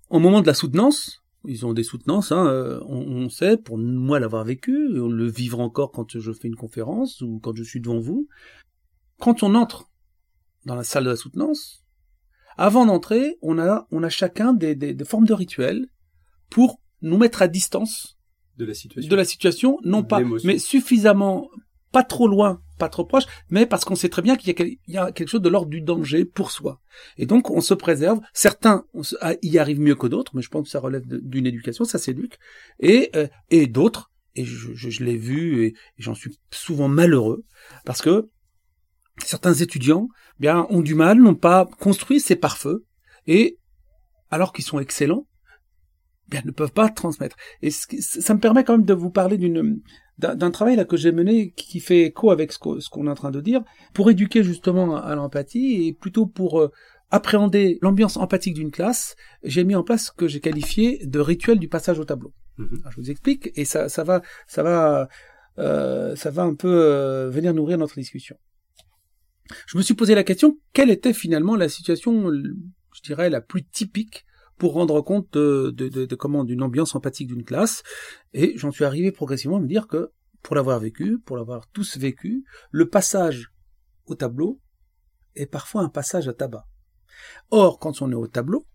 au 0.10 0.20
moment 0.20 0.42
de 0.42 0.48
la 0.48 0.54
soutenance, 0.54 1.24
ils 1.48 1.66
ont 1.66 1.74
des 1.74 1.84
soutenances, 1.84 2.32
hein, 2.32 2.48
euh, 2.48 2.80
on, 2.88 3.02
on, 3.02 3.30
sait, 3.30 3.58
pour 3.58 3.78
moi 3.78 4.20
l'avoir 4.20 4.44
vécu, 4.44 4.90
le 4.90 5.28
vivra 5.28 5.64
encore 5.64 5.92
quand 5.92 6.20
je 6.20 6.32
fais 6.32 6.48
une 6.48 6.56
conférence 6.56 7.22
ou 7.22 7.40
quand 7.42 7.56
je 7.56 7.64
suis 7.64 7.80
devant 7.80 8.00
vous. 8.00 8.28
Quand 9.20 9.44
on 9.44 9.56
entre 9.56 9.90
dans 10.66 10.76
la 10.76 10.84
salle 10.84 11.06
de 11.06 11.10
la 11.10 11.16
soutenance, 11.16 11.86
avant 12.58 12.86
d'entrer, 12.86 13.38
on 13.42 13.60
a, 13.60 13.88
on 13.92 14.04
a 14.04 14.10
chacun 14.10 14.54
des, 14.54 14.76
des, 14.76 14.94
des, 14.94 15.06
formes 15.06 15.26
de 15.26 15.34
rituels 15.34 15.88
pour 16.50 16.82
nous 17.02 17.18
mettre 17.18 17.42
à 17.42 17.48
distance 17.48 18.18
de 18.58 18.66
la 18.66 18.74
situation, 18.74 19.10
de 19.10 19.16
la 19.16 19.26
situation 19.26 19.78
non 19.84 20.04
pas, 20.04 20.22
mais 20.44 20.58
suffisamment, 20.58 21.50
pas 21.92 22.04
trop 22.04 22.28
loin, 22.28 22.62
pas 22.78 22.88
trop 22.88 23.06
proche, 23.06 23.26
mais 23.50 23.66
parce 23.66 23.84
qu'on 23.84 23.96
sait 23.96 24.10
très 24.10 24.22
bien 24.22 24.38
qu'il 24.38 24.58
y, 24.58 24.80
y, 24.88 24.98
a 24.98 25.12
quelque 25.12 25.28
chose 25.28 25.42
de 25.42 25.50
l'ordre 25.50 25.70
du 25.70 25.82
danger 25.82 26.24
pour 26.24 26.52
soi. 26.52 26.82
Et 27.18 27.26
donc, 27.26 27.50
on 27.52 27.62
se 27.62 27.74
préserve. 27.74 28.20
Certains 28.34 28.86
ah, 29.22 29.34
y 29.42 29.58
arrivent 29.58 29.82
mieux 29.82 29.96
que 29.96 30.08
d'autres, 30.08 30.34
mais 30.36 30.42
je 30.42 30.50
pense 30.50 30.64
que 30.64 30.70
ça 30.70 30.80
relève 30.80 31.04
d'une 31.06 31.46
éducation, 31.46 31.84
ça 31.84 31.98
s'éduque. 31.98 32.38
Et, 32.80 33.12
euh, 33.16 33.28
et 33.50 33.68
d'autres, 33.68 34.12
et 34.36 34.46
je, 34.46 34.74
je, 34.74 34.90
je 34.90 35.04
l'ai 35.04 35.18
vu, 35.18 35.64
et, 35.64 35.68
et 35.68 35.74
j'en 35.98 36.16
suis 36.16 36.38
souvent 36.52 36.88
malheureux, 36.88 37.44
parce 37.84 38.02
que 38.02 38.30
certains 39.24 39.54
étudiants 39.54 40.10
bien 40.40 40.68
ont 40.70 40.82
du 40.82 40.96
mal, 40.96 41.20
n'ont 41.20 41.36
pas 41.36 41.66
construit 41.80 42.20
ces 42.20 42.36
pare-feux 42.36 42.86
et 43.28 43.58
alors 44.30 44.54
qu'ils 44.54 44.66
sont 44.66 44.80
excellents, 44.80 45.28
bien 46.28 46.42
ne 46.46 46.52
peuvent 46.52 46.72
pas 46.74 46.90
transmettre. 46.90 47.36
Et 47.62 47.70
ça 47.72 48.34
me 48.34 48.40
permet 48.40 48.64
quand 48.64 48.74
même 48.74 48.86
de 48.86 48.94
vous 48.94 49.12
parler 49.12 49.38
d'une 49.38 49.82
d'un 50.18 50.52
travail 50.52 50.78
là 50.78 50.86
que 50.86 50.96
j'ai 50.96 51.12
mené 51.12 51.52
qui 51.52 51.82
fait 51.82 52.04
écho 52.04 52.32
avec 52.32 52.54
ce 52.54 52.58
qu'on 52.58 53.08
est 53.08 53.10
en 53.10 53.16
train 53.16 53.32
de 53.32 53.42
dire 53.42 53.62
pour 53.94 54.10
éduquer 54.10 54.46
justement 54.46 54.96
à 54.96 55.14
l'empathie 55.14 55.88
et 55.88 55.94
plutôt 55.94 56.26
pour 56.26 56.62
euh, 56.62 56.72
appréhender 57.12 57.80
l'ambiance 57.82 58.16
empathique 58.16 58.54
d'une 58.54 58.72
classe, 58.72 59.18
j'ai 59.44 59.66
mis 59.66 59.76
en 59.76 59.84
place 59.84 60.06
ce 60.06 60.12
que 60.14 60.30
j'ai 60.30 60.40
qualifié 60.40 61.06
de 61.06 61.20
rituel 61.20 61.60
du 61.60 61.68
passage 61.68 62.00
au 62.00 62.06
tableau. 62.06 62.34
Mhm. 62.58 62.80
Alors, 62.80 62.92
je 62.94 63.02
vous 63.02 63.12
explique 63.12 63.52
et 63.56 63.66
ça 63.66 63.90
ça 63.90 64.06
va 64.06 64.22
ça 64.48 64.64
va 64.64 65.10
euh, 65.58 66.16
ça 66.16 66.32
va 66.32 66.44
un 66.44 66.56
peu 66.56 66.72
euh, 66.72 67.30
venir 67.30 67.54
nourrir 67.54 67.78
notre 67.78 67.96
discussion 67.96 68.38
je 69.68 69.78
me 69.78 69.84
suis 69.84 69.94
posé 69.94 70.16
la 70.16 70.24
question, 70.24 70.60
quelle 70.74 70.90
était 70.90 71.14
finalement 71.14 71.56
la 71.56 71.70
situation, 71.70 72.32
je 72.32 73.02
dirais, 73.04 73.30
la 73.30 73.42
plus 73.42 73.64
typique 73.64 74.26
pour 74.58 74.74
rendre 74.74 75.02
compte 75.02 75.34
de, 75.34 75.72
de, 75.72 76.16
comment 76.16 76.44
d'une 76.44 76.64
ambiance 76.64 76.96
empathique 76.96 77.28
d'une 77.28 77.44
classe, 77.44 77.84
et 78.34 78.54
j'en 78.58 78.72
suis 78.72 78.86
arrivé 78.86 79.12
progressivement 79.12 79.58
à 79.58 79.62
me 79.62 79.68
dire 79.68 79.88
que, 79.88 80.12
pour 80.42 80.56
l'avoir 80.56 80.80
vécu, 80.80 81.20
pour 81.20 81.38
l'avoir 81.38 81.68
tous 81.72 81.98
vécu, 81.98 82.46
le 82.72 82.88
passage 82.90 83.52
au 84.06 84.16
tableau 84.16 84.62
est 85.36 85.48
parfois 85.48 85.82
un 85.82 85.90
passage 85.90 86.28
à 86.28 86.34
tabac. 86.34 86.66
Or, 87.50 87.80
quand 87.80 88.02
on 88.02 88.12
est 88.12 88.16
au 88.16 88.28
tableau, 88.28 88.66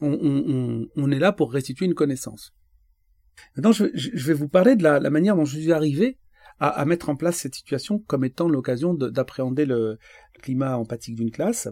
on, 0.00 1.10
est 1.10 1.18
là 1.18 1.32
pour 1.32 1.52
restituer 1.52 1.86
une 1.86 1.94
connaissance. 1.94 2.54
Maintenant, 3.56 3.72
je, 3.72 4.26
vais 4.26 4.34
vous 4.34 4.48
parler 4.48 4.76
de 4.76 4.84
la 4.84 5.10
manière 5.10 5.34
dont 5.34 5.44
je 5.44 5.58
suis 5.58 5.72
arrivé 5.72 6.18
à, 6.60 6.68
à, 6.68 6.84
mettre 6.84 7.08
en 7.08 7.16
place 7.16 7.36
cette 7.36 7.54
situation 7.54 7.98
comme 8.06 8.24
étant 8.24 8.48
l'occasion 8.48 8.94
d'appréhender 8.94 9.66
le, 9.66 9.98
le, 10.34 10.40
climat 10.40 10.76
empathique 10.78 11.16
d'une 11.16 11.30
classe. 11.30 11.68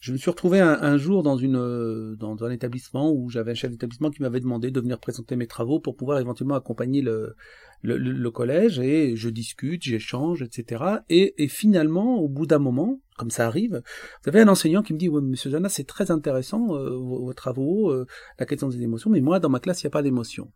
Je 0.00 0.12
me 0.12 0.16
suis 0.16 0.30
retrouvé 0.30 0.60
un, 0.60 0.78
un 0.80 0.96
jour 0.96 1.22
dans, 1.22 1.36
une, 1.36 2.14
dans 2.16 2.44
un 2.44 2.50
établissement 2.50 3.12
où 3.12 3.30
j'avais 3.30 3.50
un 3.50 3.54
chef 3.54 3.70
d'établissement 3.70 4.10
qui 4.10 4.22
m'avait 4.22 4.40
demandé 4.40 4.70
de 4.70 4.80
venir 4.80 4.98
présenter 4.98 5.36
mes 5.36 5.46
travaux 5.46 5.80
pour 5.80 5.96
pouvoir 5.96 6.20
éventuellement 6.20 6.54
accompagner 6.54 7.02
le, 7.02 7.34
le, 7.82 7.96
le 7.96 8.30
collège 8.30 8.78
et 8.78 9.16
je 9.16 9.28
discute, 9.28 9.82
j'échange, 9.82 10.42
etc. 10.42 10.84
Et, 11.08 11.42
et, 11.42 11.48
finalement, 11.48 12.18
au 12.18 12.28
bout 12.28 12.46
d'un 12.46 12.58
moment, 12.58 13.00
comme 13.16 13.30
ça 13.30 13.46
arrive, 13.46 13.82
vous 14.22 14.28
avez 14.28 14.40
un 14.40 14.48
enseignant 14.48 14.82
qui 14.82 14.92
me 14.92 14.98
dit, 14.98 15.08
ouais, 15.08 15.20
Monsieur 15.20 15.50
Jana, 15.50 15.68
c'est 15.68 15.86
très 15.86 16.10
intéressant 16.10 16.74
euh, 16.74 16.90
vos, 16.90 17.24
vos, 17.24 17.34
travaux, 17.34 17.90
euh, 17.90 18.06
la 18.38 18.46
question 18.46 18.68
des 18.68 18.82
émotions, 18.82 19.10
mais 19.10 19.20
moi, 19.20 19.40
dans 19.40 19.48
ma 19.48 19.60
classe, 19.60 19.82
il 19.82 19.86
n'y 19.86 19.90
a 19.90 19.92
pas 19.92 20.02
d'émotion. 20.02 20.50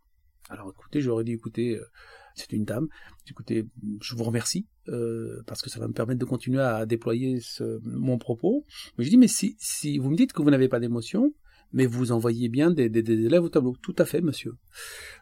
Alors 0.50 0.72
écoutez, 0.76 1.00
j'aurais 1.00 1.24
dit, 1.24 1.32
écoutez, 1.32 1.76
euh, 1.76 1.84
c'est 2.34 2.52
une 2.52 2.64
dame. 2.64 2.88
Écoutez, 3.30 3.66
je 4.00 4.14
vous 4.14 4.24
remercie 4.24 4.66
euh, 4.88 5.42
parce 5.46 5.62
que 5.62 5.70
ça 5.70 5.80
va 5.80 5.88
me 5.88 5.92
permettre 5.92 6.18
de 6.18 6.24
continuer 6.24 6.60
à 6.60 6.86
déployer 6.86 7.38
mon 7.84 8.18
propos. 8.18 8.64
Mais 8.96 9.04
je 9.04 9.10
dis, 9.10 9.18
mais 9.18 9.28
si, 9.28 9.98
vous 9.98 10.10
me 10.10 10.16
dites 10.16 10.32
que 10.32 10.42
vous 10.42 10.50
n'avez 10.50 10.68
pas 10.68 10.80
d'émotion, 10.80 11.32
mais 11.72 11.86
vous 11.86 12.12
envoyez 12.12 12.48
bien 12.48 12.70
des, 12.70 12.86
élèves 12.86 13.44
au 13.44 13.48
tableau. 13.48 13.76
Tout 13.80 13.94
à 13.98 14.04
fait, 14.04 14.20
monsieur. 14.20 14.54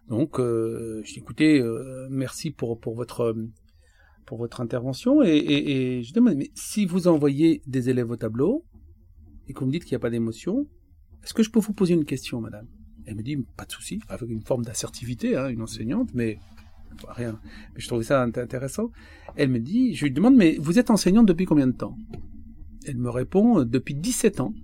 Donc, 0.09 0.40
euh, 0.40 1.03
je 1.05 1.12
dis, 1.12 1.18
écoutez, 1.20 1.61
euh, 1.61 2.09
merci 2.11 2.51
pour, 2.51 2.79
votre 2.94 3.35
intervention. 4.61 5.23
Et 5.23 6.03
je 6.03 6.12
demande, 6.12 6.37
mais 6.37 6.51
si 6.55 6.87
vous 6.87 7.09
envoyez 7.09 7.62
des 7.66 7.90
élèves 7.90 8.11
au 8.11 8.16
tableau 8.16 8.64
et 9.49 9.53
que 9.53 9.61
vous 9.61 9.66
me 9.66 9.73
dites 9.73 9.85
qu'il 9.85 9.92
n'y 9.92 10.01
a 10.01 10.01
pas 10.01 10.11
d'émotion, 10.11 10.66
est-ce 11.23 11.35
que 11.35 11.42
je 11.42 11.51
peux 11.51 11.61
vous 11.61 11.73
poser 11.73 11.94
une 11.94 12.05
question, 12.05 12.40
madame? 12.40 12.66
Elle 13.07 13.16
me 13.16 13.23
dit, 13.23 13.37
pas 13.57 13.64
de 13.64 13.73
souci, 13.73 14.01
avec 14.09 14.31
une 14.31 14.42
forme 14.42 14.64
d'assertivité, 14.64 15.37
hein, 15.37 15.49
une 15.49 15.62
enseignante, 15.62 16.11
mais 16.14 16.38
rien. 17.09 17.40
Mais 17.74 17.81
je 17.81 17.87
trouvais 17.87 18.05
ça 18.05 18.22
intéressant. 18.22 18.90
Elle 19.37 19.48
me 19.50 19.59
dit, 19.59 19.94
je 19.94 20.05
lui 20.05 20.12
demande, 20.12 20.37
mais 20.37 20.57
vous 20.61 20.79
êtes 20.79 20.90
enseignante 20.90 21.26
depuis 21.26 21.46
combien 21.46 21.66
de 21.66 21.76
temps? 21.76 21.96
Elle 22.87 22.96
me 22.96 23.11
répond, 23.11 23.64
depuis 23.64 23.94
17 23.94 24.40
ans, 24.40 24.55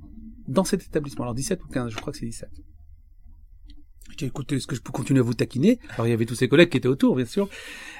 dans 0.48 0.64
cet 0.64 0.82
établissement. 0.84 1.24
Alors 1.24 1.34
17 1.34 1.62
ou 1.64 1.68
15, 1.68 1.90
je 1.92 1.96
crois 1.96 2.12
que 2.12 2.18
c'est 2.18 2.26
17. 2.26 2.48
Je 4.10 4.16
dis, 4.16 4.24
écoutez, 4.26 4.56
est-ce 4.56 4.66
que 4.66 4.76
je 4.76 4.80
peux 4.80 4.92
continuer 4.92 5.20
à 5.20 5.22
vous 5.22 5.34
taquiner? 5.34 5.78
Alors 5.90 6.06
il 6.06 6.10
y 6.10 6.12
avait 6.12 6.24
tous 6.26 6.36
ses 6.36 6.48
collègues 6.48 6.70
qui 6.70 6.78
étaient 6.78 6.88
autour, 6.88 7.16
bien 7.16 7.24
sûr. 7.26 7.48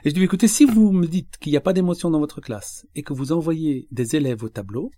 Et 0.05 0.11
je 0.11 0.15
dis, 0.15 0.23
écoutez, 0.23 0.49
si 0.49 0.65
vous 0.65 0.93
me 0.93 1.07
dites 1.07 1.37
qu'il 1.39 1.51
n'y 1.51 1.57
a 1.57 1.61
pas 1.61 1.73
d'émotion 1.73 2.11
dans 2.11 2.21
votre 2.21 2.41
classe 2.41 2.87
et 2.95 3.03
que 3.03 3.13
vous 3.13 3.33
envoyez 3.33 3.87
des 3.91 4.17
élèves 4.17 4.43
au 4.43 4.49
tableau, 4.49 4.91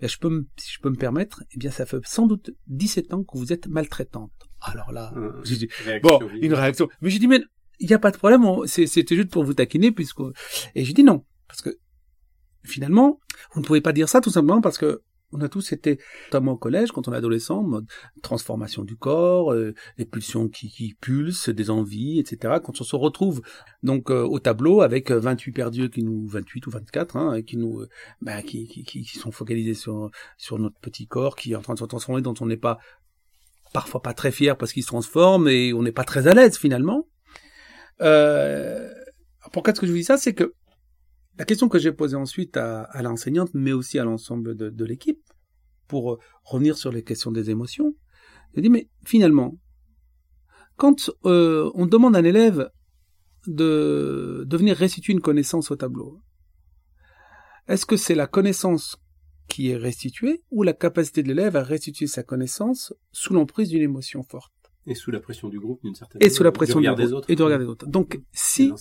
je 0.00 0.16
peux 0.18 0.30
me, 0.30 0.46
si 0.56 0.72
je 0.72 0.80
peux 0.80 0.88
me 0.88 0.96
permettre, 0.96 1.42
eh 1.52 1.58
bien, 1.58 1.70
ça 1.70 1.84
fait 1.84 1.98
sans 2.04 2.26
doute 2.26 2.50
17 2.68 3.12
ans 3.12 3.24
que 3.24 3.36
vous 3.36 3.52
êtes 3.52 3.66
maltraitante. 3.66 4.32
Alors 4.60 4.92
là, 4.92 5.12
Mmh. 5.14 5.44
j'ai 5.44 5.56
dit, 5.56 5.68
bon, 6.02 6.20
une 6.40 6.54
réaction. 6.54 6.88
Mais 7.02 7.10
j'ai 7.10 7.18
dit, 7.18 7.28
mais 7.28 7.40
il 7.80 7.88
n'y 7.88 7.94
a 7.94 7.98
pas 7.98 8.10
de 8.10 8.16
problème, 8.16 8.44
c'était 8.66 9.16
juste 9.16 9.30
pour 9.30 9.44
vous 9.44 9.54
taquiner, 9.54 9.92
puisque... 9.92 10.20
Et 10.74 10.84
j'ai 10.84 10.92
dit 10.92 11.04
non, 11.04 11.24
parce 11.46 11.62
que 11.62 11.78
finalement, 12.64 13.20
vous 13.52 13.60
ne 13.60 13.66
pouvez 13.66 13.80
pas 13.80 13.92
dire 13.92 14.08
ça 14.08 14.20
tout 14.20 14.30
simplement 14.30 14.60
parce 14.60 14.78
que 14.78 15.02
on 15.30 15.42
a 15.42 15.48
tous 15.48 15.72
été, 15.72 15.98
notamment 16.28 16.52
au 16.52 16.56
collège, 16.56 16.90
quand 16.90 17.06
on 17.06 17.12
est 17.12 17.16
adolescent, 17.16 17.62
mode 17.62 17.86
transformation 18.22 18.82
du 18.82 18.96
corps, 18.96 19.52
euh, 19.52 19.74
les 19.98 20.06
pulsions 20.06 20.48
qui, 20.48 20.70
qui 20.70 20.94
pulsent, 20.94 21.50
des 21.50 21.68
envies, 21.68 22.18
etc. 22.18 22.54
Quand 22.64 22.80
on 22.80 22.84
se 22.84 22.96
retrouve 22.96 23.42
donc 23.82 24.10
euh, 24.10 24.22
au 24.22 24.38
tableau 24.38 24.80
avec 24.80 25.10
euh, 25.10 25.20
28 25.20 25.52
perdus 25.52 25.90
qui 25.90 26.02
nous, 26.02 26.26
28 26.28 26.66
ou 26.66 26.70
24, 26.70 27.16
hein, 27.16 27.42
qui 27.42 27.58
nous, 27.58 27.80
euh, 27.80 27.88
bah, 28.22 28.40
qui, 28.40 28.66
qui, 28.68 28.84
qui 28.84 29.04
sont 29.04 29.30
focalisés 29.30 29.74
sur 29.74 30.10
sur 30.38 30.58
notre 30.58 30.80
petit 30.80 31.06
corps, 31.06 31.36
qui 31.36 31.52
est 31.52 31.56
en 31.56 31.62
train 31.62 31.74
de 31.74 31.78
se 31.78 31.84
transformer, 31.84 32.22
dont 32.22 32.34
on 32.40 32.46
n'est 32.46 32.56
pas 32.56 32.78
parfois 33.74 34.00
pas 34.00 34.14
très 34.14 34.32
fier 34.32 34.56
parce 34.56 34.72
qu'il 34.72 34.82
se 34.82 34.88
transforme 34.88 35.46
et 35.48 35.74
on 35.74 35.82
n'est 35.82 35.92
pas 35.92 36.04
très 36.04 36.26
à 36.26 36.32
l'aise 36.32 36.56
finalement. 36.56 37.06
Euh, 38.00 38.92
pourquoi 39.52 39.72
est-ce 39.72 39.80
que 39.80 39.86
je 39.86 39.92
vous 39.92 39.98
dis 39.98 40.04
ça? 40.04 40.16
C'est 40.16 40.34
que 40.34 40.54
la 41.38 41.44
question 41.44 41.68
que 41.68 41.78
j'ai 41.78 41.92
posée 41.92 42.16
ensuite 42.16 42.56
à, 42.56 42.88
l'enseignante, 43.02 43.50
mais 43.54 43.72
aussi 43.72 43.98
à 43.98 44.04
l'ensemble 44.04 44.56
de, 44.56 44.84
l'équipe, 44.84 45.22
pour 45.86 46.12
euh, 46.12 46.18
revenir 46.44 46.76
sur 46.76 46.92
les 46.92 47.02
questions 47.02 47.32
des 47.32 47.50
émotions, 47.50 47.94
j'ai 48.54 48.62
dit, 48.62 48.70
mais 48.70 48.88
finalement, 49.04 49.56
quand 50.76 51.10
euh, 51.24 51.70
on 51.74 51.86
demande 51.86 52.16
à 52.16 52.20
un 52.20 52.24
élève 52.24 52.70
de 53.46 54.46
venir 54.50 54.76
restituer 54.76 55.12
une 55.12 55.20
connaissance 55.20 55.70
au 55.70 55.76
tableau, 55.76 56.20
est-ce 57.68 57.86
que 57.86 57.96
c'est 57.96 58.14
la 58.14 58.26
connaissance 58.26 58.96
qui 59.46 59.70
est 59.70 59.76
restituée 59.76 60.42
ou 60.50 60.62
la 60.62 60.72
capacité 60.72 61.22
de 61.22 61.28
l'élève 61.28 61.56
à 61.56 61.62
restituer 61.62 62.06
sa 62.06 62.22
connaissance 62.22 62.94
sous 63.12 63.34
l'emprise 63.34 63.68
d'une 63.68 63.82
émotion 63.82 64.22
forte? 64.22 64.57
Et 64.88 64.94
sous 64.94 65.10
la 65.10 65.20
pression 65.20 65.48
du 65.48 65.58
groupe, 65.60 65.80
d'une 65.82 65.94
certaine 65.94 66.22
et 66.22 66.30
sous 66.30 66.42
la 66.42 66.50
du 66.50 66.54
pression 66.54 66.78
regard 66.78 66.96
du 66.96 67.02
des 67.04 67.12
autres. 67.12 67.30
et 67.30 67.36
du 67.36 67.42
regard 67.42 67.58
des 67.58 67.66
autres. 67.66 67.86
Donc, 67.86 68.20
si 68.32 68.72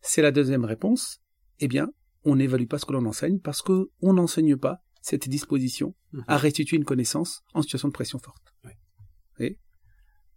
c'est 0.00 0.22
la 0.22 0.32
deuxième 0.32 0.64
réponse, 0.64 1.20
eh 1.60 1.68
bien, 1.68 1.88
on 2.24 2.36
n'évalue 2.36 2.66
pas 2.66 2.78
ce 2.78 2.86
que 2.86 2.92
l'on 2.92 3.04
enseigne 3.06 3.38
parce 3.38 3.62
que 3.62 3.90
on 4.02 4.12
n'enseigne 4.14 4.56
pas 4.56 4.78
cette 5.02 5.28
disposition 5.28 5.94
Mhm. 6.12 6.24
à 6.26 6.36
restituer 6.38 6.76
une 6.76 6.84
connaissance 6.84 7.42
en 7.54 7.62
situation 7.62 7.88
de 7.88 7.92
pression 7.92 8.18
forte. 8.18 8.52
Et 9.38 9.58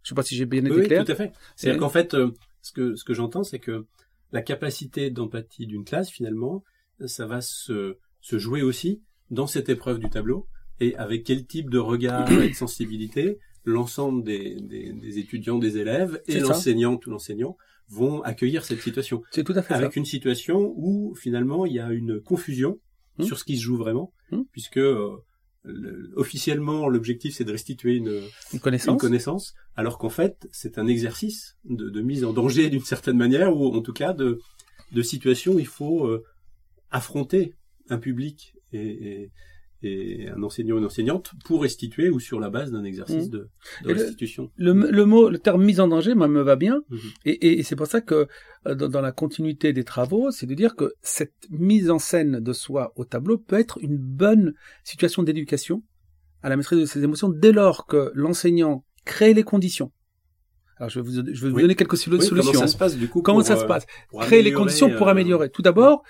je 0.02 0.08
sais 0.10 0.14
pas 0.14 0.22
si 0.22 0.36
j'ai 0.36 0.46
bien 0.46 0.60
été 0.64 0.70
Oui, 0.74 0.80
oui, 0.82 0.86
clair. 0.86 1.04
tout 1.04 1.12
à 1.12 1.14
fait. 1.14 1.32
C'est-à-dire 1.56 1.80
qu'en 1.80 1.88
fait, 1.88 2.14
euh, 2.14 2.30
ce 2.62 2.72
que, 2.72 2.94
ce 2.94 3.04
que 3.04 3.12
j'entends, 3.12 3.42
c'est 3.44 3.58
que 3.58 3.86
la 4.32 4.40
capacité 4.42 5.10
d'empathie 5.10 5.66
d'une 5.66 5.84
classe, 5.84 6.10
finalement, 6.10 6.64
ça 7.06 7.26
va 7.26 7.40
se, 7.40 7.98
se 8.20 8.38
jouer 8.38 8.62
aussi 8.62 9.02
dans 9.30 9.46
cette 9.46 9.68
épreuve 9.68 9.98
du 9.98 10.08
tableau 10.08 10.48
et 10.80 10.94
avec 10.96 11.24
quel 11.24 11.46
type 11.46 11.68
de 11.70 11.78
regard 11.78 12.30
et 12.42 12.48
de 12.50 12.54
sensibilité 12.54 13.38
l'ensemble 13.64 14.22
des, 14.24 14.60
des, 14.60 14.92
des 14.92 15.18
étudiants, 15.18 15.58
des 15.58 15.78
élèves 15.78 16.20
et 16.26 16.38
l'enseignant, 16.40 16.96
tout 16.96 17.10
l'enseignant 17.10 17.56
vont 17.88 18.22
accueillir 18.22 18.64
cette 18.64 18.80
situation. 18.80 19.22
C'est 19.30 19.44
tout 19.44 19.52
à 19.56 19.62
fait 19.62 19.74
Avec 19.74 19.92
ça. 19.92 20.00
une 20.00 20.06
situation 20.06 20.72
où 20.76 21.14
finalement 21.14 21.66
il 21.66 21.72
y 21.74 21.80
a 21.80 21.90
une 21.92 22.20
confusion 22.20 22.78
Hmm. 23.16 23.22
sur 23.22 23.38
ce 23.38 23.44
qui 23.44 23.56
se 23.56 23.62
joue 23.62 23.76
vraiment, 23.76 24.12
Hmm. 24.32 24.42
puisque 24.50 24.78
euh, 24.78 25.10
le- 25.62 26.12
officiellement 26.16 26.88
l'objectif 26.88 27.32
c'est 27.36 27.44
de 27.44 27.52
restituer 27.52 27.94
une, 27.94 28.08
Une 28.08 28.22
une 28.54 28.58
connaissance. 28.60 29.00
connaissance, 29.00 29.54
alors 29.76 29.98
qu'en 29.98 30.08
fait, 30.08 30.48
c'est 30.50 30.78
un 30.78 30.88
exercice 30.88 31.56
de, 31.64 31.90
de 31.90 32.00
mise 32.02 32.24
en 32.24 32.32
danger 32.32 32.70
d'une 32.70 32.82
certaine 32.84 33.16
manière, 33.16 33.56
ou 33.56 33.72
en 33.72 33.80
tout 33.82 33.92
cas 33.92 34.12
de, 34.14 34.40
de 34.90 35.02
situation 35.02 35.52
où 35.54 35.58
il 35.60 35.66
faut 35.68 36.06
euh, 36.08 36.24
affronter 36.90 37.54
un 37.88 37.98
public 37.98 38.54
et, 38.72 38.80
et, 39.22 39.30
et 39.84 40.28
un 40.30 40.42
enseignant 40.42 40.74
ou 40.76 40.78
une 40.78 40.84
enseignante 40.86 41.30
pour 41.44 41.62
restituer 41.62 42.10
ou 42.10 42.18
sur 42.20 42.40
la 42.40 42.50
base 42.50 42.72
d'un 42.72 42.84
exercice 42.84 43.26
Mhm. 43.26 43.30
de, 43.30 43.38
de 43.84 43.90
Et 43.90 43.94
le- 43.94 44.00
restitution. 44.00 44.50
Le, 44.56 44.72
le 44.72 45.04
mot, 45.04 45.28
le 45.28 45.38
terme 45.38 45.64
mise 45.64 45.80
en 45.80 45.88
danger, 45.88 46.14
moi, 46.14 46.28
me 46.28 46.40
va 46.42 46.56
bien. 46.56 46.82
Mhm. 46.90 46.98
Et, 47.26 47.30
et- 47.46 47.58
et 47.58 47.62
c'est 47.62 47.76
pour 47.76 47.86
ça 47.86 48.00
que 48.00 48.26
euh, 48.66 48.74
dans, 48.74 48.88
dans 48.88 49.00
la 49.00 49.12
continuité 49.12 49.72
des 49.72 49.84
travaux, 49.84 50.30
c'est 50.30 50.46
de 50.46 50.54
dire 50.54 50.74
que 50.76 50.94
cette 51.02 51.34
mise 51.50 51.90
en 51.90 51.98
scène 51.98 52.40
de 52.40 52.52
soi 52.52 52.92
au 52.96 53.04
tableau 53.04 53.38
peut 53.38 53.58
être 53.58 53.78
une 53.82 53.96
bonne 53.98 54.54
situation 54.84 55.22
d'éducation 55.22 55.82
à 56.42 56.48
la 56.48 56.56
maîtrise 56.56 56.78
de 56.80 56.86
ses 56.86 57.02
émotions 57.04 57.28
dès 57.28 57.52
lors 57.52 57.86
que 57.86 58.10
l'enseignant 58.14 58.84
crée 59.04 59.34
les 59.34 59.42
conditions. 59.44 59.92
Alors 60.76 60.90
je 60.90 61.00
vais 61.00 61.06
vous, 61.06 61.12
je 61.12 61.20
vais 61.44 61.48
vous 61.50 61.54
Oui. 61.56 61.62
donner 61.62 61.74
quelques 61.76 61.92
Oui, 61.92 61.98
solutions. 61.98 62.34
comment 62.34 62.52
ça 62.60 62.66
se 62.68 62.76
passe 62.76 62.96
du 62.96 63.08
coup 63.08 63.22
Comment 63.22 63.38
pour, 63.38 63.46
ça 63.46 63.56
se 63.56 63.64
euh, 63.64 63.68
passe 63.68 63.86
Créer 64.22 64.42
les 64.42 64.52
conditions 64.52 64.90
pour 64.96 65.06
euh, 65.08 65.10
améliorer. 65.12 65.48
Tout 65.50 65.62
d'abord, 65.62 66.02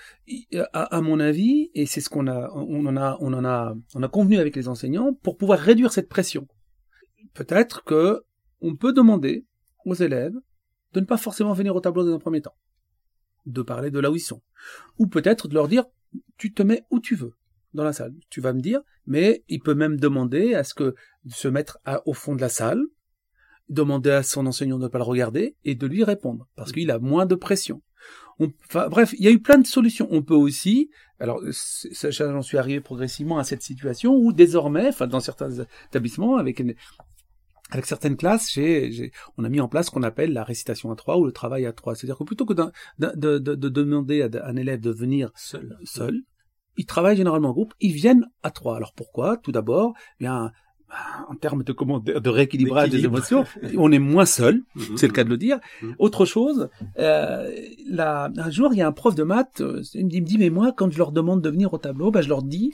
à, 0.73 0.95
à 0.97 1.01
mon 1.01 1.19
avis, 1.19 1.69
et 1.75 1.85
c'est 1.85 2.01
ce 2.01 2.09
qu'on 2.09 2.27
a, 2.27 2.49
on 2.55 2.85
en 2.87 2.97
a, 2.97 3.17
on 3.19 3.31
en 3.33 3.45
a, 3.45 3.75
on 3.93 4.01
a 4.03 4.07
convenu 4.07 4.37
avec 4.39 4.55
les 4.55 4.67
enseignants 4.67 5.13
pour 5.21 5.37
pouvoir 5.37 5.59
réduire 5.59 5.91
cette 5.91 6.09
pression. 6.09 6.47
Peut-être 7.33 7.83
que 7.83 8.23
on 8.61 8.75
peut 8.75 8.93
demander 8.93 9.45
aux 9.85 9.93
élèves 9.93 10.33
de 10.93 10.99
ne 10.99 11.05
pas 11.05 11.17
forcément 11.17 11.53
venir 11.53 11.75
au 11.75 11.79
tableau 11.81 12.05
dans 12.05 12.15
un 12.15 12.19
premier 12.19 12.41
temps, 12.41 12.55
de 13.45 13.61
parler 13.61 13.91
de 13.91 13.99
là 13.99 14.09
où 14.09 14.15
ils 14.15 14.19
sont, 14.19 14.41
ou 14.97 15.07
peut-être 15.07 15.47
de 15.47 15.53
leur 15.53 15.67
dire 15.67 15.85
tu 16.37 16.53
te 16.53 16.63
mets 16.63 16.83
où 16.89 16.99
tu 16.99 17.15
veux 17.15 17.33
dans 17.73 17.83
la 17.83 17.91
salle. 17.93 18.13
Tu 18.29 18.39
vas 18.41 18.53
me 18.53 18.61
dire, 18.61 18.79
mais 19.05 19.43
il 19.49 19.59
peut 19.59 19.75
même 19.75 19.99
demander 19.99 20.53
à 20.55 20.63
ce 20.63 20.73
que 20.73 20.95
de 21.25 21.33
se 21.33 21.47
mettre 21.49 21.77
à- 21.83 22.01
au 22.07 22.13
fond 22.13 22.33
de 22.35 22.41
la 22.41 22.47
salle, 22.49 22.81
demander 23.69 24.11
à 24.11 24.23
son 24.23 24.45
enseignant 24.45 24.77
de 24.77 24.83
ne 24.83 24.87
pas 24.87 24.99
le 24.99 25.03
regarder 25.03 25.55
et 25.63 25.75
de 25.75 25.87
lui 25.87 26.03
répondre 26.03 26.47
parce 26.55 26.71
qu'il 26.71 26.91
a 26.91 26.99
moins 26.99 27.25
de 27.25 27.35
pression. 27.35 27.81
On- 28.39 28.51
enfin, 28.69 28.89
bref, 28.89 29.13
il 29.17 29.23
y 29.23 29.27
a 29.27 29.31
eu 29.31 29.41
plein 29.41 29.57
de 29.57 29.65
solutions. 29.65 30.07
On 30.11 30.21
peut 30.21 30.35
aussi, 30.35 30.89
alors 31.19 31.41
j'en 32.09 32.41
suis 32.41 32.57
arrivé 32.57 32.81
progressivement 32.81 33.37
à 33.37 33.43
cette 33.43 33.61
situation 33.61 34.15
où 34.15 34.33
désormais, 34.33 34.89
enfin 34.89 35.07
dans 35.07 35.19
certains 35.21 35.65
établissements, 35.89 36.35
avec 36.35 36.59
une- 36.59 36.75
avec 37.71 37.85
certaines 37.85 38.17
classes, 38.17 38.51
j'ai, 38.53 38.91
j'ai- 38.91 39.11
on 39.37 39.43
a 39.43 39.49
mis 39.49 39.59
en 39.61 39.67
place 39.67 39.87
ce 39.87 39.91
qu'on 39.91 40.03
appelle 40.03 40.33
la 40.33 40.43
récitation 40.43 40.91
à 40.91 40.95
trois 40.95 41.17
ou 41.17 41.25
le 41.25 41.31
travail 41.31 41.65
à 41.65 41.73
trois. 41.73 41.95
C'est-à-dire 41.95 42.17
que 42.17 42.23
plutôt 42.23 42.45
que 42.45 42.53
de, 42.53 42.69
de- 42.99 43.39
de 43.39 43.69
demander 43.69 44.21
à 44.21 44.29
un 44.45 44.55
élève 44.55 44.81
de 44.81 44.91
venir 44.91 45.31
seul. 45.35 45.77
seul. 45.83 46.21
Ils 46.77 46.85
travaillent 46.85 47.17
généralement 47.17 47.49
en 47.49 47.53
groupe. 47.53 47.73
Ils 47.79 47.93
viennent 47.93 48.25
à 48.43 48.51
trois. 48.51 48.75
Alors 48.75 48.93
pourquoi? 48.93 49.37
Tout 49.37 49.53
d'abord, 49.53 49.93
eh 50.19 50.25
bien, 50.25 50.51
en 51.29 51.35
termes 51.35 51.63
de, 51.63 51.73
comment, 51.73 51.99
de, 51.99 52.13
de 52.19 52.29
rééquilibrage 52.29 52.89
des 52.89 53.03
émotions, 53.05 53.43
on 53.77 53.91
est 53.91 53.99
moins 53.99 54.25
seul. 54.25 54.61
Mhm. 54.75 54.97
C'est 54.97 55.07
le 55.07 55.13
cas 55.13 55.23
de 55.23 55.29
le 55.29 55.37
dire. 55.37 55.59
Mhm. 55.81 55.95
Autre 55.99 56.25
chose, 56.25 56.69
euh, 56.99 57.51
là, 57.87 58.29
un 58.37 58.49
jour, 58.51 58.73
il 58.73 58.77
y 58.77 58.81
a 58.81 58.87
un 58.87 58.91
prof 58.91 59.15
de 59.15 59.23
maths, 59.23 59.61
euh, 59.61 59.81
il 59.93 60.05
me 60.05 60.25
dit, 60.25 60.37
mais 60.37 60.49
moi, 60.49 60.71
quand 60.75 60.91
je 60.91 60.97
leur 60.97 61.11
demande 61.11 61.41
de 61.41 61.49
venir 61.49 61.73
au 61.73 61.77
tableau, 61.77 62.11
ben, 62.11 62.21
je 62.21 62.29
leur 62.29 62.43
dis, 62.43 62.73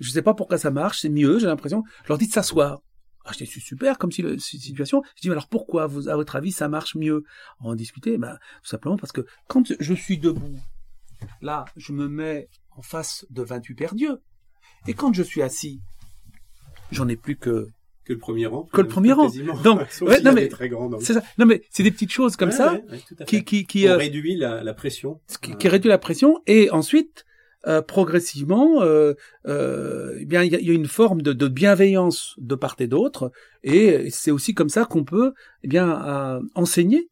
je 0.00 0.10
sais 0.10 0.22
pas 0.22 0.34
pourquoi 0.34 0.58
ça 0.58 0.70
marche, 0.70 1.00
c'est 1.00 1.08
mieux, 1.08 1.38
j'ai 1.38 1.46
l'impression, 1.46 1.84
je 2.04 2.08
leur 2.08 2.18
dis 2.18 2.26
de 2.26 2.32
s'asseoir. 2.32 2.80
Ah, 3.24 3.30
je 3.32 3.38
dis, 3.44 3.46
c'est 3.46 3.60
super, 3.60 3.98
comme 3.98 4.10
si 4.10 4.24
si- 4.40 4.58
situation. 4.58 5.02
Je 5.16 5.20
dis, 5.22 5.28
mais 5.28 5.32
alors 5.34 5.48
pourquoi, 5.48 5.86
vous, 5.86 6.08
à 6.08 6.16
votre 6.16 6.34
avis, 6.36 6.50
ça 6.52 6.68
marche 6.68 6.96
mieux? 6.96 7.22
On 7.60 7.74
discutait, 7.76 8.18
ben, 8.18 8.32
tout 8.62 8.68
simplement 8.68 8.96
parce 8.96 9.12
que 9.12 9.24
quand 9.46 9.72
je 9.78 9.94
suis 9.94 10.18
debout, 10.18 10.56
là, 11.40 11.64
je 11.76 11.92
me 11.92 12.08
mets 12.08 12.48
en 12.76 12.82
face 12.82 13.24
de 13.30 13.42
28 13.42 13.74
pères 13.74 13.94
Dieu. 13.94 14.18
Et 14.88 14.94
quand 14.94 15.12
je 15.12 15.22
suis 15.22 15.42
assis, 15.42 15.80
j'en 16.92 17.08
ai 17.08 17.16
plus 17.16 17.36
que 17.36 17.66
Que 18.04 18.12
le 18.12 18.18
premier 18.18 18.46
rang. 18.46 18.68
Que 18.72 18.80
le 18.80 18.88
premier 18.88 19.12
rang. 19.12 19.30
Donc, 19.64 19.80
ouais, 20.02 20.20
non, 20.22 20.30
a 20.30 20.34
mais- 20.34 20.48
très 20.48 20.68
grands. 20.68 20.88
donc. 20.88 21.02
c'est 21.02 21.14
ça. 21.14 21.22
Non 21.38 21.46
mais 21.46 21.62
c'est 21.70 21.82
des 21.84 21.90
petites 21.92 22.12
choses 22.12 22.36
comme 22.36 22.50
Ouais, 22.50 22.54
ça 22.56 22.80
ouais, 23.30 23.42
qui 23.44 23.88
euh, 23.88 23.96
réduit 23.96 24.36
la, 24.36 24.62
la 24.64 24.74
pression. 24.74 25.20
qui, 25.40 25.56
qui 25.56 25.68
réduit 25.68 25.88
la 25.88 25.98
pression 25.98 26.40
et 26.46 26.70
ensuite 26.70 27.24
euh, 27.68 27.80
progressivement 27.80 28.82
euh, 28.82 29.14
eh 30.18 30.24
bien 30.24 30.42
il 30.42 30.50
y 30.52 30.56
a, 30.56 30.58
il 30.58 30.66
y 30.66 30.70
a 30.70 30.74
une 30.74 30.88
forme 30.88 31.22
de, 31.22 31.32
de 31.32 31.46
bienveillance 31.46 32.34
de 32.38 32.56
part 32.56 32.74
et 32.80 32.88
d'autre 32.88 33.30
et 33.62 34.10
c'est 34.10 34.32
aussi 34.32 34.52
comme 34.52 34.68
ça 34.68 34.84
qu'on 34.84 35.04
peut 35.04 35.32
eh 35.62 35.68
bien 35.68 36.40
enseigner 36.56 37.08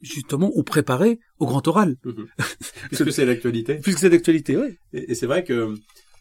justement 0.00 0.50
ou 0.54 0.64
préparer 0.64 1.20
au 1.38 1.46
grand 1.46 1.66
oral 1.68 1.96
Mhm. 2.04 2.26
Puisque 2.88 3.12
c'est 3.12 3.24
l'actualité. 3.24 3.76
puisque 3.76 4.00
c'est 4.00 4.10
d'actualité 4.10 4.56
oui 4.56 4.76
Et, 4.92 5.12
et 5.12 5.14
c'est 5.14 5.26
vrai 5.26 5.44
que, 5.44 5.74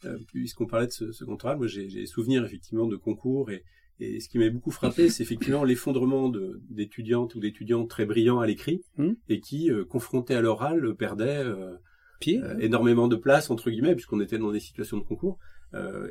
euh, 0.05 0.17
puisqu'on 0.27 0.65
parlait 0.65 0.87
de 0.87 0.91
ce, 0.91 1.11
ce 1.11 1.23
contrat, 1.23 1.55
moi 1.55 1.67
j'ai 1.67 2.05
souvenir 2.05 2.43
effectivement 2.45 2.87
de 2.87 2.95
concours 2.95 3.51
et, 3.51 3.63
et 3.99 4.19
ce 4.19 4.27
qui 4.27 4.39
m'a 4.39 4.49
beaucoup 4.49 4.71
frappé, 4.71 5.09
c'est 5.09 5.23
effectivement 5.23 5.63
l'effondrement 5.63 6.31
d'étudiantes 6.69 7.35
ou 7.35 7.39
d'étudiants 7.39 7.85
très 7.85 8.05
brillants 8.05 8.39
à 8.39 8.47
l'écrit 8.47 8.81
Mhm. 8.97 9.15
et 9.29 9.39
qui, 9.39 9.71
euh, 9.71 9.85
confrontés 9.85 10.35
à 10.35 10.41
l'oral, 10.41 10.95
perdaient 10.95 11.43
euh, 11.45 11.75
pied 12.19 12.41
euh, 12.41 12.57
énormément 12.59 13.07
de 13.07 13.15
place 13.15 13.49
entre 13.49 13.69
guillemets 13.69 13.93
puisqu'on 13.95 14.19
était 14.21 14.37
dans 14.37 14.51
des 14.51 14.59
situations 14.59 14.97
de 14.97 15.03
concours 15.03 15.37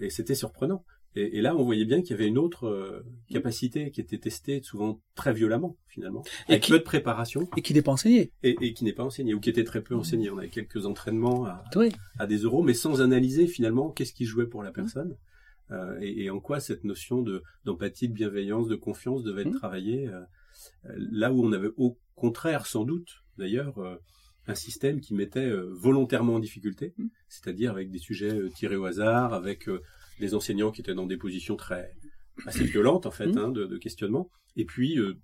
et 0.00 0.10
c'était 0.10 0.34
surprenant. 0.34 0.84
Et, 1.14 1.38
et 1.38 1.40
là, 1.42 1.54
on 1.56 1.64
voyait 1.64 1.84
bien 1.84 2.00
qu'il 2.00 2.12
y 2.12 2.14
avait 2.14 2.26
une 2.26 2.38
autre 2.38 2.66
euh, 2.66 3.02
capacité 3.28 3.90
qui 3.90 4.00
était 4.00 4.18
testée 4.18 4.62
souvent 4.62 5.00
très 5.14 5.32
violemment 5.34 5.76
finalement, 5.86 6.22
Et 6.48 6.52
avec 6.52 6.62
qui- 6.62 6.72
peu 6.72 6.78
de 6.78 6.84
préparation. 6.84 7.48
Et 7.56 7.62
qui 7.62 7.74
n'est 7.74 7.82
pas 7.82 7.92
enseigné 7.92 8.32
et, 8.42 8.56
et 8.60 8.72
qui 8.72 8.84
n'est 8.84 8.94
pas 8.94 9.04
enseignée 9.04 9.34
ou 9.34 9.40
qui 9.40 9.50
était 9.50 9.64
très 9.64 9.82
peu 9.82 9.94
enseignée. 9.94 10.30
On 10.30 10.38
avait 10.38 10.48
quelques 10.48 10.86
entraînements 10.86 11.44
à, 11.44 11.64
oui. 11.76 11.90
à 12.18 12.26
des 12.26 12.38
euros, 12.38 12.62
mais 12.62 12.72
sans 12.74 13.02
analyser 13.02 13.46
finalement 13.46 13.90
qu'est-ce 13.90 14.14
qui 14.14 14.24
jouait 14.24 14.46
pour 14.46 14.62
la 14.62 14.72
personne. 14.72 15.16
Euh, 15.70 15.98
et, 16.00 16.24
et 16.24 16.30
en 16.30 16.40
quoi 16.40 16.60
cette 16.60 16.84
notion 16.84 17.22
de 17.22 17.42
d'empathie, 17.64 18.08
de 18.08 18.14
bienveillance, 18.14 18.68
de 18.68 18.76
confiance 18.76 19.22
devait 19.22 19.42
être 19.42 19.58
travaillée. 19.58 20.08
euh, 20.08 20.20
là 20.96 21.32
où 21.32 21.44
on 21.44 21.52
avait 21.52 21.70
au 21.76 21.98
contraire, 22.14 22.66
sans 22.66 22.84
doute, 22.84 23.22
d'ailleurs, 23.38 23.74
un 24.46 24.54
système 24.54 25.00
qui 25.00 25.14
mettait 25.14 25.50
volontairement 25.70 26.34
en 26.34 26.38
difficulté, 26.40 26.94
c'est-à-dire 27.28 27.70
avec 27.72 27.90
des 27.90 27.98
sujets 27.98 28.38
tirés 28.54 28.76
au 28.76 28.84
hasard, 28.84 29.32
avec 29.34 29.68
des 30.20 30.34
enseignants 30.34 30.70
qui 30.70 30.80
étaient 30.80 30.94
dans 30.94 31.06
des 31.06 31.16
positions 31.16 31.56
très 31.56 31.94
assez 32.46 32.64
violentes 32.64 33.06
en 33.06 33.10
fait 33.10 33.26
Mhm. 33.26 33.38
hein, 33.38 33.48
de, 33.50 33.66
de 33.66 33.78
questionnement, 33.78 34.30
et 34.56 34.64
puis 34.64 34.98
euh, 34.98 35.18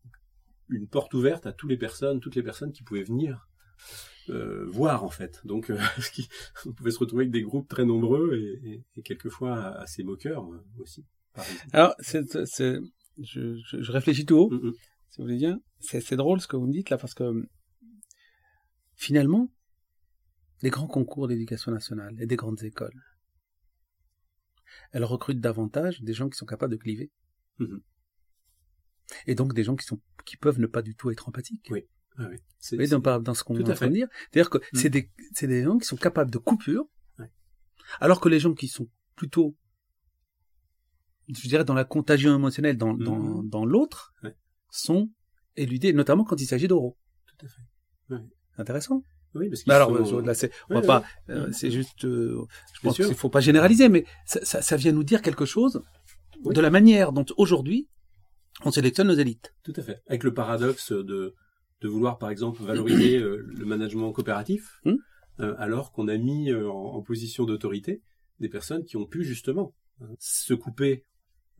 une 0.68 0.86
porte 0.88 1.14
ouverte 1.14 1.46
à 1.46 1.52
toutes 1.52 1.70
les 1.70 1.78
personnes, 1.78 2.20
toutes 2.20 2.34
les 2.36 2.42
personnes 2.42 2.72
qui 2.72 2.82
pouvaient 2.82 3.04
venir 3.04 3.48
euh, 4.28 4.66
voir 4.68 5.04
en 5.04 5.08
fait. 5.10 5.40
Donc, 5.44 5.70
euh, 5.70 5.78
on 6.66 6.72
pouvait 6.72 6.90
se 6.90 6.98
retrouver 6.98 7.22
avec 7.22 7.32
des 7.32 7.42
groupes 7.42 7.68
très 7.68 7.84
nombreux 7.86 8.36
et, 8.36 8.68
et- 8.70 8.84
et 8.96 9.02
quelquefois 9.02 9.56
assez 9.78 10.02
moqueurs 10.02 10.44
euh, 10.52 10.62
aussi. 10.80 11.06
alors 11.72 11.94
je, 12.00 12.82
je, 13.18 13.82
je 13.82 13.92
réfléchis 13.92 14.26
tout 14.26 14.36
haut 14.36 14.50
Mm, 14.50 14.68
mm. 14.68 14.72
si 15.10 15.18
vous 15.18 15.24
voulez 15.24 15.36
bien. 15.38 15.60
C'est, 15.80 16.00
c'est 16.00 16.16
drôle 16.16 16.40
ce 16.40 16.46
que 16.48 16.56
vous 16.56 16.66
me 16.66 16.72
dites 16.72 16.90
là 16.90 16.98
parce 16.98 17.14
que 17.14 17.46
finalement, 18.96 19.50
les 20.62 20.70
grands 20.70 20.86
concours 20.88 21.28
d'éducation 21.28 21.72
nationale 21.72 22.14
et 22.20 22.26
des 22.26 22.36
grandes 22.36 22.62
écoles, 22.64 23.00
elles 24.92 25.04
recrutent 25.04 25.40
davantage 25.40 26.00
des 26.02 26.12
gens 26.14 26.28
qui 26.28 26.36
sont 26.38 26.46
capables 26.46 26.72
de 26.72 26.78
cliver. 26.78 27.10
Mhm. 27.58 27.80
Et 29.26 29.34
donc 29.34 29.54
des 29.54 29.64
gens 29.64 29.76
qui 29.76 29.86
sont 29.86 30.00
qui 30.24 30.36
peuvent 30.36 30.60
ne 30.60 30.66
pas 30.66 30.82
du 30.82 30.94
tout 30.94 31.10
être 31.10 31.28
empathiques. 31.28 31.68
Oui. 31.70 31.86
Ah 32.18 32.26
oui. 32.30 32.36
C'est- 32.58 32.76
Vous 32.76 32.80
voyez, 32.84 32.90
dans, 33.00 33.20
dans 33.20 33.34
ce 33.34 33.44
qu'on 33.44 33.56
est 33.58 33.62
en 33.64 33.70
à 33.70 33.74
train 33.74 33.86
de 33.88 33.92
dire. 33.94 34.08
C'est-à-dire 34.32 34.50
que 34.50 34.58
c'est 34.74 34.90
des 34.90 35.10
c'est 35.32 35.46
des 35.46 35.62
gens 35.64 35.78
qui 35.78 35.86
sont 35.86 35.96
capables 35.96 36.30
de 36.30 36.38
coupure, 36.38 36.84
Ouais. 37.18 37.30
alors 38.00 38.20
que 38.20 38.28
les 38.28 38.40
gens 38.40 38.54
qui 38.54 38.68
sont 38.68 38.88
plutôt 39.16 39.56
je 41.28 41.46
dirais 41.48 41.64
dans 41.64 41.74
la 41.74 41.84
contagion 41.84 42.34
émotionnelle 42.34 42.76
dans, 42.78 42.94
Mhm. 42.94 43.04
dans, 43.04 43.42
dans 43.42 43.66
l'autre 43.66 44.14
Ouais. 44.22 44.34
sont 44.70 45.10
éludés, 45.56 45.92
notamment 45.92 46.24
quand 46.24 46.40
il 46.40 46.46
s'agit 46.46 46.68
d'euros. 46.68 46.96
Tout 47.26 47.46
à 47.46 47.48
fait. 47.48 47.62
Ouais. 48.10 48.20
Intéressant. 48.56 49.02
Oui, 49.34 49.48
parce 49.50 49.68
alors, 49.68 49.92
euh, 49.94 50.22
là, 50.22 50.34
c'est, 50.34 50.50
on 50.70 50.74
va 50.74 50.82
pas, 50.82 51.04
euh, 51.28 51.48
c'est 51.52 51.70
juste, 51.70 52.04
euh, 52.04 52.44
je 52.74 52.80
pense 52.80 52.96
qu'il 52.96 53.14
faut 53.14 53.28
pas 53.28 53.40
généraliser, 53.40 53.88
mais 53.88 54.04
ça, 54.24 54.42
ça, 54.44 54.62
ça 54.62 54.76
vient 54.76 54.92
nous 54.92 55.04
dire 55.04 55.20
quelque 55.22 55.44
chose 55.44 55.82
Oui. 56.44 56.54
de 56.54 56.60
la 56.60 56.70
manière 56.70 57.12
dont 57.12 57.26
aujourd'hui 57.36 57.88
on 58.64 58.70
sélectionne 58.70 59.08
nos 59.08 59.14
élites. 59.14 59.54
Tout 59.64 59.74
à 59.76 59.82
fait. 59.82 60.02
Avec 60.08 60.24
le 60.24 60.32
paradoxe 60.34 60.92
de, 60.92 61.34
de 61.80 61.88
vouloir, 61.88 62.18
par 62.18 62.30
exemple, 62.30 62.62
valoriser 62.62 63.18
euh, 63.18 63.44
le 63.46 63.64
management 63.66 64.12
coopératif, 64.12 64.80
Mm. 64.84 64.94
euh, 65.40 65.54
alors 65.58 65.92
qu'on 65.92 66.08
a 66.08 66.16
mis 66.16 66.52
en, 66.52 66.70
en 66.70 67.02
position 67.02 67.44
d'autorité 67.44 68.02
des 68.40 68.48
personnes 68.48 68.84
qui 68.84 68.96
ont 68.96 69.06
pu 69.06 69.24
justement 69.24 69.74
hein, 70.00 70.08
se 70.18 70.54
couper 70.54 71.04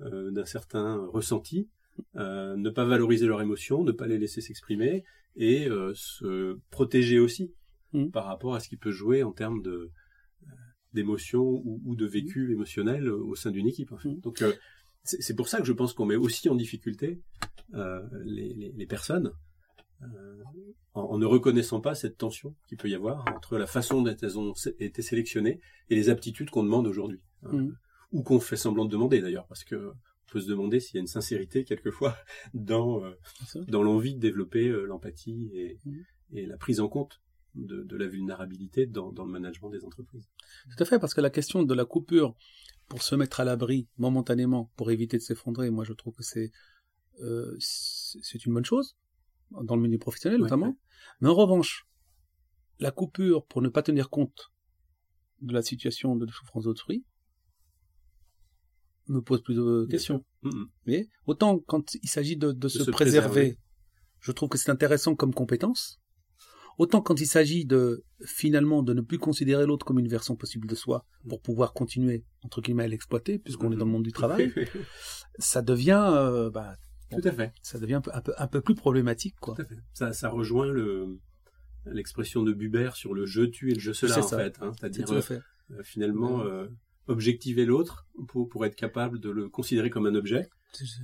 d'un 0.01 0.45
certain 0.45 1.05
ressenti, 1.12 1.69
ne 2.14 2.71
pas 2.71 2.85
valoriser 2.85 3.27
leurs 3.27 3.43
émotions, 3.43 3.83
ne 3.83 3.91
pas 3.91 4.07
les 4.07 4.16
laisser 4.16 4.41
s'exprimer 4.41 5.03
et 5.35 5.69
se 5.95 6.57
protéger 6.71 7.19
aussi 7.19 7.53
Mm. 7.93 8.09
par 8.11 8.26
rapport 8.26 8.55
à 8.55 8.61
ce 8.61 8.68
qui 8.68 8.76
peut 8.76 8.91
jouer 8.91 9.22
en 9.22 9.32
termes 9.32 9.62
de 9.62 9.70
euh, 10.43 10.47
d'émotions 10.95 11.43
ou, 11.64 11.80
ou 11.84 11.97
de 11.97 12.07
vécu 12.07 12.53
émotionnel 12.53 13.07
euh, 13.09 13.16
au 13.16 13.34
sein 13.34 13.51
d'une 13.51 13.66
équipe. 13.66 13.93
En 13.93 13.99
fait. 13.99 14.09
Mm. 14.11 14.20
Donc 14.20 14.43
euh, 14.43 14.53
c'est 15.05 15.34
pour 15.34 15.49
ça 15.49 15.59
que 15.59 15.64
je 15.66 15.72
pense 15.72 15.95
qu'on 15.95 16.05
met 16.07 16.16
aussi 16.16 16.49
en 16.51 16.55
difficulté 16.55 17.20
euh, 17.74 18.01
les, 18.24 18.53
les- 18.55 18.72
les 18.72 18.86
personnes 18.86 19.32
euh, 20.03 20.43
en, 20.95 21.01
en 21.03 21.18
ne 21.18 21.24
reconnaissant 21.26 21.80
pas 21.80 21.95
cette 21.95 22.18
tension 22.18 22.55
qu'il 22.68 22.76
peut 22.78 22.89
y 22.89 22.95
avoir 22.95 23.24
entre 23.34 23.57
la 23.59 23.66
façon 23.66 24.03
dont 24.03 24.14
elles 24.20 24.39
ont 24.39 24.53
été 24.78 25.03
sélectionnées 25.03 25.61
et 25.91 25.95
les 25.95 26.09
aptitudes 26.11 26.51
qu'on 26.51 26.62
demande 26.62 26.86
aujourd'hui. 26.86 27.20
hein. 27.45 27.51
Ou 28.12 28.22
qu'on 28.22 28.41
fait 28.41 28.57
semblant 28.57 28.84
de 28.86 28.91
demander 28.91 29.20
d'ailleurs, 29.20 29.47
parce 29.49 29.64
que 29.64 29.76
on 29.91 30.30
peut 30.32 30.41
se 30.41 30.49
demander 30.49 30.80
s'il 30.80 30.95
y 30.97 30.99
a 30.99 31.01
une 31.01 31.07
sincérité 31.07 31.64
quelquefois 31.64 32.16
dans, 32.55 33.03
euh, 33.05 33.11
l'envie 33.82 34.14
de 34.14 34.20
développer 34.20 34.68
l'empathie 34.86 35.51
et, 35.55 35.78
et 36.32 36.47
la 36.47 36.57
prise 36.59 36.80
en 36.80 36.89
compte 36.89 37.20
de, 37.59 37.82
de 37.82 37.96
la 37.96 38.06
vulnérabilité 38.06 38.86
dans, 38.86 39.12
dans 39.12 39.24
le 39.24 39.30
management 39.30 39.70
des 39.70 39.84
entreprises. 39.84 40.28
Tout 40.70 40.82
à 40.82 40.86
fait, 40.86 40.98
parce 40.98 41.14
que 41.14 41.20
la 41.20 41.30
question 41.30 41.62
de 41.62 41.74
la 41.74 41.84
coupure 41.84 42.34
pour 42.88 43.02
se 43.02 43.14
mettre 43.14 43.40
à 43.40 43.44
l'abri 43.44 43.88
momentanément, 43.98 44.70
pour 44.76 44.90
éviter 44.90 45.18
de 45.18 45.22
s'effondrer, 45.22 45.70
moi 45.70 45.84
je 45.84 45.92
trouve 45.92 46.14
que 46.14 46.22
c'est 46.22 46.50
euh, 47.20 47.56
c'est 47.59 48.44
une 48.44 48.54
bonne 48.54 48.64
chose, 48.64 48.96
dans 49.50 49.76
le 49.76 49.82
milieu 49.82 49.98
professionnel 49.98 50.40
notamment. 50.40 50.76
Mais 51.20 51.28
en 51.28 51.34
revanche, 51.34 51.86
la 52.78 52.90
coupure 52.90 53.44
pour 53.46 53.62
ne 53.62 53.68
pas 53.68 53.82
tenir 53.82 54.09
compte 54.09 54.52
de 55.40 55.52
la 55.52 55.62
situation 55.62 56.16
de 56.16 56.26
souffrance 56.30 56.64
d'autrui 56.64 57.04
me 59.09 59.20
pose 59.20 59.42
plus 59.42 59.54
de 59.54 59.86
questions. 59.90 60.24
Mais 60.86 61.09
autant 61.26 61.59
quand 61.59 61.94
il 61.94 62.09
s'agit 62.09 62.36
de, 62.36 62.68
se, 62.68 62.90
préserver, 62.90 63.59
je 64.20 64.32
trouve 64.32 64.48
que 64.48 64.59
c'est 64.59 64.70
intéressant 64.70 65.14
comme 65.14 65.34
compétence. 65.34 66.00
Autant 66.79 67.01
quand 67.01 67.20
il 67.20 67.26
s'agit 67.26 67.64
de 67.64 68.05
finalement 68.24 68.83
de 68.83 68.95
ne 68.95 69.01
plus 69.01 69.18
considérer 69.18 69.66
l'autre 69.66 69.85
comme 69.85 69.99
une 69.99 70.09
version 70.09 70.37
possible 70.37 70.66
de 70.66 70.74
soi 70.74 71.05
pour 71.29 71.43
pouvoir 71.43 71.72
continuer 71.72 72.24
entre 72.43 72.61
guillemets 72.62 72.85
à 72.85 72.89
l'exploiter 72.89 73.39
puisqu'on 73.39 73.72
est 73.72 73.76
dans 73.76 73.85
le 73.85 73.91
monde 73.91 74.05
du 74.05 74.12
travail, 74.12 74.53
ça 75.39 75.61
devient 75.61 76.09
euh, 76.14 76.51
bah, 76.51 76.76
tout 77.11 77.29
à 77.29 77.33
fait. 77.33 77.53
Ça 77.62 77.79
devient 77.79 77.95
un 77.95 78.20
peu, 78.20 78.33
un 78.37 78.47
peu, 78.47 78.61
plus 78.61 78.74
problématique, 78.74 79.37
quoi. 79.41 79.55
Tout 79.55 79.62
à 79.62 79.64
fait. 79.64 79.79
Ça, 79.95 80.12
ça 80.12 80.29
rejoint 80.29 80.70
le, 80.70 81.18
l'expression 81.87 82.43
de 82.43 82.53
Buber 82.53 82.91
sur 82.95 83.14
le 83.14 83.24
je 83.26 83.43
tue 83.43 83.70
et 83.70 83.74
le 83.74 83.81
je 83.81 83.93
cela, 83.93 84.18
en 84.18 84.29
fait. 84.29 84.59
Hein. 84.61 84.72
C'est-à-dire, 84.79 85.11
euh, 85.11 85.83
finalement, 85.83 86.43
euh, 86.43 86.66
objectiver 87.07 87.64
l'autre 87.64 88.07
pour, 88.29 88.49
pour 88.49 88.66
être 88.66 88.76
capable 88.76 89.20
de 89.20 89.31
le 89.31 89.49
considérer 89.49 89.91
comme 89.91 90.07
un 90.07 90.14
objet. 90.14 90.49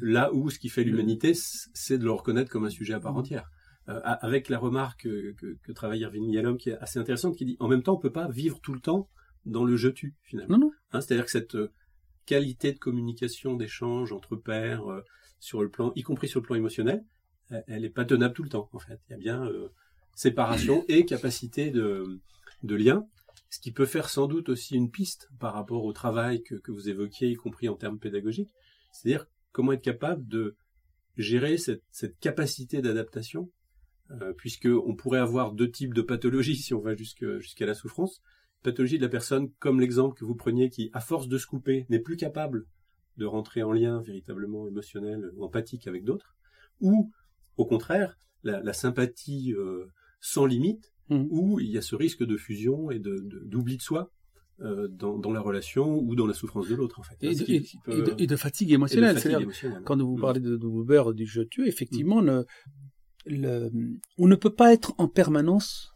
Là 0.02 0.32
où 0.34 0.50
ce 0.50 0.58
qui 0.58 0.68
fait 0.68 0.84
l'humanité, 0.84 1.32
c'est 1.34 1.96
de 1.96 2.04
le 2.04 2.12
reconnaître 2.12 2.50
comme 2.50 2.66
un 2.66 2.70
sujet 2.70 2.92
à 2.92 3.00
part 3.00 3.16
entière. 3.16 3.50
Avec 3.86 4.48
la 4.48 4.58
remarque 4.58 5.02
que, 5.02 5.56
que, 5.62 5.72
travaille 5.72 6.00
Irving 6.00 6.30
Yalom 6.30 6.56
qui 6.56 6.70
est 6.70 6.78
assez 6.78 6.98
intéressante, 6.98 7.36
qui 7.36 7.44
dit 7.44 7.56
en 7.60 7.68
même 7.68 7.82
temps, 7.82 7.94
on 7.94 7.98
peut 7.98 8.12
pas 8.12 8.28
vivre 8.28 8.60
tout 8.60 8.72
le 8.72 8.80
temps 8.80 9.08
dans 9.44 9.64
le 9.64 9.76
je 9.76 9.88
tue, 9.88 10.14
finalement. 10.22 10.56
Non, 10.56 10.66
non. 10.66 10.72
Hein, 10.92 11.00
c'est-à-dire 11.00 11.26
que 11.26 11.30
cette 11.30 11.56
qualité 12.24 12.72
de 12.72 12.78
communication, 12.78 13.56
d'échange 13.56 14.12
entre 14.12 14.36
pairs, 14.36 14.84
sur 15.38 15.62
le 15.62 15.68
plan, 15.68 15.92
y 15.94 16.02
compris 16.02 16.28
sur 16.28 16.40
le 16.40 16.46
plan 16.46 16.56
émotionnel, 16.56 17.04
elle 17.66 17.82
n'est 17.82 17.90
pas 17.90 18.06
tenable 18.06 18.34
tout 18.34 18.42
le 18.42 18.48
temps, 18.48 18.70
en 18.72 18.78
fait. 18.78 18.98
Il 19.08 19.12
y 19.12 19.14
a 19.14 19.18
bien 19.18 19.46
euh, 19.46 19.68
séparation 20.14 20.84
et 20.88 21.04
capacité 21.04 21.70
de, 21.70 22.20
de 22.62 22.74
lien, 22.74 23.06
ce 23.50 23.60
qui 23.60 23.72
peut 23.72 23.86
faire 23.86 24.08
sans 24.08 24.26
doute 24.26 24.48
aussi 24.48 24.74
une 24.74 24.90
piste 24.90 25.28
par 25.38 25.52
rapport 25.54 25.84
au 25.84 25.92
travail 25.92 26.42
que, 26.42 26.54
que 26.54 26.72
vous 26.72 26.88
évoquiez, 26.88 27.28
y 27.28 27.34
compris 27.34 27.68
en 27.68 27.76
termes 27.76 27.98
pédagogiques. 27.98 28.50
C'est-à-dire 28.92 29.26
comment 29.52 29.72
être 29.72 29.82
capable 29.82 30.26
de 30.26 30.56
gérer 31.16 31.58
cette, 31.58 31.84
cette 31.90 32.18
capacité 32.18 32.80
d'adaptation, 32.80 33.50
euh, 34.10 34.32
puisque 34.36 34.68
on 34.68 34.94
pourrait 34.94 35.18
avoir 35.18 35.52
deux 35.52 35.70
types 35.70 35.94
de 35.94 36.02
pathologies 36.02 36.56
si 36.56 36.74
on 36.74 36.80
va 36.80 36.94
jusqu'à 36.94 37.66
la 37.66 37.74
souffrance. 37.74 38.20
Pathologie 38.62 38.98
de 38.98 39.02
la 39.02 39.08
personne, 39.08 39.50
comme 39.58 39.80
l'exemple 39.80 40.18
que 40.18 40.24
vous 40.24 40.34
preniez, 40.34 40.70
qui, 40.70 40.90
à 40.92 41.00
force 41.00 41.28
de 41.28 41.38
se 41.38 41.46
couper, 41.46 41.86
n'est 41.88 42.00
plus 42.00 42.16
capable 42.16 42.66
de 43.16 43.26
rentrer 43.26 43.62
en 43.62 43.72
lien 43.72 44.00
véritablement 44.00 44.66
émotionnel 44.66 45.30
ou 45.34 45.44
empathique 45.44 45.86
avec 45.86 46.04
d'autres, 46.04 46.36
ou 46.80 47.10
au 47.56 47.64
contraire 47.64 48.18
la, 48.42 48.72
sympathie 48.72 49.54
euh, 49.54 49.86
sans 50.20 50.44
limite, 50.44 50.92
mmh. 51.08 51.24
où 51.30 51.60
il 51.60 51.70
y 51.70 51.78
a 51.78 51.82
ce 51.82 51.96
risque 51.96 52.24
de 52.24 52.36
fusion 52.36 52.90
et 52.90 52.98
de 52.98 53.16
d'oubli 53.44 53.78
de, 53.78 53.82
soi 53.82 54.10
euh, 54.60 54.86
dans, 54.88 55.32
la 55.32 55.40
relation 55.40 55.98
ou 55.98 56.14
dans 56.14 56.26
la 56.26 56.34
souffrance 56.34 56.68
de 56.68 56.74
l'autre 56.74 57.00
en 57.00 57.02
fait. 57.04 57.16
Et, 57.22 58.26
de, 58.26 58.36
fatigue 58.36 58.72
émotionnelle. 58.72 59.18
Quand 59.84 59.96
vous 60.02 60.16
mmh. 60.16 60.20
parlez 60.20 60.40
de, 60.40 60.56
de 60.56 60.66
Uber, 60.66 61.04
du 61.14 61.26
je 61.26 61.42
tue, 61.42 61.66
effectivement, 61.66 62.20
mmh. 62.20 62.26
le, 62.26 62.46
on 63.26 64.26
ne 64.26 64.36
peut 64.36 64.54
pas 64.54 64.72
être 64.72 64.94
en 64.98 65.08
permanence 65.08 65.92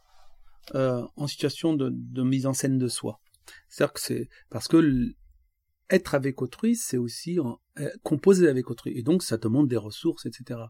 euh, 0.74 1.02
en 1.16 1.26
situation 1.26 1.74
de, 1.74 1.90
de 1.92 2.22
mise 2.22 2.46
en 2.46 2.52
scène 2.52 2.78
de 2.78 2.88
soi. 2.88 3.20
C'est-à-dire 3.68 3.92
que 3.94 4.00
c'est 4.00 4.28
parce 4.50 4.68
que 4.68 5.14
être 5.90 6.14
avec 6.14 6.42
autrui, 6.42 6.76
c'est 6.76 6.98
aussi 6.98 7.40
en, 7.40 7.58
euh, 7.80 7.90
composer 8.02 8.48
avec 8.48 8.70
autrui. 8.70 8.92
Et 8.96 9.02
donc, 9.02 9.22
ça 9.22 9.38
demande 9.38 9.68
des 9.68 9.76
ressources, 9.76 10.26
etc. 10.26 10.60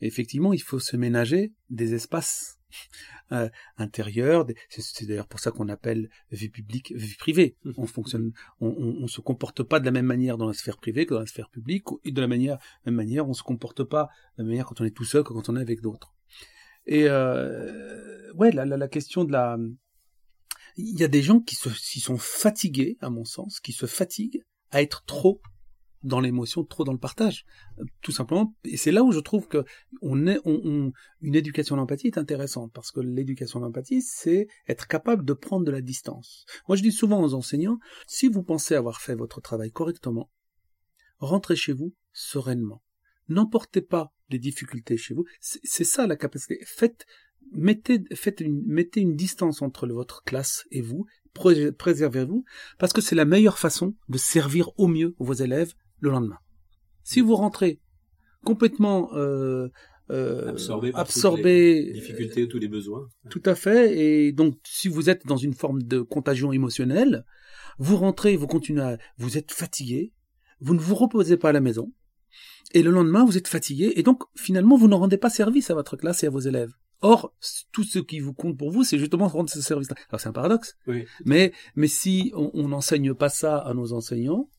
Et 0.00 0.06
effectivement, 0.06 0.52
il 0.52 0.62
faut 0.62 0.78
se 0.78 0.96
ménager 0.96 1.52
des 1.68 1.94
espaces 1.94 2.59
euh, 3.32 3.48
intérieurs. 3.76 4.46
C'est 4.68 5.06
d'ailleurs 5.06 5.26
pour 5.26 5.40
ça 5.40 5.50
qu'on 5.50 5.68
appelle 5.68 6.08
vie 6.30 6.48
publique, 6.48 6.92
vie 6.94 7.16
privée. 7.16 7.56
Mmh. 7.64 7.72
On 7.76 7.86
fonctionne, 7.86 8.32
on, 8.60 8.68
on, 8.68 9.06
se 9.06 9.20
comporte 9.20 9.62
pas 9.62 9.80
de 9.80 9.84
la 9.84 9.90
même 9.90 10.06
manière 10.06 10.36
dans 10.36 10.46
la 10.46 10.54
sphère 10.54 10.76
privée 10.76 11.06
que 11.06 11.14
dans 11.14 11.20
la 11.20 11.26
sphère 11.26 11.50
publique, 11.50 11.84
et 12.04 12.12
de 12.12 12.20
la 12.20 12.28
manière, 12.28 12.58
même 12.86 12.94
manière, 12.94 13.28
on 13.28 13.34
se 13.34 13.42
comporte 13.42 13.84
pas 13.84 14.08
de 14.36 14.42
la 14.42 14.44
même 14.44 14.50
manière 14.52 14.66
quand 14.66 14.80
on 14.80 14.84
est 14.84 14.90
tout 14.90 15.04
seul 15.04 15.24
que 15.24 15.32
quand 15.32 15.48
on 15.48 15.56
est 15.56 15.60
avec 15.60 15.80
d'autres. 15.80 16.14
Et 16.86 17.04
euh, 17.08 18.32
ouais, 18.34 18.50
la, 18.52 18.64
la, 18.64 18.76
la 18.76 18.88
question 18.88 19.24
de 19.24 19.32
la, 19.32 19.58
il 20.76 20.98
y 20.98 21.04
a 21.04 21.08
des 21.08 21.22
gens 21.22 21.40
qui 21.40 21.56
se, 21.56 21.68
qui 21.68 22.00
sont 22.00 22.18
fatigués, 22.18 22.96
à 23.00 23.10
mon 23.10 23.24
sens, 23.24 23.60
qui 23.60 23.72
se 23.72 23.86
fatiguent 23.86 24.42
à 24.70 24.82
être 24.82 25.04
trop 25.04 25.40
dans 26.02 26.20
l'émotion, 26.20 26.64
trop 26.64 26.84
dans 26.84 26.92
le 26.92 26.98
partage, 26.98 27.44
tout 28.00 28.12
simplement. 28.12 28.54
Et 28.64 28.76
c'est 28.76 28.92
là 28.92 29.02
où 29.02 29.12
je 29.12 29.20
trouve 29.20 29.48
que 29.48 29.64
on 30.00 30.26
est, 30.26 30.38
on, 30.44 30.92
une 31.20 31.34
éducation 31.34 31.74
à 31.74 31.78
l'empathie 31.78 32.06
est 32.06 32.18
intéressante 32.18 32.72
parce 32.72 32.90
que 32.90 33.00
l'éducation 33.00 33.60
à 33.60 33.62
l'empathie, 33.62 34.02
c'est 34.02 34.48
être 34.68 34.86
capable 34.88 35.24
de 35.24 35.32
prendre 35.32 35.64
de 35.64 35.70
la 35.70 35.80
distance. 35.80 36.46
Moi, 36.68 36.76
je 36.76 36.82
dis 36.82 36.92
souvent 36.92 37.22
aux 37.22 37.34
enseignants, 37.34 37.78
si 38.06 38.28
vous 38.28 38.42
pensez 38.42 38.74
avoir 38.74 39.00
fait 39.00 39.14
votre 39.14 39.40
travail 39.40 39.70
correctement, 39.70 40.30
rentrez 41.18 41.56
chez 41.56 41.72
vous 41.72 41.94
sereinement. 42.12 42.82
N'emportez 43.28 43.82
pas 43.82 44.12
des 44.30 44.38
difficultés 44.38 44.96
chez 44.96 45.14
vous. 45.14 45.24
C'est 45.40 45.84
ça 45.84 46.06
la 46.06 46.16
capacité. 46.16 46.60
Faites, 46.64 47.04
mettez, 47.52 48.02
faites 48.14 48.40
une, 48.40 48.62
mettez 48.66 49.00
une 49.00 49.14
distance 49.14 49.62
entre 49.62 49.86
votre 49.86 50.22
classe 50.24 50.66
et 50.70 50.80
vous 50.80 51.06
préservez-vous, 51.32 52.44
parce 52.78 52.92
que 52.92 53.00
c'est 53.00 53.14
la 53.14 53.24
meilleure 53.24 53.58
façon 53.58 53.94
de 54.08 54.18
servir 54.18 54.70
au 54.78 54.88
mieux 54.88 55.14
vos 55.18 55.32
élèves 55.32 55.74
le 56.00 56.10
lendemain. 56.10 56.38
Si 57.04 57.20
vous 57.20 57.34
rentrez 57.34 57.80
complètement 58.44 59.10
euh, 59.14 59.68
euh, 60.10 60.48
absorbé, 60.48 60.92
par 60.92 61.00
absorbé 61.00 61.82
les 61.82 61.92
difficultés, 61.92 62.48
tous 62.48 62.58
les 62.58 62.68
besoins. 62.68 63.08
Tout 63.28 63.42
à 63.44 63.54
fait. 63.54 63.96
Et 63.98 64.32
donc, 64.32 64.56
si 64.64 64.88
vous 64.88 65.08
êtes 65.08 65.26
dans 65.26 65.36
une 65.36 65.54
forme 65.54 65.82
de 65.82 66.00
contagion 66.00 66.52
émotionnelle, 66.52 67.24
vous 67.78 67.96
rentrez, 67.96 68.36
vous 68.36 68.46
continuez, 68.46 68.82
à, 68.82 68.98
vous 69.18 69.38
êtes 69.38 69.52
fatigué, 69.52 70.12
vous 70.60 70.74
ne 70.74 70.80
vous 70.80 70.94
reposez 70.94 71.36
pas 71.36 71.50
à 71.50 71.52
la 71.52 71.60
maison, 71.60 71.92
et 72.72 72.82
le 72.82 72.90
lendemain, 72.90 73.24
vous 73.24 73.38
êtes 73.38 73.48
fatigué, 73.48 73.92
et 73.96 74.02
donc 74.02 74.22
finalement, 74.36 74.76
vous 74.76 74.88
ne 74.88 74.94
rendez 74.94 75.16
pas 75.16 75.30
service 75.30 75.70
à 75.70 75.74
votre 75.74 75.96
classe 75.96 76.22
et 76.22 76.26
à 76.26 76.30
vos 76.30 76.40
élèves. 76.40 76.72
Or, 77.02 77.32
tout 77.72 77.84
ce 77.84 77.98
qui 77.98 78.20
vous 78.20 78.34
compte 78.34 78.58
pour 78.58 78.70
vous, 78.70 78.84
c'est 78.84 78.98
justement 78.98 79.26
rendre 79.26 79.48
ce 79.48 79.62
service-là. 79.62 79.96
Alors 80.10 80.20
c'est 80.20 80.28
un 80.28 80.32
paradoxe. 80.32 80.76
Oui. 80.86 81.06
Mais, 81.24 81.52
mais 81.74 81.88
si 81.88 82.30
on 82.34 82.68
n'enseigne 82.68 83.14
pas 83.14 83.30
ça 83.30 83.56
à 83.56 83.72
nos 83.72 83.94
enseignants, 83.94 84.50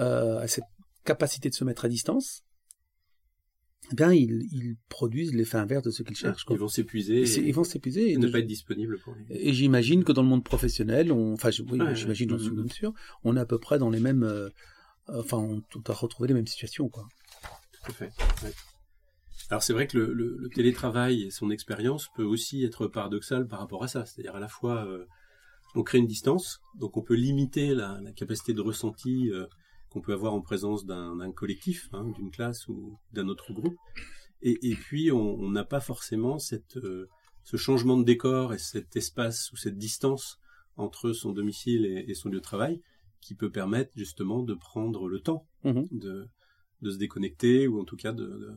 euh, 0.00 0.40
à 0.40 0.48
cette 0.48 0.64
capacité 1.04 1.48
de 1.48 1.54
se 1.54 1.64
mettre 1.64 1.84
à 1.84 1.88
distance, 1.88 2.42
eh 3.92 3.94
bien, 3.94 4.12
ils, 4.12 4.46
ils 4.52 4.76
produisent 4.88 5.34
l'effet 5.34 5.58
inverse 5.58 5.82
de 5.82 5.90
ce 5.90 6.02
qu'ils 6.02 6.16
cherchent. 6.16 6.46
Ils 6.48 6.58
vont 6.58 6.68
s'épuiser. 6.68 7.22
Ils 7.22 7.54
vont 7.54 7.64
s'épuiser. 7.64 8.12
Et, 8.12 8.16
ne 8.16 8.28
pas 8.28 8.38
être 8.38 8.46
disponibles 8.46 8.98
pour 9.00 9.14
les... 9.14 9.36
Et 9.36 9.52
j'imagine 9.52 10.04
que 10.04 10.12
dans 10.12 10.22
le 10.22 10.28
monde 10.28 10.44
professionnel, 10.44 11.12
on, 11.12 11.34
enfin, 11.34 11.50
oui, 11.70 11.78
j'imagine, 11.94 12.30
j'en 12.30 12.38
suis 12.38 12.50
même 12.50 12.70
sûr, 12.70 12.94
on 13.24 13.36
est 13.36 13.40
à 13.40 13.46
peu 13.46 13.58
près 13.58 13.78
dans 13.78 13.90
les 13.90 14.00
mêmes, 14.00 14.22
euh, 14.22 14.48
enfin, 15.08 15.36
on, 15.36 15.62
on 15.74 15.90
a 15.90 15.92
retrouvé 15.92 16.28
les 16.28 16.34
mêmes 16.34 16.46
situations, 16.46 16.88
quoi. 16.88 17.06
Tout 17.72 17.90
à 17.90 17.94
fait. 17.94 18.10
Ouais. 18.42 18.52
Alors 19.50 19.62
c'est 19.62 19.74
vrai 19.74 19.86
que 19.86 19.98
le, 19.98 20.12
le, 20.14 20.48
télétravail 20.48 21.24
et 21.24 21.30
son 21.30 21.50
expérience 21.50 22.08
peut 22.16 22.24
aussi 22.24 22.64
être 22.64 22.86
paradoxal 22.86 23.46
par 23.46 23.58
rapport 23.58 23.84
à 23.84 23.88
ça. 23.88 24.06
C'est-à-dire 24.06 24.36
à 24.36 24.40
la 24.40 24.48
fois 24.48 24.86
euh, 24.86 25.04
on 25.74 25.82
crée 25.82 25.98
une 25.98 26.06
distance, 26.06 26.60
donc 26.76 26.96
on 26.96 27.02
peut 27.02 27.14
limiter 27.14 27.74
la, 27.74 28.00
la 28.00 28.12
capacité 28.12 28.54
de 28.54 28.60
ressenti 28.62 29.30
euh, 29.30 29.46
qu'on 29.94 30.00
peut 30.00 30.12
avoir 30.12 30.34
en 30.34 30.40
présence 30.40 30.84
d'un 30.84 31.32
collectif, 31.32 31.88
hein, 31.92 32.04
d'une 32.16 32.32
classe 32.32 32.66
ou 32.66 32.98
d'un 33.12 33.28
autre 33.28 33.52
groupe. 33.52 33.76
Et, 34.42 34.58
et 34.70 34.74
puis 34.74 35.12
on 35.12 35.48
n'a 35.50 35.64
pas 35.64 35.80
forcément 35.80 36.40
cette, 36.40 36.76
euh, 36.78 37.08
ce 37.44 37.56
changement 37.56 37.96
de 37.96 38.02
décor 38.02 38.52
et 38.52 38.58
cet 38.58 38.96
espace 38.96 39.52
ou 39.52 39.56
cette 39.56 39.78
distance 39.78 40.40
entre 40.76 41.12
son 41.12 41.32
domicile 41.32 41.86
et, 41.86 42.04
et, 42.08 42.14
son 42.14 42.28
lieu 42.28 42.38
de 42.38 42.42
travail 42.42 42.82
qui 43.20 43.36
peut 43.36 43.50
permettre 43.50 43.92
justement 43.94 44.42
de 44.42 44.54
prendre 44.54 45.08
le 45.08 45.20
temps 45.20 45.46
mmh 45.62 45.82
de, 45.92 46.28
de 46.82 46.90
se 46.90 46.98
déconnecter 46.98 47.68
ou 47.68 47.80
en 47.80 47.84
tout 47.84 47.96
cas 47.96 48.12
de, 48.12 48.24
de 48.24 48.56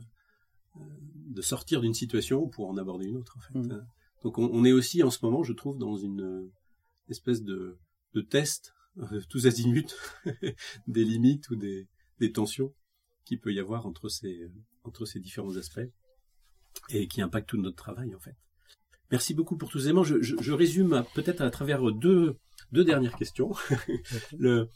de 1.30 1.42
sortir 1.42 1.82
d'une 1.82 1.94
situation 1.94 2.48
pour 2.48 2.70
en 2.70 2.78
aborder 2.78 3.08
une 3.08 3.18
autre. 3.18 3.36
En 3.38 3.42
fait. 3.42 3.60
Mmh. 3.60 3.88
Donc 4.24 4.38
on, 4.38 4.64
est 4.64 4.72
aussi 4.72 5.02
en 5.02 5.10
ce 5.10 5.24
moment, 5.24 5.42
je 5.42 5.54
trouve, 5.54 5.80
dans 5.80 5.98
une 5.98 6.52
espèce 7.10 7.42
de, 7.44 7.78
de 8.14 8.22
test 8.22 8.74
euh, 8.74 8.77
tous 9.30 9.46
azimuts 9.46 9.96
des 10.88 11.04
limites 11.04 11.50
ou 11.50 11.56
des, 11.56 11.88
des 12.20 12.32
tensions 12.32 12.74
qu'il 13.26 13.40
peut 13.40 13.54
y 13.54 13.60
avoir 13.60 13.86
entre 13.86 14.10
ces, 14.10 14.50
entre 14.84 15.06
ces 15.06 15.20
différents 15.20 15.58
aspects 15.58 15.90
et 16.90 17.08
qui 17.08 17.22
impactent 17.22 17.50
tout 17.50 17.58
notre 17.58 17.76
travail 17.76 18.16
en 18.16 18.20
fait. 18.20 18.36
Merci 19.12 19.34
beaucoup 19.34 19.58
pour 19.58 19.70
tous 19.70 19.80
ces 19.80 19.86
éléments. 19.86 20.04
Je, 20.04 20.22
je, 20.22 20.36
je 20.40 20.52
résume 20.52 21.04
peut-être 21.16 21.42
à 21.42 21.50
travers 21.50 21.82
deux, 21.92 22.38
deux 22.72 22.84
dernières 22.84 23.16
questions. 23.16 23.54
Le, 24.38 24.70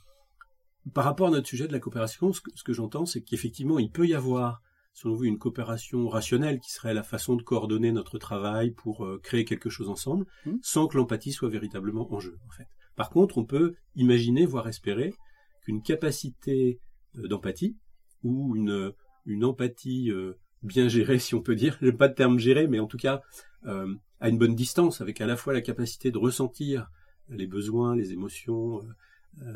par 0.94 1.04
rapport 1.04 1.28
à 1.28 1.32
notre 1.32 1.48
sujet 1.48 1.68
de 1.68 1.74
la 1.74 1.80
coopération, 1.80 2.32
ce 2.34 2.42
que, 2.42 2.52
ce 2.56 2.64
que 2.64 2.74
j'entends, 2.74 3.06
c'est 3.06 3.22
qu'effectivement, 3.22 3.78
il 3.78 3.92
peut 3.92 4.08
y 4.08 4.14
avoir 4.14 4.62
selon 4.94 5.16
vous, 5.16 5.26
une 5.26 5.38
coopération 5.38 6.08
rationnelle 6.10 6.60
qui 6.60 6.72
serait 6.72 6.94
la 6.94 7.04
façon 7.04 7.36
de 7.36 7.44
coordonner 7.44 7.92
notre 7.92 8.18
travail 8.18 8.72
pour 8.72 9.06
euh, 9.06 9.20
créer 9.24 9.46
quelque 9.46 9.70
chose 9.70 9.90
ensemble, 9.90 10.26
mmh. 10.46 10.56
sans 10.62 10.88
que 10.88 10.98
l'empathie 10.98 11.32
soit 11.32 11.50
véritablement 11.50 12.12
en 12.14 12.20
jeu, 12.20 12.38
en 12.48 12.52
fait. 12.52 12.68
Par 12.96 13.10
contre, 13.10 13.38
on 13.38 13.46
peut 13.46 13.76
imaginer, 13.96 14.46
voire 14.46 14.68
espérer, 14.68 15.14
qu'une 15.64 15.82
capacité 15.82 16.80
euh, 17.18 17.28
d'empathie 17.28 17.78
ou 18.24 18.56
une, 18.56 18.94
empathie 19.44 20.12
euh, 20.12 20.34
bien 20.64 20.88
gérée, 20.88 21.20
si 21.20 21.36
on 21.36 21.42
peut 21.42 21.56
dire, 21.56 21.78
j'aime 21.82 21.98
pas 21.98 22.08
de 22.08 22.14
terme 22.14 22.40
géré, 22.40 22.68
mais 22.68 22.80
en 22.80 22.88
tout 22.88 22.98
cas 22.98 23.22
euh, 23.66 23.94
à 24.20 24.30
une 24.30 24.38
bonne 24.38 24.56
distance, 24.56 25.02
avec 25.02 25.22
à 25.22 25.26
la 25.26 25.36
fois 25.36 25.54
la 25.54 25.62
capacité 25.62 26.12
de 26.12 26.18
ressentir 26.18 26.90
les 27.30 27.48
besoins, 27.48 27.96
les 27.96 28.12
émotions, 28.12 28.82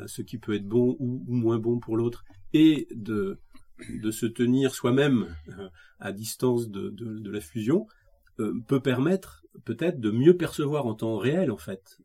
ce 0.06 0.22
qui 0.22 0.38
peut 0.38 0.54
être 0.54 0.66
bon 0.66 0.96
ou, 0.98 1.22
moins 1.28 1.58
bon 1.58 1.78
pour 1.78 1.96
l'autre, 1.96 2.24
et 2.54 2.88
de, 2.90 3.38
se 4.10 4.24
tenir 4.24 4.74
soi-même 4.74 5.26
à 6.00 6.12
distance 6.12 6.70
de 6.70 7.30
la 7.30 7.40
fusion, 7.40 7.86
peut 8.66 8.80
permettre 8.80 9.44
peut-être 9.64 10.00
de 10.00 10.10
mieux 10.10 10.36
percevoir 10.36 10.86
en 10.86 10.94
temps 10.94 11.18
réel, 11.18 11.50
en 11.50 11.58
fait, 11.58 11.98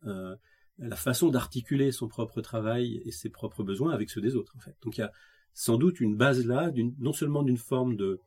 la 0.78 0.96
façon 0.96 1.28
d'articuler 1.28 1.92
son 1.92 2.08
propre 2.08 2.40
travail 2.40 3.02
et 3.04 3.12
ses 3.12 3.28
propres 3.28 3.62
besoins 3.62 3.92
avec 3.92 4.10
ceux 4.10 4.20
des 4.20 4.36
autres, 4.36 4.54
en 4.56 4.60
fait. 4.60 4.76
Donc 4.82 4.96
il 4.96 5.00
y 5.00 5.04
a 5.04 5.12
sans 5.54 5.76
doute 5.76 6.00
une 6.00 6.16
base 6.16 6.46
là, 6.46 6.70
non 6.98 7.12
seulement 7.12 7.42
d'une 7.42 7.58
forme 7.58 7.96
de, 7.96 8.20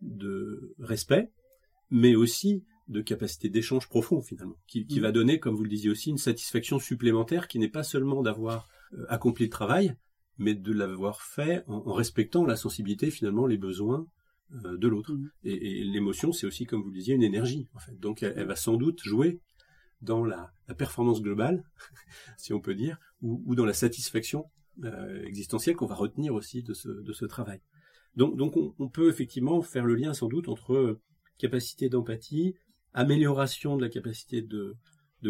de 0.00 0.74
respect, 0.78 1.30
mais 1.90 2.14
aussi 2.14 2.64
de 2.88 3.00
capacité 3.00 3.48
d'échange 3.48 3.88
profond 3.88 4.20
finalement, 4.20 4.56
qui, 4.66 4.86
qui, 4.86 4.98
mm. 4.98 5.02
va 5.02 5.12
donner, 5.12 5.38
comme 5.38 5.54
vous 5.54 5.62
le 5.62 5.70
disiez 5.70 5.90
aussi, 5.90 6.10
une 6.10 6.18
satisfaction 6.18 6.78
supplémentaire 6.78 7.48
qui 7.48 7.58
n'est 7.58 7.68
pas 7.68 7.84
seulement 7.84 8.22
d'avoir 8.22 8.68
euh, 8.94 9.04
accompli 9.08 9.44
le 9.44 9.50
travail, 9.50 9.96
mais 10.38 10.54
de 10.54 10.72
l'avoir 10.72 11.22
fait 11.22 11.64
en, 11.68 11.76
en, 11.86 11.92
respectant 11.92 12.44
la 12.44 12.56
sensibilité 12.56 13.10
finalement, 13.10 13.46
les 13.46 13.56
besoins 13.56 14.06
euh, 14.64 14.76
de 14.76 14.88
l'autre. 14.88 15.12
Mm. 15.12 15.30
Et, 15.44 15.80
et 15.80 15.84
l'émotion, 15.84 16.32
c'est 16.32 16.46
aussi, 16.46 16.64
comme 16.64 16.82
vous 16.82 16.90
le 16.90 16.96
disiez, 16.96 17.14
une 17.14 17.22
énergie 17.22 17.68
en 17.74 17.78
fait. 17.78 17.98
Donc 17.98 18.22
elle, 18.22 18.34
elle 18.36 18.46
va 18.46 18.56
sans 18.56 18.76
doute 18.76 19.00
jouer 19.02 19.40
dans 20.02 20.24
la, 20.24 20.52
performance 20.76 21.20
globale, 21.20 21.62
si 22.38 22.54
on 22.54 22.60
peut 22.60 22.74
dire, 22.74 22.98
ou, 23.20 23.54
dans 23.54 23.66
la 23.66 23.74
satisfaction 23.74 24.50
euh, 24.84 25.22
existentielle 25.24 25.76
qu'on 25.76 25.86
va 25.86 25.94
retenir 25.94 26.34
aussi 26.34 26.62
de 26.62 26.72
ce, 26.72 27.24
travail. 27.26 27.60
Donc, 28.16 28.56
on, 28.56 28.88
peut 28.88 29.08
effectivement 29.08 29.60
faire 29.62 29.84
le 29.84 29.94
lien 29.94 30.14
sans 30.14 30.28
doute 30.28 30.48
entre 30.48 30.74
euh, 30.74 31.00
capacité 31.38 31.88
d'empathie, 31.88 32.54
amélioration 32.94 33.76
de 33.76 33.82
la 33.82 33.90
capacité 33.90 34.42
de, 34.42 34.76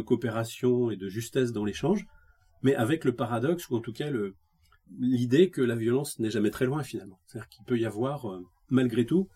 coopération 0.05 0.91
et 0.91 0.97
de 0.97 1.09
justesse 1.09 1.53
dans 1.53 1.65
l'échange, 1.65 2.07
mais 2.63 2.75
avec 2.75 3.05
le 3.05 3.15
paradoxe 3.15 3.69
ou 3.69 3.77
en 3.77 3.81
tout 3.81 3.93
cas 3.93 4.11
l'idée 4.99 5.51
que 5.51 5.61
la 5.61 5.77
violence 5.77 6.19
n'est 6.19 6.31
jamais 6.31 6.51
très 6.51 6.67
loin 6.67 6.83
finalement. 6.83 7.21
C'est-à-dire 7.27 7.49
qu'il 7.49 7.65
peut 7.65 7.79
y 7.79 7.85
avoir, 7.85 8.31
euh, 8.31 8.41
malgré 8.69 9.05
tout, 9.07 9.29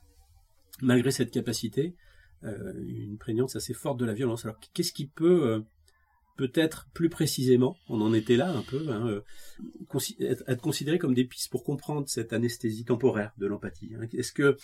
malgré 0.83 1.11
cette 1.11 1.31
capacité, 1.31 1.95
une 2.43 3.19
prégnance 3.19 3.57
assez 3.57 3.75
forte 3.75 3.99
de 3.99 4.05
la 4.05 4.15
violence. 4.15 4.45
Alors 4.45 4.59
qu'est-ce 4.73 4.93
qui 4.93 5.07
peut 5.07 5.63
peut-être 6.37 6.89
plus 6.93 7.09
précisément, 7.09 7.77
on 7.89 8.01
en 8.01 8.13
était 8.13 8.37
là 8.37 8.51
un 8.51 8.63
peu, 8.63 8.89
hein, 8.91 9.09
euh, 9.09 9.23
être, 10.21 10.61
considéré 10.61 10.99
comme 10.99 11.15
des 11.15 11.25
pistes 11.25 11.51
pour 11.51 11.65
comprendre 11.65 12.09
cette 12.09 12.33
anesthésie 12.33 12.85
temporaire 12.85 13.33
de 13.39 13.47
l'empathie. 13.47 13.95
Hein? 13.95 14.07
Est-ce 14.13 14.33
que 14.33 14.57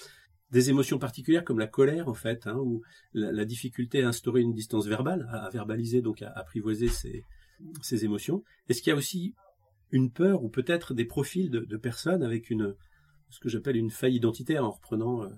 des 0.51 0.69
émotions 0.69 0.99
particulières 0.99 1.45
comme 1.45 1.59
la 1.59 1.67
colère 1.67 2.09
en 2.09 2.15
fait, 2.15 2.47
hein, 2.47 2.57
ou 2.57 2.83
la, 3.15 3.45
difficulté 3.45 4.03
à 4.03 4.09
instaurer 4.09 4.43
une 4.43 4.53
distance 4.53 4.87
verbale, 4.87 5.27
à, 5.31 5.49
verbaliser 5.51 6.03
donc 6.03 6.21
à, 6.21 6.31
apprivoiser 6.31 6.89
ces, 6.89 8.05
émotions, 8.05 8.45
est-ce 8.69 8.83
qu'il 8.83 8.91
y 8.91 8.95
a 8.95 8.97
aussi 8.97 9.35
une 9.91 10.11
peur 10.11 10.43
ou 10.45 10.49
peut-être 10.49 10.95
des 10.95 11.05
profils 11.05 11.51
de, 11.51 11.77
personnes 11.77 12.23
avec 12.23 12.51
une 12.51 12.75
ce 13.31 13.41
que 13.41 13.49
j'appelle 13.49 13.77
une 13.77 13.91
faille 13.91 14.17
identitaire 14.17 14.63
en 14.63 14.71
reprenant 14.71 15.23
euh, 15.23 15.29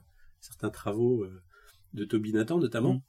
certains 0.41 0.71
travaux 0.71 1.23
euh, 1.23 1.41
de 1.95 2.05
Toby 2.05 2.33
Nathan 2.33 2.59
notamment, 2.59 2.95
mmh 2.95 3.03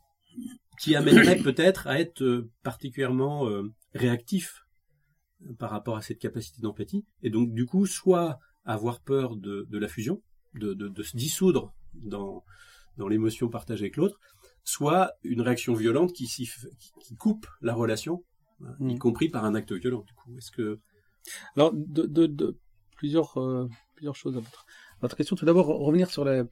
qui 0.79 0.95
amènerait 0.95 1.37
peut-être 1.37 1.87
à 1.87 1.99
être 1.99 2.23
euh, 2.23 2.49
particulièrement 2.63 3.47
euh, 3.47 3.71
réactif 3.93 4.65
euh, 5.45 5.53
par 5.53 5.69
rapport 5.69 5.97
à 5.97 6.01
cette 6.01 6.19
capacité 6.19 6.61
d'empathie, 6.61 7.05
et 7.23 7.29
donc 7.29 7.53
du 7.53 7.65
coup 7.65 7.85
soit 7.85 8.39
avoir 8.65 9.01
peur 9.01 9.35
de, 9.35 9.67
de 9.69 9.77
la 9.77 9.87
fusion, 9.87 10.21
de, 10.55 10.73
de, 10.73 10.87
de, 10.87 11.03
se 11.03 11.15
dissoudre 11.15 11.73
dans, 11.93 12.43
dans 12.97 13.07
l'émotion 13.07 13.49
partagée 13.49 13.85
avec 13.85 13.97
l'autre, 13.97 14.19
soit 14.63 15.13
une 15.23 15.41
réaction 15.41 15.73
violente 15.73 16.13
qui, 16.13 16.25
qui 16.27 17.15
coupe 17.15 17.47
la 17.61 17.73
relation, 17.73 18.23
y 18.79 18.95
mm. 18.95 18.99
compris 18.99 19.29
par 19.29 19.45
un 19.45 19.53
acte 19.53 19.71
violent. 19.73 20.03
Du 20.07 20.13
coup, 20.13 20.35
est-ce 20.37 20.51
que 20.51 20.79
alors 21.55 21.71
de, 21.73 22.57
plusieurs 22.95 23.37
plusieurs 23.95 24.15
choses 24.15 24.37
à 24.37 24.39
votre, 24.39 24.65
votre 25.01 25.15
question. 25.15 25.35
Tout 25.35 25.45
d'abord 25.45 25.67
revenir 25.67 26.09
sur 26.09 26.25
les 26.25 26.43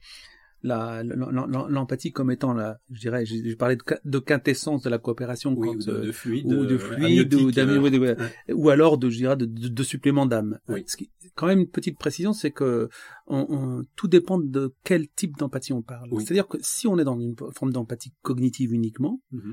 l'empathie 0.64 2.12
comme 2.12 2.30
étant 2.30 2.54
la, 2.54 2.78
je 2.90 3.00
dirais, 3.00 3.26
je, 3.26 3.54
parlais 3.54 3.76
de, 4.04 4.18
quintessence 4.18 4.82
de 4.82 4.90
la 4.90 4.98
coopération 4.98 5.54
oui, 5.56 5.68
ou 5.68 5.76
de, 5.76 6.06
de, 6.06 6.12
fluide, 6.12 6.46
ou 6.46 6.64
de 6.64 6.78
fluide, 6.78 7.34
ou, 7.34 8.04
euh, 8.04 8.14
ou 8.54 8.70
alors 8.70 8.98
de, 8.98 9.10
je 9.10 9.18
dirais, 9.18 9.36
de, 9.36 9.44
de, 9.46 9.82
supplément 9.82 10.26
d'âme. 10.26 10.58
Oui. 10.68 10.84
Ce 10.86 10.96
qui, 10.96 11.10
quand 11.34 11.46
même 11.46 11.60
une 11.60 11.70
petite 11.70 11.98
précision, 11.98 12.32
c'est 12.32 12.50
que 12.50 12.88
on, 13.26 13.46
on, 13.48 13.84
tout 13.96 14.08
dépend 14.08 14.38
de 14.38 14.74
quel 14.84 15.08
type 15.08 15.36
d'empathie 15.36 15.72
on 15.72 15.82
parle. 15.82 16.08
C'est-à-dire 16.20 16.48
que 16.48 16.58
si 16.60 16.86
on 16.86 16.98
est 16.98 17.04
dans 17.04 17.18
une 17.18 17.36
forme 17.54 17.72
d'empathie 17.72 18.12
cognitive 18.22 18.72
uniquement, 18.72 19.20
mm-hmm. 19.32 19.52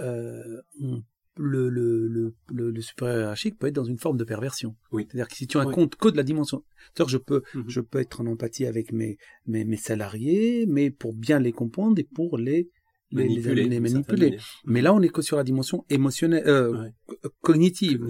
euh, 0.00 0.62
on 0.80 1.02
le, 1.38 1.68
le, 1.68 2.08
le, 2.08 2.70
le, 2.70 2.80
supérieur 2.80 3.20
hiérarchique 3.20 3.58
peut 3.58 3.68
être 3.68 3.74
dans 3.74 3.84
une 3.84 3.98
forme 3.98 4.16
de 4.16 4.24
perversion. 4.24 4.76
Oui. 4.92 5.06
C'est-à-dire 5.06 5.28
que 5.28 5.36
si 5.36 5.46
tu 5.46 5.58
as 5.58 5.62
un 5.62 5.70
compte 5.70 5.96
que 5.96 6.08
de 6.08 6.16
la 6.16 6.22
dimension, 6.22 6.64
c'est-à-dire 6.94 7.08
je 7.08 7.18
peux, 7.18 7.42
mhm. 7.54 7.64
je 7.68 7.80
peux 7.80 8.00
être 8.00 8.20
en 8.20 8.26
empathie 8.26 8.66
avec 8.66 8.92
mes, 8.92 9.18
mes, 9.46 9.64
mes 9.64 9.76
salariés, 9.76 10.66
mais 10.66 10.90
pour 10.90 11.14
bien 11.14 11.38
les 11.38 11.52
comprendre 11.52 11.98
et 11.98 12.04
pour 12.04 12.38
les, 12.38 12.70
manipuler. 13.12 13.64
Les, 13.64 13.80
manipuler. 13.80 14.38
Mais 14.64 14.82
là, 14.82 14.94
on 14.94 15.00
est 15.00 15.08
que 15.08 15.22
sur 15.22 15.36
la 15.36 15.44
dimension 15.44 15.84
émotionnelle, 15.88 16.44
euh, 16.46 16.88
cognitive. 17.40 18.04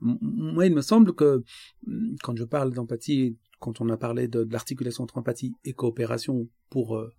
Moi, 0.00 0.66
il 0.66 0.74
me 0.74 0.82
semble 0.82 1.14
que 1.14 1.42
mm, 1.86 2.16
quand 2.22 2.36
je 2.36 2.44
parle 2.44 2.72
d'empathie, 2.72 3.36
quand 3.60 3.80
on 3.80 3.88
a 3.90 3.96
parlé 3.96 4.28
de, 4.28 4.44
de 4.44 4.52
l'articulation 4.52 5.04
entre 5.04 5.18
empathie 5.18 5.52
et 5.64 5.72
coopération 5.72 6.48
pour 6.68 6.96
euh, 6.96 7.12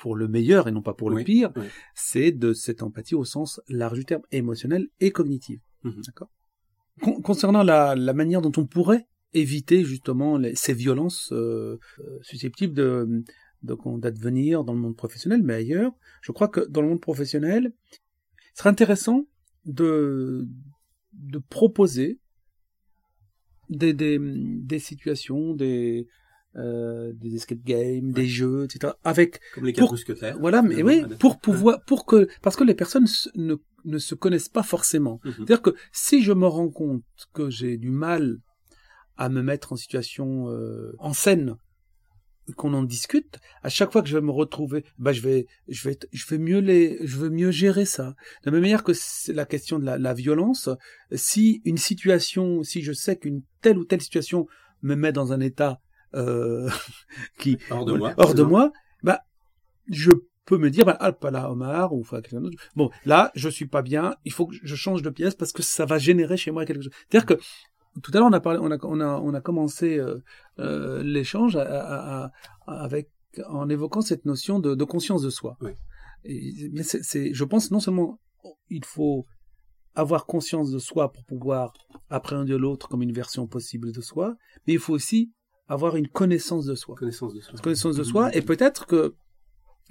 pour 0.00 0.16
le 0.16 0.26
meilleur 0.26 0.66
et 0.66 0.72
non 0.72 0.82
pas 0.82 0.94
pour 0.94 1.10
le 1.10 1.22
pire, 1.22 1.52
c'est 1.94 2.32
de 2.32 2.52
cette 2.54 2.82
empathie 2.82 3.14
au 3.14 3.24
sens 3.24 3.60
large 3.68 3.98
du 3.98 4.04
terme, 4.06 4.22
émotionnel 4.32 4.88
et 4.98 5.10
cognitive. 5.12 5.60
Mhm. 5.84 6.02
D'accord? 6.06 6.30
Concernant 7.22 7.62
la, 7.62 7.94
la, 7.94 8.12
manière 8.12 8.42
dont 8.42 8.52
on 8.56 8.66
pourrait 8.66 9.06
éviter 9.32 9.84
justement 9.84 10.38
les, 10.38 10.54
ces 10.54 10.74
violences 10.74 11.32
euh, 11.32 11.78
euh 12.00 12.18
susceptibles 12.22 12.74
de 12.74 13.22
d'advenir 13.62 14.64
dans 14.64 14.72
le 14.72 14.80
monde 14.80 14.96
professionnel, 14.96 15.42
mais 15.42 15.52
ailleurs, 15.52 15.92
je 16.22 16.32
crois 16.32 16.48
que 16.48 16.60
dans 16.60 16.80
le 16.80 16.88
monde 16.88 17.00
professionnel, 17.02 17.74
il 17.92 18.58
serait 18.58 18.70
intéressant 18.70 19.26
de, 19.66 20.48
de 21.12 21.38
proposer 21.38 22.20
des, 23.68 23.92
des, 23.92 24.18
des 24.18 24.78
situations, 24.78 25.52
des, 25.52 26.08
euh, 26.56 27.12
des 27.14 27.36
escape 27.36 27.62
games, 27.64 28.12
des 28.12 28.26
jeux, 28.26 28.64
etc. 28.64 28.94
Avec 29.04 29.40
comme 29.54 29.66
les 29.66 29.72
pour, 29.72 29.94
Voilà, 30.40 30.62
mais 30.62 30.82
oui, 30.82 31.04
pour 31.20 31.38
pouvoir, 31.38 31.80
pour 31.84 32.06
que, 32.06 32.28
parce 32.42 32.56
que 32.56 32.64
les 32.64 32.74
personnes 32.74 33.06
ne, 33.36 33.54
ne 33.84 33.98
se 33.98 34.16
connaissent 34.16 34.48
pas 34.48 34.64
forcément. 34.64 35.20
Mhm. 35.24 35.32
C'est-à-dire 35.36 35.62
que 35.62 35.74
si 35.92 36.22
je 36.22 36.32
me 36.32 36.46
rends 36.46 36.70
compte 36.70 37.04
que 37.32 37.50
j'ai 37.50 37.76
du 37.76 37.90
mal 37.90 38.38
à 39.16 39.28
me 39.28 39.42
mettre 39.42 39.72
en 39.74 39.76
situation 39.76 40.48
euh, 40.48 40.92
en 40.98 41.12
scène, 41.12 41.54
qu'on 42.56 42.74
en 42.74 42.82
discute, 42.82 43.38
à 43.62 43.68
chaque 43.68 43.92
fois 43.92 44.02
que 44.02 44.08
je 44.08 44.16
vais 44.16 44.24
me 44.24 44.32
retrouver, 44.32 44.84
bah 44.98 45.12
je 45.12 45.20
vais, 45.20 45.46
je 45.68 45.88
vais, 45.88 45.96
je 46.10 46.26
vais 46.26 46.38
mieux 46.38 46.58
les, 46.58 46.98
je 47.06 47.16
veux 47.16 47.30
mieux 47.30 47.52
gérer 47.52 47.84
ça. 47.84 48.16
De 48.42 48.46
la 48.46 48.52
même 48.52 48.62
manière 48.62 48.82
que 48.82 48.92
c'est 48.92 49.32
la 49.32 49.44
question 49.44 49.78
de 49.78 49.84
la, 49.84 49.98
la 49.98 50.14
violence, 50.14 50.68
si 51.12 51.62
une 51.64 51.78
situation, 51.78 52.64
si 52.64 52.82
je 52.82 52.92
sais 52.92 53.16
qu'une 53.16 53.42
telle 53.60 53.78
ou 53.78 53.84
telle 53.84 54.00
situation 54.00 54.48
me 54.82 54.96
met 54.96 55.12
dans 55.12 55.32
un 55.32 55.38
état 55.38 55.80
euh, 56.14 56.68
qui 57.38 57.58
hors 57.70 57.84
de 57.84 57.92
moi, 57.92 58.14
hors 58.16 58.34
de 58.34 58.42
moi, 58.42 58.72
bah 59.02 59.20
je 59.88 60.10
peux 60.44 60.58
me 60.58 60.70
dire 60.70 60.84
bah, 60.84 60.96
ah 61.00 61.12
pas 61.12 61.30
là 61.30 61.50
Omar 61.50 61.92
ou 61.92 62.00
enfin 62.00 62.20
quelqu'un 62.20 62.40
d'autre. 62.40 62.58
Bon 62.76 62.90
là 63.04 63.30
je 63.34 63.48
suis 63.48 63.66
pas 63.66 63.82
bien, 63.82 64.14
il 64.24 64.32
faut 64.32 64.46
que 64.46 64.56
je 64.62 64.74
change 64.74 65.02
de 65.02 65.10
pièce 65.10 65.34
parce 65.34 65.52
que 65.52 65.62
ça 65.62 65.84
va 65.84 65.98
générer 65.98 66.36
chez 66.36 66.50
moi 66.50 66.64
quelque 66.64 66.82
chose. 66.82 66.92
C'est-à-dire 67.08 67.26
que 67.26 67.42
tout 68.02 68.10
à 68.14 68.18
l'heure 68.18 68.28
on 68.28 68.32
a 68.32 68.40
parlé, 68.40 68.58
on 68.62 68.70
a 68.70 68.78
on 68.82 69.00
a 69.00 69.20
on 69.20 69.34
a 69.34 69.40
commencé 69.40 69.98
euh, 69.98 70.22
euh, 70.58 71.02
l'échange 71.02 71.56
avec 72.66 73.10
en 73.48 73.68
évoquant 73.68 74.00
cette 74.00 74.24
notion 74.24 74.58
de, 74.58 74.74
de 74.74 74.84
conscience 74.84 75.22
de 75.22 75.30
soi. 75.30 75.56
Oui. 75.60 75.70
Et, 76.24 76.70
mais 76.72 76.82
c'est, 76.82 77.32
je 77.32 77.44
pense 77.44 77.70
non 77.70 77.80
seulement 77.80 78.18
il 78.68 78.84
faut 78.84 79.26
avoir 79.94 80.26
conscience 80.26 80.70
de 80.70 80.78
soi 80.78 81.12
pour 81.12 81.24
pouvoir 81.24 81.72
appréhender 82.08 82.56
l'autre 82.56 82.88
comme 82.88 83.02
une 83.02 83.12
version 83.12 83.46
possible 83.46 83.92
de 83.92 84.00
soi, 84.00 84.36
mais 84.66 84.74
il 84.74 84.78
faut 84.78 84.94
aussi 84.94 85.32
avoir 85.70 85.96
une 85.96 86.08
connaissance 86.08 86.66
de 86.66 86.74
soi. 86.74 86.96
Connaissance 86.96 87.32
de 87.32 87.40
soi. 87.40 87.58
Connaissance 87.62 87.96
de 87.96 88.02
soi, 88.02 88.36
et 88.36 88.42
peut-être 88.42 88.86
que 88.86 89.14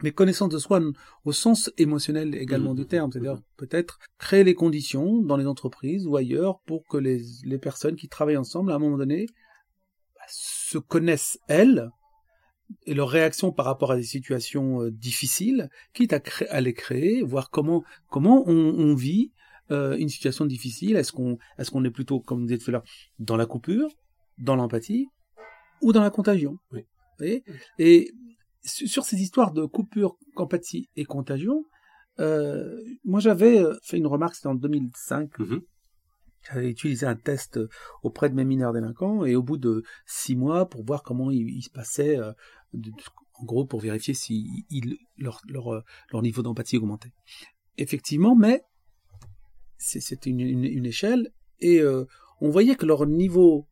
mais 0.01 0.11
connaissance 0.11 0.49
de 0.49 0.59
soi 0.59 0.79
au 1.25 1.33
sens 1.33 1.71
émotionnel 1.77 2.33
également 2.35 2.73
du 2.73 2.83
mmh. 2.83 2.87
terme, 2.87 3.11
c'est-à-dire 3.11 3.35
mmh. 3.35 3.43
peut-être 3.57 3.99
créer 4.17 4.45
les 4.45 4.53
conditions 4.53 5.21
dans 5.21 5.35
les 5.35 5.45
entreprises 5.45 6.07
ou 6.07 6.15
ailleurs 6.15 6.61
pour 6.61 6.85
que 6.85 6.95
les, 6.95 7.21
les 7.43 7.57
personnes 7.57 7.97
qui 7.97 8.07
travaillent 8.07 8.37
ensemble, 8.37 8.71
à 8.71 8.75
un 8.75 8.79
moment 8.79 8.97
donné, 8.97 9.25
bah, 10.15 10.21
se 10.29 10.77
connaissent 10.77 11.37
elles 11.49 11.89
et 12.85 12.93
leur 12.93 13.09
réaction 13.09 13.51
par 13.51 13.65
rapport 13.65 13.91
à 13.91 13.97
des 13.97 14.03
situations 14.03 14.83
euh, 14.83 14.91
difficiles, 14.91 15.69
quitte 15.93 16.13
à, 16.13 16.21
créer, 16.21 16.47
à 16.47 16.61
les 16.61 16.73
créer, 16.73 17.21
voir 17.21 17.49
comment 17.49 17.83
comment 18.09 18.43
on, 18.47 18.53
on 18.53 18.95
vit 18.95 19.33
euh, 19.71 19.97
une 19.97 20.09
situation 20.09 20.45
difficile. 20.45 20.95
Est-ce 20.95 21.11
qu'on 21.11 21.37
est-ce 21.57 21.71
qu'on 21.71 21.83
est 21.83 21.91
plutôt, 21.91 22.21
comme 22.21 22.41
vous 22.41 22.47
dites 22.47 22.63
tout 22.63 22.71
à 22.71 22.73
l'heure, 22.73 22.85
dans 23.17 23.35
la 23.35 23.45
coupure 23.45 23.89
dans 24.37 24.55
l'empathie 24.55 25.09
ou 25.81 25.91
dans 25.93 26.01
la 26.01 26.09
contagion. 26.09 26.57
Oui. 26.71 26.81
Vous 26.81 27.25
voyez? 27.25 27.43
Et 27.77 28.11
su- 28.63 28.87
sur 28.87 29.03
ces 29.05 29.17
histoires 29.21 29.51
de 29.51 29.65
coupure, 29.65 30.17
empathie 30.35 30.89
et 30.95 31.05
contagion, 31.05 31.65
euh, 32.19 32.77
moi 33.03 33.19
j'avais 33.19 33.59
euh, 33.59 33.75
fait 33.83 33.97
une 33.97 34.07
remarque, 34.07 34.35
c'était 34.35 34.47
en 34.47 34.55
2005, 34.55 35.37
Mhm. 35.39 35.61
j'avais 36.47 36.69
utilisé 36.69 37.05
un 37.05 37.15
test 37.15 37.57
euh, 37.57 37.67
auprès 38.03 38.29
de 38.29 38.35
mes 38.35 38.45
mineurs 38.45 38.73
délinquants 38.73 39.25
et 39.25 39.35
au 39.35 39.43
bout 39.43 39.57
de 39.57 39.83
six 40.05 40.35
mois 40.35 40.67
pour 40.69 40.85
voir 40.85 41.03
comment 41.03 41.31
il, 41.31 41.49
il 41.49 41.61
se 41.63 41.69
euh, 42.01 42.31
de- 42.73 42.89
de- 42.89 42.95
en 43.41 43.45
gros 43.45 43.65
pour 43.65 43.79
vérifier 43.79 44.13
si 44.13 44.65
leur, 45.17 45.39
leur, 45.47 45.83
leur 46.11 46.21
niveau 46.21 46.41
d'empathie 46.41 46.75
augmentait. 46.77 47.13
Effectivement, 47.77 48.35
mais 48.35 48.61
c'était 49.77 50.29
une, 50.29 50.41
une, 50.41 50.65
une 50.65 50.85
échelle 50.85 51.31
et 51.59 51.79
euh, 51.79 52.03
on 52.41 52.49
voyait 52.49 52.75
que 52.75 52.85
leur 52.85 53.05
niveau 53.07 53.67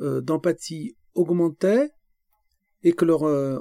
d'empathie 0.00 0.96
augmentait 1.14 1.90
et 2.82 2.92
que 2.92 3.04
leur, 3.04 3.22
euh, 3.24 3.58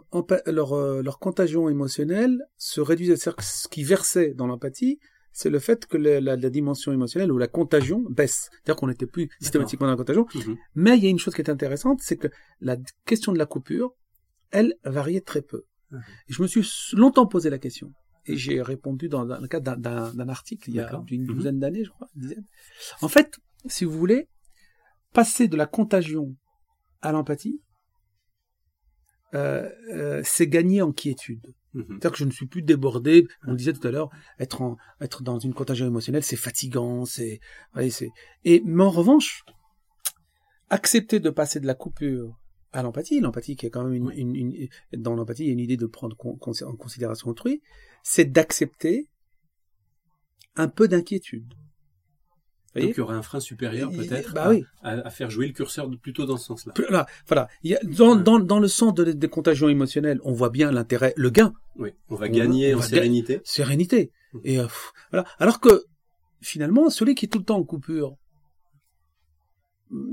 leur, 0.47 0.73
euh, 0.73 1.01
leur 1.01 1.19
contagion 1.19 1.69
émotionnelle 1.69 2.43
se 2.57 2.81
réduisait. 2.81 3.15
Ce 3.15 3.67
qui 3.69 3.83
versait 3.83 4.33
dans 4.33 4.47
l'empathie, 4.47 4.99
c'est 5.31 5.49
le 5.49 5.59
fait 5.59 5.85
que 5.87 5.97
la, 5.97 6.19
la- 6.19 6.35
la 6.35 6.49
dimension 6.49 6.91
émotionnelle 6.91 7.31
ou 7.31 7.37
la 7.37 7.47
contagion 7.47 8.03
baisse. 8.09 8.49
C'est-à-dire 8.51 8.75
qu'on 8.75 8.87
n'était 8.87 9.07
plus 9.07 9.29
systématiquement 9.39 9.87
dans 9.87 9.93
la 9.93 9.97
contagion. 9.97 10.27
Mhm. 10.35 10.57
Mais 10.75 10.97
il 10.97 11.03
y 11.03 11.07
a 11.07 11.09
une 11.09 11.19
chose 11.19 11.33
qui 11.33 11.41
est 11.41 11.49
intéressante, 11.49 11.99
c'est 12.01 12.17
que 12.17 12.27
la 12.59 12.77
question 13.05 13.31
de 13.31 13.37
la 13.39 13.45
coupure, 13.45 13.95
elle, 14.51 14.75
variait 14.83 15.21
très 15.21 15.41
peu. 15.41 15.63
Mhm. 15.91 16.01
Et 16.29 16.33
je 16.33 16.41
me 16.41 16.47
suis 16.47 16.63
longtemps 16.95 17.25
posé 17.25 17.49
la 17.49 17.57
question. 17.59 17.91
Et 18.25 18.35
j'ai 18.37 18.61
répondu 18.61 19.09
dans, 19.09 19.25
dans 19.25 19.39
le 19.39 19.47
cadre 19.47 19.75
d'un- 19.77 20.29
article 20.29 20.69
il 20.69 20.75
y 20.75 20.79
a 20.79 20.89
une 21.09 21.21
Mhm. 21.23 21.27
douzaine 21.35 21.59
d'années, 21.59 21.83
je 21.85 21.89
crois, 21.91 22.09
une 22.15 22.21
dizaine. 22.23 22.45
En 23.01 23.07
fait, 23.07 23.37
si 23.67 23.85
vous 23.85 23.97
voulez, 23.97 24.27
passer 25.13 25.47
de 25.47 25.55
la 25.57 25.65
contagion 25.65 26.35
à 27.03 27.11
l'empathie, 27.11 27.61
euh, 29.35 29.69
euh, 29.91 30.21
c'est 30.23 30.47
gagner 30.47 30.81
en 30.81 30.91
quiétude. 30.91 31.53
Mhm. 31.73 31.85
C'est-à-dire 31.89 32.11
que 32.11 32.17
je 32.17 32.25
ne 32.25 32.31
suis 32.31 32.45
plus 32.47 32.61
débordé. 32.61 33.27
On 33.47 33.53
disait 33.55 33.73
tout 33.73 33.87
à 33.87 33.91
l'heure, 33.91 34.09
être 34.39 34.61
en, 34.61 34.77
être 35.01 35.23
dans 35.23 35.39
une 35.39 35.53
contagion 35.53 35.85
émotionnelle, 35.87 36.23
c'est 36.23 36.35
fatigant, 36.35 37.05
c'est, 37.05 37.39
et, 38.45 38.61
mais 38.65 38.83
en 38.83 38.89
revanche, 38.91 39.43
accepter 40.69 41.19
de 41.19 41.29
passer 41.29 41.59
de 41.59 41.67
la 41.67 41.73
coupure 41.75 42.39
à 42.71 42.81
l'empathie, 42.83 43.19
l'empathie 43.19 43.55
qui 43.55 43.65
est 43.65 43.69
quand 43.69 43.83
même 43.83 43.93
une, 43.93 44.07
Oui. 44.07 44.15
une- 44.17 44.35
une- 44.35 44.67
dans 44.93 45.15
l'empathie, 45.15 45.43
il 45.43 45.47
y 45.47 45.49
a 45.49 45.53
une 45.53 45.59
idée 45.59 45.77
de 45.77 45.85
prendre 45.85 46.15
con- 46.15 46.35
con- 46.37 46.53
en 46.65 46.75
considération 46.75 47.27
autrui, 47.29 47.61
c'est 48.03 48.25
d'accepter 48.25 49.09
un 50.55 50.67
peu 50.67 50.87
d'inquiétude. 50.87 51.53
Donc 52.75 52.91
il 52.91 52.97
y 52.97 53.01
aurait 53.01 53.15
un 53.15 53.21
frein 53.21 53.39
supérieur 53.39 53.91
peut-être 53.91 54.33
bah 54.33 54.45
à, 54.45 54.49
oui. 54.49 54.65
à- 54.81 54.91
à 55.07 55.09
faire 55.11 55.29
jouer 55.29 55.45
le 55.47 55.53
curseur 55.53 55.87
plutôt 56.01 56.25
dans 56.25 56.37
ce 56.37 56.45
sens-là. 56.47 56.73
Voilà, 56.75 57.05
voilà. 57.27 57.47
Il 57.63 57.71
y 57.71 57.75
a, 57.75 57.79
dans, 57.83 58.15
dans, 58.15 58.39
dans 58.39 58.59
le 58.59 58.67
sens 58.67 58.93
de, 58.95 59.03
des 59.11 59.27
contagions 59.29 59.69
émotionnelles, 59.69 60.19
on 60.23 60.31
voit 60.33 60.49
bien 60.49 60.71
l'intérêt, 60.71 61.13
le 61.15 61.29
gain, 61.29 61.53
Oui, 61.75 61.91
on 62.09 62.15
va 62.15 62.25
On- 62.25 62.29
gagner 62.29 62.73
on 62.73 62.77
en 62.77 62.81
va 62.81 62.87
sérénité. 62.87 63.41
sérénité. 63.43 64.11
Mhm. 64.33 64.41
Et 64.43 64.59
euh, 64.59 64.63
pff, 64.63 64.91
voilà. 65.11 65.27
Alors 65.37 65.59
que 65.59 65.83
finalement, 66.41 66.89
celui 66.89 67.13
qui 67.15 67.25
est 67.25 67.29
tout 67.29 67.39
le 67.39 67.45
temps 67.45 67.57
en 67.57 67.63
coupure, 67.63 68.15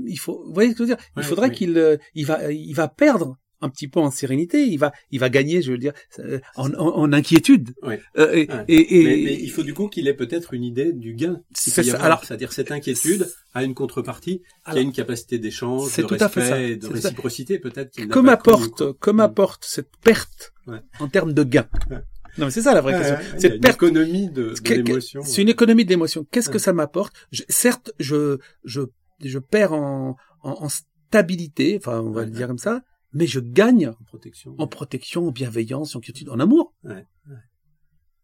il 0.05 0.17
faut, 0.19 0.43
vous 0.45 0.53
voyez 0.53 0.69
ce 0.71 0.75
que 0.75 0.85
je 0.85 0.89
veux 0.91 0.95
dire? 0.95 1.05
Il 1.17 1.23
faudrait 1.23 1.49
oui. 1.49 1.55
qu'il, 1.55 1.77
euh, 1.77 1.97
il 2.13 2.25
va, 2.25 2.51
il 2.51 2.73
va 2.75 2.87
perdre 2.87 3.37
un 3.61 3.69
petit 3.69 3.87
peu 3.87 3.99
en 3.99 4.11
sérénité. 4.11 4.65
Il 4.65 4.77
va, 4.77 4.91
il 5.11 5.19
va 5.19 5.29
gagner, 5.29 5.61
je 5.61 5.71
veux 5.71 5.77
dire, 5.77 5.93
euh, 6.19 6.39
en, 6.55 6.71
en, 6.73 6.95
en 6.97 7.13
inquiétude. 7.13 7.69
Ouais. 7.83 8.01
Euh, 8.17 8.31
et, 8.33 8.47
Ouais. 8.51 8.65
et, 8.67 8.99
et- 8.99 9.03
Mais, 9.03 9.09
mais 9.31 9.33
il 9.41 9.49
faut 9.51 9.63
du 9.63 9.73
coup 9.73 9.87
qu'il 9.87 10.07
ait 10.07 10.13
peut-être 10.13 10.53
une 10.53 10.63
idée 10.63 10.91
du 10.93 11.13
gain. 11.13 11.41
C'est 11.53 11.83
ça. 11.83 11.97
Alors- 12.03 12.23
c'est-à-dire 12.25 12.51
cette 12.53 12.71
inquiétude 12.71 13.27
a 13.53 13.63
une 13.63 13.73
contrepartie 13.73 14.41
qui 14.71 14.77
a 14.77 14.81
une 14.81 14.91
capacité 14.91 15.39
d'échange, 15.39 15.89
c'est 15.89 16.01
de 16.03 16.07
tout 16.07 16.17
à 16.19 16.29
fait 16.29 16.41
ça. 16.41 16.55
respect, 16.55 16.75
de 16.77 16.87
C'est 16.87 16.93
réciprocité 16.93 17.59
peut-être. 17.59 17.97
n'a 17.99 18.05
comme 18.07 18.25
connu, 18.25 18.29
apporte, 18.29 18.77
quoi. 18.77 18.93
comme 18.99 19.17
Mm. 19.17 19.21
apporte 19.21 19.65
cette 19.65 19.89
perte 20.03 20.53
Ouais. 20.67 20.79
en 20.99 21.07
termes 21.07 21.33
de 21.33 21.43
gain. 21.43 21.67
Ouais. 21.89 21.97
Non, 22.37 22.45
mais 22.45 22.51
c'est 22.51 22.61
ça 22.61 22.73
la 22.73 22.79
vraie 22.81 22.93
question. 22.97 23.17
Cette 23.37 23.55
une 23.55 23.59
perte 23.59 23.75
économie 23.75 24.29
de, 24.29 24.53
l'émotion. 24.69 25.21
C'est 25.25 25.41
une 25.41 25.49
économie 25.49 25.83
de 25.83 25.89
l'émotion. 25.89 26.25
Qu'est-ce 26.31 26.49
que 26.49 26.59
ça 26.59 26.71
m'apporte? 26.71 27.13
Certes, 27.49 27.91
je, 27.99 28.37
je, 28.63 28.81
je 29.23 29.37
perds 29.37 29.73
en, 29.73 30.15
en, 30.43 30.51
en 30.63 30.69
stabilité, 30.69 31.77
enfin, 31.77 31.99
on 31.99 32.11
va 32.11 32.23
le 32.23 32.31
dire 32.31 32.47
comme 32.47 32.57
ça, 32.57 32.81
mais 33.13 33.27
je 33.27 33.39
gagne 33.39 33.89
en 33.89 34.03
protection. 34.05 34.55
en 34.57 34.67
protection, 34.67 35.27
en 35.27 35.31
bienveillance, 35.31 35.95
en 35.95 35.99
quiétude, 35.99 36.29
en 36.29 36.39
amour. 36.39 36.73
Ouais, 36.83 37.05
ouais. 37.29 37.35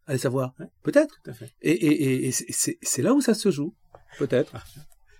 Allez 0.06 0.18
savoir. 0.18 0.54
Ouais. 0.58 0.66
Peut-être. 0.82 1.20
Tout 1.22 1.30
à 1.30 1.34
fait. 1.34 1.52
Et, 1.62 1.72
et, 1.72 2.02
et, 2.24 2.28
et 2.28 2.32
c'est- 2.32 3.02
là 3.02 3.14
où 3.14 3.20
ça 3.20 3.34
se 3.34 3.50
joue. 3.50 3.74
Peut-être. 4.18 4.54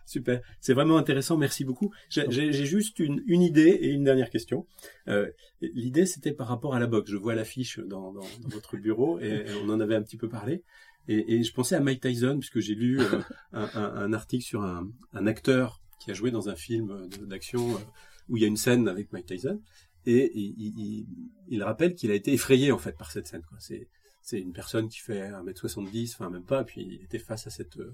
Super, 0.07 0.41
c'est 0.63 0.73
vraiment 0.73 0.97
intéressant, 0.97 1.37
merci 1.37 1.67
beaucoup. 1.67 1.93
J'ai 2.09 2.51
juste 2.65 2.99
une, 2.99 3.23
une 3.27 3.43
idée 3.43 3.69
et 3.69 3.89
une 3.91 4.05
dernière 4.05 4.31
question. 4.31 4.67
Euh, 5.07 5.29
L'idée, 5.61 6.07
c'était 6.07 6.33
par 6.33 6.49
rapport 6.49 6.75
à 6.75 6.81
la 6.81 6.87
boxe. 6.87 7.11
Je 7.11 7.17
vois 7.19 7.35
l'affiche 7.35 7.79
dans, 7.81 8.13
dans, 8.15 8.21
dans 8.41 8.49
votre 8.49 8.79
bureau 8.79 9.19
et 9.21 9.45
on 9.63 9.69
en 9.69 9.81
avait 9.81 9.97
un 9.97 10.03
petit 10.03 10.17
peu 10.17 10.29
parlé. 10.31 10.63
Et, 11.09 11.43
je 11.43 11.53
pensais 11.53 11.75
à 11.75 11.81
Mike 11.81 12.01
Tyson, 12.03 12.39
puisque 12.39 12.61
j'ai 12.61 12.75
lu 12.75 13.01
euh, 13.01 13.21
un, 13.53 13.69
un- 13.75 13.95
un 13.97 14.13
article 14.15 14.45
sur 14.45 14.63
un, 14.63 14.89
un 15.13 15.27
acteur 15.27 15.83
qui 16.01 16.11
a 16.11 16.15
joué 16.15 16.31
dans 16.31 16.49
un 16.49 16.57
film 16.57 17.07
d'action 17.27 17.75
euh, 17.75 17.79
où 18.29 18.37
il 18.37 18.43
y 18.43 18.45
a 18.45 18.49
une 18.49 18.57
scène 18.57 18.89
avec 18.89 19.13
Mike 19.13 19.27
Tyson. 19.27 19.61
Et 20.07 20.31
il, 20.35 20.55
il- 20.59 21.07
il- 21.49 21.63
rappelle 21.63 21.95
qu'il 21.95 22.11
a 22.11 22.15
été 22.15 22.33
effrayé 22.33 22.73
en 22.73 22.79
fait 22.79 22.97
par 22.97 23.11
cette 23.11 23.27
scène. 23.27 23.43
C'est 23.59 23.89
c'est 24.23 24.39
une 24.41 24.53
personne 24.53 24.89
qui 24.89 24.99
fait 24.99 25.31
1m70, 25.31 26.13
enfin 26.15 26.29
même 26.31 26.45
pas, 26.45 26.63
puis 26.65 26.83
il 26.83 27.03
était 27.03 27.19
face 27.19 27.47
à 27.47 27.51
cette, 27.51 27.79
euh, 27.79 27.91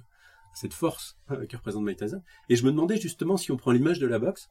à 0.52 0.56
cette 0.56 0.72
force 0.74 1.16
euh, 1.30 1.46
que 1.46 1.56
représente 1.56 1.84
Mike 1.84 1.98
Tyson. 1.98 2.22
Et 2.48 2.56
je 2.56 2.64
me 2.64 2.70
demandais 2.72 2.98
justement 3.00 3.36
si 3.36 3.52
on 3.52 3.56
prend 3.56 3.70
l'image 3.72 4.00
de 4.00 4.06
la 4.06 4.18
boxe, 4.18 4.48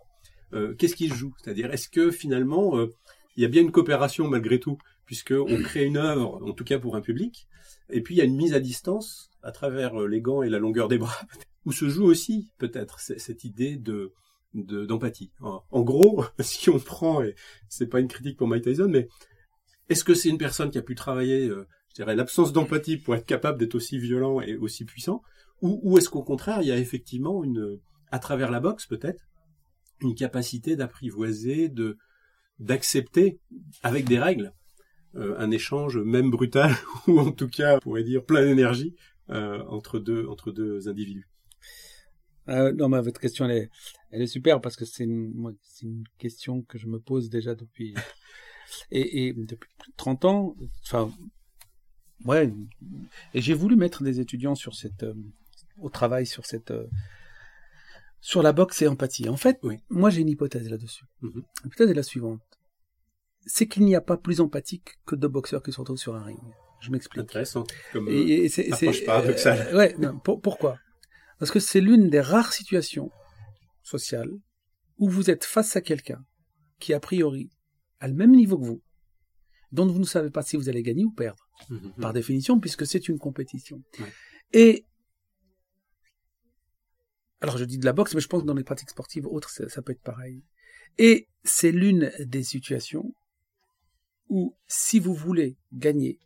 euh, 0.53 0.73
qu'est-ce 0.75 0.95
qu'il 0.95 1.13
joue? 1.13 1.33
C'est-à-dire, 1.43 1.71
est-ce 1.73 1.89
que 1.89 2.09
finalement, 2.11 2.77
euh, 2.77 2.93
il 3.35 3.43
y 3.43 3.45
a 3.45 3.49
bien 3.49 3.61
une 3.61 3.71
coopération 3.71 4.27
malgré 4.29 4.59
tout, 4.59 4.77
puisque 5.05 5.31
on 5.33 5.45
crée 5.63 5.83
une 5.85 5.97
œuvre, 5.97 6.41
en 6.47 6.53
tout 6.53 6.63
cas 6.63 6.79
pour 6.79 6.95
un 6.95 7.01
public, 7.01 7.47
et 7.89 8.01
puis 8.01 8.15
il 8.15 8.17
y 8.17 8.21
a 8.21 8.25
une 8.25 8.37
mise 8.37 8.53
à 8.53 8.59
distance 8.61 9.29
à 9.41 9.51
travers 9.51 9.99
les 10.07 10.21
gants 10.21 10.41
et 10.41 10.49
la 10.49 10.59
longueur 10.59 10.87
des 10.87 10.97
bras, 10.97 11.19
où 11.65 11.71
se 11.73 11.89
joue 11.89 12.05
aussi 12.05 12.49
peut-être 12.59 12.99
cette 13.01 13.43
idée 13.43 13.75
de- 13.75 14.13
d'empathie. 14.53 15.31
en, 15.41 15.63
en 15.71 15.81
gros, 15.81 16.23
si 16.39 16.69
on 16.69 16.79
prend, 16.79 17.23
et 17.23 17.35
c'est 17.69 17.87
pas 17.87 17.99
une 17.99 18.07
critique 18.07 18.37
pour 18.37 18.47
Mike 18.47 18.63
Tyson, 18.63 18.87
mais 18.89 19.07
est-ce 19.89 20.03
que 20.03 20.13
c'est 20.13 20.29
une 20.29 20.37
personne 20.37 20.71
qui 20.71 20.77
a 20.77 20.81
pu 20.81 20.95
travailler, 20.95 21.47
euh, 21.47 21.67
je 21.89 21.95
dirais, 21.95 22.15
l'absence 22.15 22.53
d'empathie 22.53 22.97
pour 22.97 23.15
être 23.15 23.25
capable 23.25 23.59
d'être 23.59 23.75
aussi 23.75 23.97
violent 23.97 24.41
et 24.41 24.55
aussi 24.55 24.85
puissant, 24.85 25.21
ou, 25.61 25.79
ou 25.83 25.97
est-ce 25.97 26.09
qu'au 26.09 26.23
contraire, 26.23 26.61
il 26.61 26.67
y 26.67 26.71
a 26.71 26.77
effectivement 26.77 27.43
une, 27.43 27.79
à 28.11 28.19
travers 28.19 28.51
la 28.51 28.59
boxe 28.59 28.85
peut-être, 28.85 29.23
une 30.01 30.15
capacité 30.15 30.75
d'apprivoiser, 30.75 31.69
de 31.69 31.97
d'accepter 32.59 33.39
avec 33.81 34.05
des 34.05 34.19
règles 34.19 34.53
euh, 35.15 35.35
un 35.37 35.49
échange 35.51 35.97
même 35.97 36.29
brutal 36.29 36.71
ou 37.07 37.19
en 37.19 37.31
tout 37.31 37.47
cas, 37.47 37.77
on 37.77 37.79
pourrait 37.79 38.03
dire 38.03 38.23
plein 38.23 38.45
d'énergie 38.45 38.95
euh, 39.29 39.63
entre 39.67 39.99
deux 39.99 40.27
entre 40.27 40.51
deux 40.51 40.87
individus? 40.87 41.27
Euh, 42.49 42.73
non, 42.73 42.89
mais 42.89 43.01
votre 43.01 43.21
question, 43.21 43.45
elle 43.45 43.57
est, 43.57 43.69
elle 44.11 44.21
est 44.21 44.27
super 44.27 44.59
parce 44.61 44.75
que 44.75 44.85
c'est 44.85 45.03
une, 45.05 45.33
question 46.17 46.61
que 46.63 46.77
je 46.77 46.87
me 46.87 46.99
pose 46.99 47.29
déjà 47.29 47.55
depuis, 47.55 47.93
et, 48.91 49.27
et 49.27 49.33
depuis 49.33 49.69
plus 49.79 49.91
de 49.91 49.95
30 49.97 50.25
ans. 50.25 50.55
Enfin, 50.85 51.11
ouais. 52.25 52.51
Et 53.33 53.41
j'ai 53.41 53.53
voulu 53.53 53.75
mettre 53.75 54.03
des 54.03 54.19
étudiants 54.19 54.55
sur 54.55 54.75
cette, 54.75 55.03
euh, 55.03 55.13
au 55.77 55.89
travail 55.89 56.25
sur 56.25 56.45
cette, 56.45 56.71
euh, 56.71 56.87
sur 58.19 58.41
la 58.43 58.51
boxe 58.53 58.81
et 58.81 58.87
empathie. 58.87 59.29
En 59.29 59.37
fait, 59.37 59.59
Oui. 59.63 59.77
moi, 59.89 60.09
j'ai 60.09 60.21
une 60.21 60.29
hypothèse 60.29 60.69
là-dessus. 60.69 61.05
Mhm. 61.21 61.43
L'hypothèse 61.63 61.89
est 61.89 61.93
la 61.95 62.03
suivante. 62.03 62.41
C'est 63.45 63.67
qu'il 63.67 63.83
n'y 63.83 63.95
a 63.95 64.01
pas 64.01 64.15
plus 64.17 64.39
empathique 64.39 64.95
que 65.05 65.15
deux 65.15 65.27
boxeurs 65.27 65.61
qui 65.63 65.73
se 65.73 65.79
retrouvent 65.79 65.97
sur 65.97 66.15
un 66.15 66.23
ring. 66.23 66.39
Je 66.79 66.91
m'explique. 66.91 67.23
Intéressant. 67.23 67.65
Comme, 67.91 68.07
Et, 68.09 68.45
et 68.45 68.49
c'est, 68.49 68.69
euh, 68.71 69.77
ouais, 69.77 69.95
non, 69.97 70.19
pour- 70.19 70.41
pourquoi? 70.41 70.77
Parce 71.43 71.51
que 71.51 71.59
c'est 71.59 71.81
l'une 71.81 72.09
des 72.09 72.21
rares 72.21 72.53
situations 72.53 73.11
sociales 73.81 74.31
où 74.97 75.09
vous 75.09 75.29
êtes 75.29 75.43
face 75.43 75.75
à 75.75 75.81
quelqu'un 75.81 76.25
qui, 76.79 76.93
a 76.93 77.01
priori, 77.01 77.51
a 77.99 78.07
le 78.07 78.13
même 78.13 78.31
niveau 78.31 78.57
que 78.57 78.63
vous, 78.63 78.81
dont 79.73 79.85
vous 79.85 79.99
ne 79.99 80.05
savez 80.05 80.29
pas 80.29 80.41
si 80.41 80.55
vous 80.55 80.69
allez 80.69 80.81
gagner 80.83 81.03
ou 81.03 81.11
perdre, 81.11 81.45
mhm. 81.69 81.95
par 81.99 82.13
définition, 82.13 82.61
puisque 82.61 82.87
c'est 82.87 83.09
une 83.09 83.19
compétition. 83.19 83.83
Ouais. 83.99 84.13
Et 84.53 84.85
alors 87.41 87.57
je 87.57 87.65
dis 87.65 87.77
de 87.77 87.83
la 87.83 87.91
boxe, 87.91 88.15
mais 88.15 88.21
je 88.21 88.29
pense 88.29 88.43
que 88.43 88.47
dans 88.47 88.53
les 88.53 88.63
pratiques 88.63 88.91
sportives 88.91 89.27
autres, 89.27 89.49
ça, 89.49 89.67
ça 89.67 89.81
peut 89.81 89.91
être 89.91 90.01
pareil. 90.01 90.45
Et 90.97 91.27
c'est 91.43 91.73
l'une 91.73 92.09
des 92.19 92.43
situations 92.43 93.13
où, 94.29 94.55
si 94.65 94.97
vous 94.97 95.13
voulez 95.13 95.57
gagner, 95.73 96.21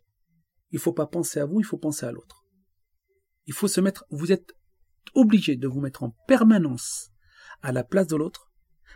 il 0.70 0.78
faut 0.78 0.92
pas 0.92 1.08
penser 1.08 1.40
à 1.40 1.44
vous, 1.44 1.58
il 1.58 1.66
faut 1.66 1.76
penser 1.76 2.06
à 2.06 2.12
l'autre. 2.12 2.46
Il 3.46 3.52
faut 3.52 3.66
se 3.66 3.80
mettre, 3.80 4.04
vous 4.10 4.30
êtes 4.30 4.54
obligé 5.14 5.56
de 5.56 5.66
vous 5.68 5.80
mettre 5.80 6.02
en 6.02 6.14
permanence 6.26 7.10
à 7.62 7.72
la 7.72 7.84
place 7.84 8.06
de 8.06 8.16
l'autre, 8.16 8.50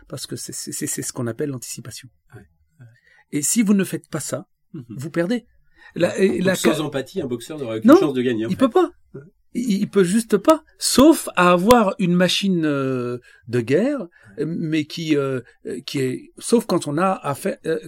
parce 0.07 0.25
que 0.27 0.35
c'est 0.35 0.51
ce 0.53 1.13
qu'on 1.13 1.27
appelle 1.27 1.49
l'anticipation. 1.49 2.09
Ouais, 2.35 2.41
Et 3.31 3.41
si 3.41 3.61
vous 3.61 3.73
ne 3.73 3.83
faites 3.83 4.09
pas 4.09 4.19
ça, 4.19 4.47
Mhm. 4.73 4.85
vous 4.97 5.09
perdez. 5.11 5.45
La, 5.95 6.17
et 6.17 6.39
la- 6.41 6.55
sans 6.55 6.79
empathie, 6.81 7.21
un 7.21 7.27
boxeur 7.27 7.57
n'aurait 7.59 7.77
aucune 7.79 7.91
Non, 7.91 7.99
chance 7.99 8.13
de 8.13 8.21
gagner. 8.21 8.47
il 8.49 8.57
peut 8.57 8.69
pas. 8.69 8.91
il, 9.53 9.81
il 9.81 9.89
peut 9.89 10.03
juste 10.03 10.37
pas, 10.37 10.63
sauf 10.79 11.29
à 11.35 11.51
avoir 11.51 11.93
une 11.99 12.15
machine 12.15 12.65
euh, 12.65 13.19
de 13.47 13.59
guerre, 13.61 14.07
mais 14.43 14.85
qui 14.85 15.15
euh, 15.15 15.41
qui 15.85 15.99
est, 15.99 16.31
sauf 16.39 16.65
quand 16.65 16.87
on 16.87 16.97
a 16.97 17.11
affaire, 17.11 17.57
euh, 17.67 17.79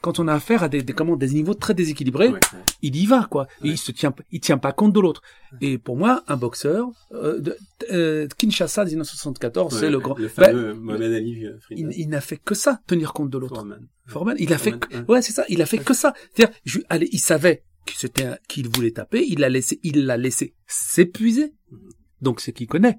quand 0.00 0.18
on 0.18 0.28
a 0.28 0.34
affaire 0.34 0.62
à 0.62 0.68
des, 0.68 0.82
des 0.82 0.92
comment 0.92 1.16
des 1.16 1.28
niveaux 1.30 1.54
très 1.54 1.74
déséquilibrés, 1.74 2.28
Ouais, 2.28 2.34
ouais. 2.34 2.58
il 2.82 2.96
y 2.96 3.06
va 3.06 3.26
quoi. 3.30 3.46
Et 3.64 3.68
il 3.68 3.78
se 3.78 3.92
tient, 3.92 4.14
il 4.30 4.40
tient 4.40 4.58
pas 4.58 4.72
compte 4.72 4.92
de 4.92 5.00
l'autre. 5.00 5.22
Et 5.60 5.78
pour 5.78 5.96
moi, 5.96 6.22
un 6.28 6.36
boxeur, 6.36 6.88
euh, 7.12 7.38
de, 7.40 7.56
euh, 7.92 8.26
Kinshasa 8.38 8.84
1974, 8.84 9.78
c'est 9.78 9.90
le 9.90 9.98
grand. 9.98 10.16
Le 10.18 10.26
Ben, 10.28 10.30
fameux 10.46 10.74
Mohamed 10.74 11.12
Ali 11.12 11.46
euh, 11.46 11.58
il, 11.70 11.88
il 11.96 12.08
n'a 12.08 12.20
fait 12.20 12.36
que 12.38 12.54
ça, 12.54 12.80
tenir 12.86 13.12
compte 13.12 13.30
de 13.30 13.38
l'autre. 13.38 13.54
Foreman. 13.56 13.86
Foreman, 14.06 14.36
il 14.38 14.52
a 14.52 14.58
fait, 14.58 14.72
que- 14.78 14.96
ouais. 15.10 15.22
c'est 15.22 15.32
ça, 15.32 15.44
il 15.48 15.60
a 15.62 15.66
fait 15.66 15.78
que 15.78 15.94
ça. 15.94 16.14
C'est-à-dire, 16.34 16.54
je- 16.64 16.80
allez, 16.88 17.08
il 17.12 17.18
savait 17.20 17.62
que 17.86 17.92
c'était 17.96 18.28
qu'il 18.48 18.68
voulait 18.68 18.90
taper, 18.90 19.24
il 19.26 19.38
l'a 19.40 19.48
laissé, 19.48 19.80
il 19.82 20.04
l'a 20.06 20.16
laissé 20.16 20.54
s'épuiser. 20.66 21.52
Mhm. 21.70 21.78
Donc 22.20 22.40
c'est 22.40 22.52
qu'il 22.52 22.66
connaît. 22.66 22.98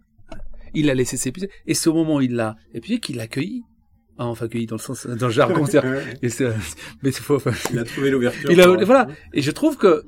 Il 0.73 0.86
l'a 0.86 0.93
laissé 0.95 1.17
s'épuiser. 1.17 1.49
Et 1.67 1.73
ce 1.73 1.89
moment, 1.89 2.21
il 2.21 2.34
l'a 2.34 2.55
épuisé, 2.73 2.99
qu'il 3.01 3.17
l'a 3.17 3.23
accueilli. 3.23 3.61
Ah, 4.24 4.28
enfin, 4.28 4.45
accueilli 4.45 4.67
dans 4.67 4.76
le 4.76 4.82
sens, 4.82 5.07
dans 5.07 5.26
le 5.28 5.34
jargon, 5.34 5.65
et 5.65 5.80
mais 6.22 6.30
c'est 6.30 7.24
faux. 7.24 7.38
enfin, 7.38 7.53
Il 7.72 7.80
a 7.80 7.84
trouvé 7.84 8.11
l'ouverture. 8.11 8.51
il 8.51 8.61
a- 8.61 8.65
pour- 8.67 8.86
voilà. 8.86 9.07
Et 9.34 9.41
je 9.41 9.49
trouve 9.49 9.78
que, 9.78 10.03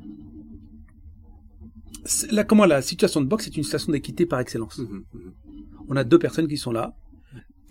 là, 2.32 2.44
comment 2.44 2.66
la 2.66 2.84
situation 2.84 3.22
de 3.22 3.26
boxe 3.26 3.48
est 3.48 3.58
une 3.58 3.64
situation 3.64 3.92
d'équité 3.92 4.28
par 4.28 4.40
excellence. 4.40 4.78
Mhm, 4.78 5.04
mhm. 5.14 5.34
On 5.90 5.96
a 5.96 6.04
deux 6.04 6.20
personnes 6.20 6.48
qui 6.48 6.58
sont 6.58 6.72
là, 6.72 6.96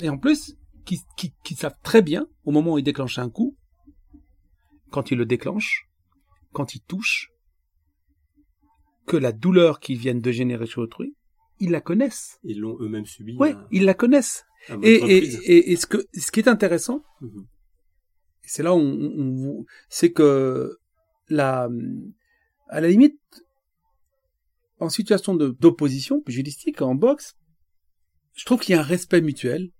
et 0.03 0.09
en 0.09 0.19
plus, 0.19 0.57
qui, 0.85 0.99
qui, 1.17 1.33
qui 1.45 1.55
savent 1.55 1.77
très 1.85 2.03
bien, 2.03 2.27
au 2.45 2.51
moment 2.51 2.73
où 2.73 2.79
ils 2.79 2.83
déclenchent 2.83 3.21
un 3.21 3.31
coup, 3.31 3.57
quand 4.91 5.13
ils 5.13 5.19
le 5.19 5.25
déclenchent, 5.27 5.89
quand 6.53 6.75
ils 6.75 6.81
touchent, 6.81 7.31
que 9.07 9.17
la 9.17 9.31
douleur 9.31 9.79
qu'ils 9.79 9.97
viennent 9.99 10.21
de 10.21 10.33
générer 10.33 10.67
chez 10.67 10.81
autrui, 10.81 11.15
ils 11.65 11.71
la 11.71 11.81
connaissent. 11.81 12.39
Ils 12.45 12.61
l'ont 12.61 12.77
eux-mêmes 12.81 13.07
subi. 13.07 13.37
Ouais, 13.37 13.53
à- 13.53 13.67
ils 13.71 13.85
la 13.85 13.95
connaissent. 13.95 14.45
Et, 14.83 14.95
et, 14.95 15.73
et, 15.73 15.77
ce, 15.77 15.87
que, 15.87 15.99
ce 16.15 16.31
qui 16.33 16.41
est 16.41 16.49
intéressant, 16.49 17.03
Mhm. 17.21 17.47
c'est 18.43 18.63
là 18.63 18.73
où 18.75 18.79
on, 18.79 19.13
on 19.23 19.31
vous- 19.35 19.67
c'est 19.89 20.13
que 20.13 20.79
la, 21.29 21.69
à 22.69 22.81
la 22.81 22.89
limite, 22.89 23.19
en 24.79 24.89
situation 24.89 25.35
de- 25.35 25.51
d'opposition 25.63 26.21
pugilistique 26.21 26.83
en 26.83 26.95
boxe, 26.95 27.35
je 28.35 28.45
trouve 28.45 28.61
qu'il 28.61 28.75
y 28.75 28.79
a 28.79 28.81
un 28.81 28.85
respect 28.85 29.21
mutuel 29.21 29.71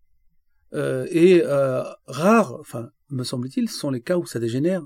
euh, 0.75 1.07
et 1.11 1.43
euh, 1.45 1.83
rare, 2.07 2.55
enfin 2.61 2.91
me 3.11 3.25
semble-t-il, 3.25 3.69
sont 3.69 3.91
les 3.91 4.01
cas 4.01 4.17
où 4.19 4.27
ça 4.27 4.39
dégénère, 4.41 4.83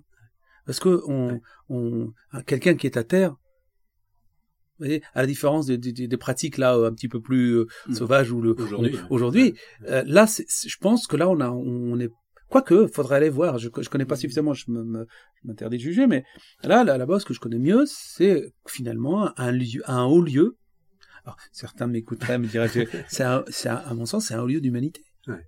parce 0.66 0.80
que 0.80 1.01
on, 1.07 1.40
on, 1.68 2.12
quelqu'un 2.47 2.74
qui 2.74 2.86
est 2.86 2.97
à 2.97 3.05
terre, 3.05 3.36
vous 4.79 4.85
voyez, 4.87 5.03
à 5.14 5.20
la 5.22 5.27
différence 5.27 5.66
des, 5.66 5.79
des, 5.79 5.93
des 6.07 6.16
pratiques 6.16 6.59
là 6.59 6.74
un 6.74 6.93
petit 6.93 7.09
peu 7.09 7.20
plus 7.20 7.53
euh, 7.57 7.66
Mhm. 7.87 7.95
sauvages 7.95 8.33
le 8.33 8.53
Aujourd'hui, 8.61 8.99
aujourd'hui, 9.11 9.55
euh, 9.89 10.03
là, 10.07 10.27
je 10.27 10.77
pense 10.81 11.07
que 11.07 11.16
là, 11.16 11.29
on 11.29 11.41
a, 11.41 11.49
on 11.51 11.99
est, 11.99 12.11
quoique, 12.49 12.87
faudrait 12.89 13.16
aller 13.16 13.29
voir. 13.31 13.59
Je, 13.59 13.68
je 13.81 13.89
connais 13.89 14.05
pas 14.05 14.16
suffisamment, 14.16 14.53
je 14.55 14.64
m'interdis 15.45 15.79
de 15.79 15.83
juger, 15.83 16.07
mais 16.07 16.24
là, 16.62 16.85
la, 16.85 16.99
la 16.99 17.07
base 17.07 17.24
que 17.24 17.33
je 17.35 17.41
connais 17.41 17.59
mieux, 17.59 17.85
c'est 17.87 18.53
finalement 18.68 19.31
un 19.39 19.53
lieu, 19.53 19.83
un 19.87 20.05
haut 20.05 20.22
lieu. 20.22 20.57
Alors, 21.24 21.37
certains 21.53 21.87
m'écouteraient, 21.89 22.39
me 22.39 22.47
diraient, 22.47 22.68
c'est 23.09 23.24
à 23.68 23.95
mon 23.95 24.07
sens, 24.07 24.27
c'est 24.27 24.35
un 24.35 24.43
haut 24.43 24.47
lieu 24.47 24.61
d'humanité. 24.61 25.03
Ouais, 25.27 25.45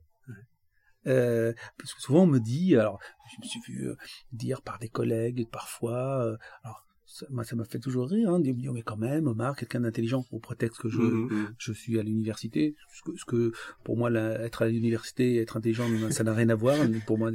Euh, 1.06 1.52
parce 1.78 1.94
que 1.94 2.00
souvent 2.02 2.24
on 2.24 2.26
me 2.26 2.40
dit, 2.40 2.76
alors 2.76 2.98
je 3.32 3.40
me 3.42 3.48
suis 3.48 3.60
vu 3.66 3.86
euh, 3.88 3.94
dire 4.32 4.60
par 4.62 4.78
des 4.78 4.88
collègues 4.88 5.46
parfois, 5.50 6.24
euh, 6.26 6.36
alors 6.64 6.84
ça, 7.10 7.24
moi 7.30 7.42
ça 7.42 7.56
m'a 7.56 7.64
fait 7.64 7.78
toujours 7.78 8.06
rire, 8.08 8.28
hein, 8.30 8.38
de 8.38 8.48
me 8.52 8.60
dire 8.60 8.72
mais 8.74 8.82
quand 8.82 8.98
même 8.98 9.26
Omar, 9.28 9.56
quelqu'un 9.56 9.80
d'intelligent 9.80 10.26
au 10.30 10.38
prétexte 10.38 10.78
que 10.82 10.90
je, 10.90 11.00
Mhm, 11.00 11.28
mhm. 11.30 11.54
je 11.58 11.72
suis 11.72 11.98
à 11.98 12.02
l'université, 12.02 12.76
ce 12.92 13.02
que, 13.10 13.16
ce 13.16 13.24
que 13.24 13.52
pour 13.82 13.96
moi 13.96 14.10
la- 14.10 14.38
être 14.42 14.60
à 14.62 14.68
l'université, 14.68 15.36
être 15.38 15.56
intelligent, 15.56 15.88
ça 16.10 16.22
n'a 16.22 16.34
rien 16.34 16.50
à 16.50 16.54
voir. 16.54 16.76
Pour 17.06 17.16
moi, 17.16 17.30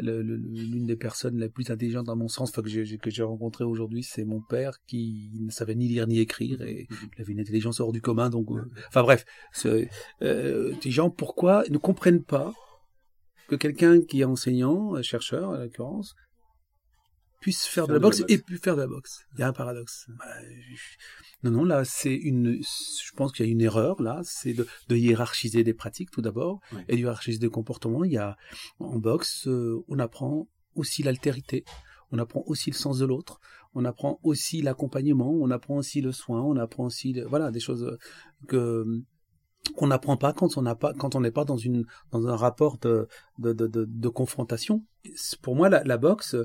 l'une 0.00 0.86
des 0.86 0.96
personnes 0.96 1.38
les 1.38 1.48
plus 1.48 1.70
intelligentes 1.70 2.06
dans 2.06 2.16
mon 2.16 2.28
sens, 2.28 2.50
enfin, 2.50 2.62
que 2.62 2.68
j'ai 2.68 2.98
que 2.98 3.10
j'ai 3.10 3.22
rencontré 3.22 3.64
aujourd'hui, 3.64 4.02
c'est 4.02 4.24
mon 4.24 4.40
père 4.40 4.72
qui 4.86 5.30
ne 5.40 5.50
savait 5.50 5.74
ni 5.74 5.88
lire 5.88 6.06
ni 6.06 6.18
écrire 6.18 6.60
et 6.62 6.86
il 7.16 7.22
avait 7.22 7.32
une 7.32 7.40
intelligence 7.40 7.80
hors 7.80 7.92
du 7.92 8.00
commun. 8.00 8.30
Donc, 8.30 8.50
euh, 8.50 8.62
enfin 8.88 9.02
bref, 9.02 9.24
euh, 10.22 10.74
des 10.82 10.90
gens 10.90 11.10
pourquoi 11.10 11.64
ne 11.70 11.78
comprennent 11.78 12.24
pas 12.24 12.52
que 13.48 13.56
quelqu'un 13.56 14.00
qui 14.00 14.20
est 14.20 14.24
enseignant, 14.24 14.96
euh, 14.96 15.02
chercheur 15.02 15.50
à 15.52 15.58
l'occurrence, 15.64 16.14
puisse 17.42 17.64
faire, 17.66 17.86
de 17.86 17.92
la 17.94 17.98
boxe 17.98 18.18
et 18.34 18.38
puis 18.38 18.58
faire 18.58 18.76
de 18.76 18.80
la 18.82 18.86
boxe. 18.86 19.24
Il 19.34 19.40
y 19.40 19.42
a 19.42 19.48
un 19.48 19.52
paradoxe. 19.52 20.06
Bah, 20.18 20.24
je- 20.50 20.96
Non, 21.44 21.50
non, 21.50 21.64
là, 21.64 21.84
c'est 21.84 22.14
une. 22.14 22.60
Je 22.62 23.12
pense 23.16 23.32
qu'il 23.32 23.44
y 23.44 23.48
a 23.48 23.52
une 23.52 23.60
erreur 23.60 24.00
là, 24.00 24.20
c'est 24.24 24.54
de, 24.54 24.66
de 24.88 24.96
hiérarchiser 24.96 25.64
des 25.64 25.74
pratiques 25.74 26.10
tout 26.10 26.22
d'abord 26.22 26.60
et 26.88 26.94
de 26.96 27.00
hiérarchiser 27.00 27.38
des 27.38 27.48
comportements. 27.50 28.04
Il 28.04 28.12
y 28.12 28.18
a 28.18 28.36
en 28.78 28.98
boxe, 28.98 29.46
euh, 29.48 29.82
on 29.88 29.98
apprend 29.98 30.48
aussi 30.76 31.02
l'altérité, 31.02 31.64
on 32.12 32.18
apprend 32.18 32.42
aussi 32.46 32.70
le 32.70 32.76
sens 32.76 32.98
de 32.98 33.06
l'autre, 33.06 33.40
on 33.74 33.84
apprend 33.84 34.20
aussi 34.22 34.62
l'accompagnement, 34.62 35.30
on 35.30 35.50
apprend 35.50 35.76
aussi 35.76 36.00
le 36.00 36.12
soin, 36.12 36.40
on 36.42 36.56
apprend 36.56 36.84
aussi 36.84 37.12
le- 37.12 37.26
voilà 37.26 37.50
des 37.50 37.60
choses 37.60 37.98
que 38.46 38.84
qu'on 39.76 39.86
n'apprend 39.86 40.16
pas 40.16 40.32
quand 40.32 40.56
on 40.56 40.62
n'a 40.62 40.74
pas 40.74 40.92
quand 40.94 41.14
on 41.14 41.20
n'est 41.20 41.30
pas 41.30 41.44
dans 41.44 41.56
une 41.56 41.84
dans 42.10 42.26
un 42.26 42.36
rapport 42.36 42.78
de 42.78 43.06
de 43.38 43.52
de, 43.52 43.66
de, 43.88 44.08
confrontation. 44.08 44.84
Pour 45.40 45.54
moi, 45.56 45.68
la, 45.68 45.82
la 45.84 45.98
boxe, 45.98 46.36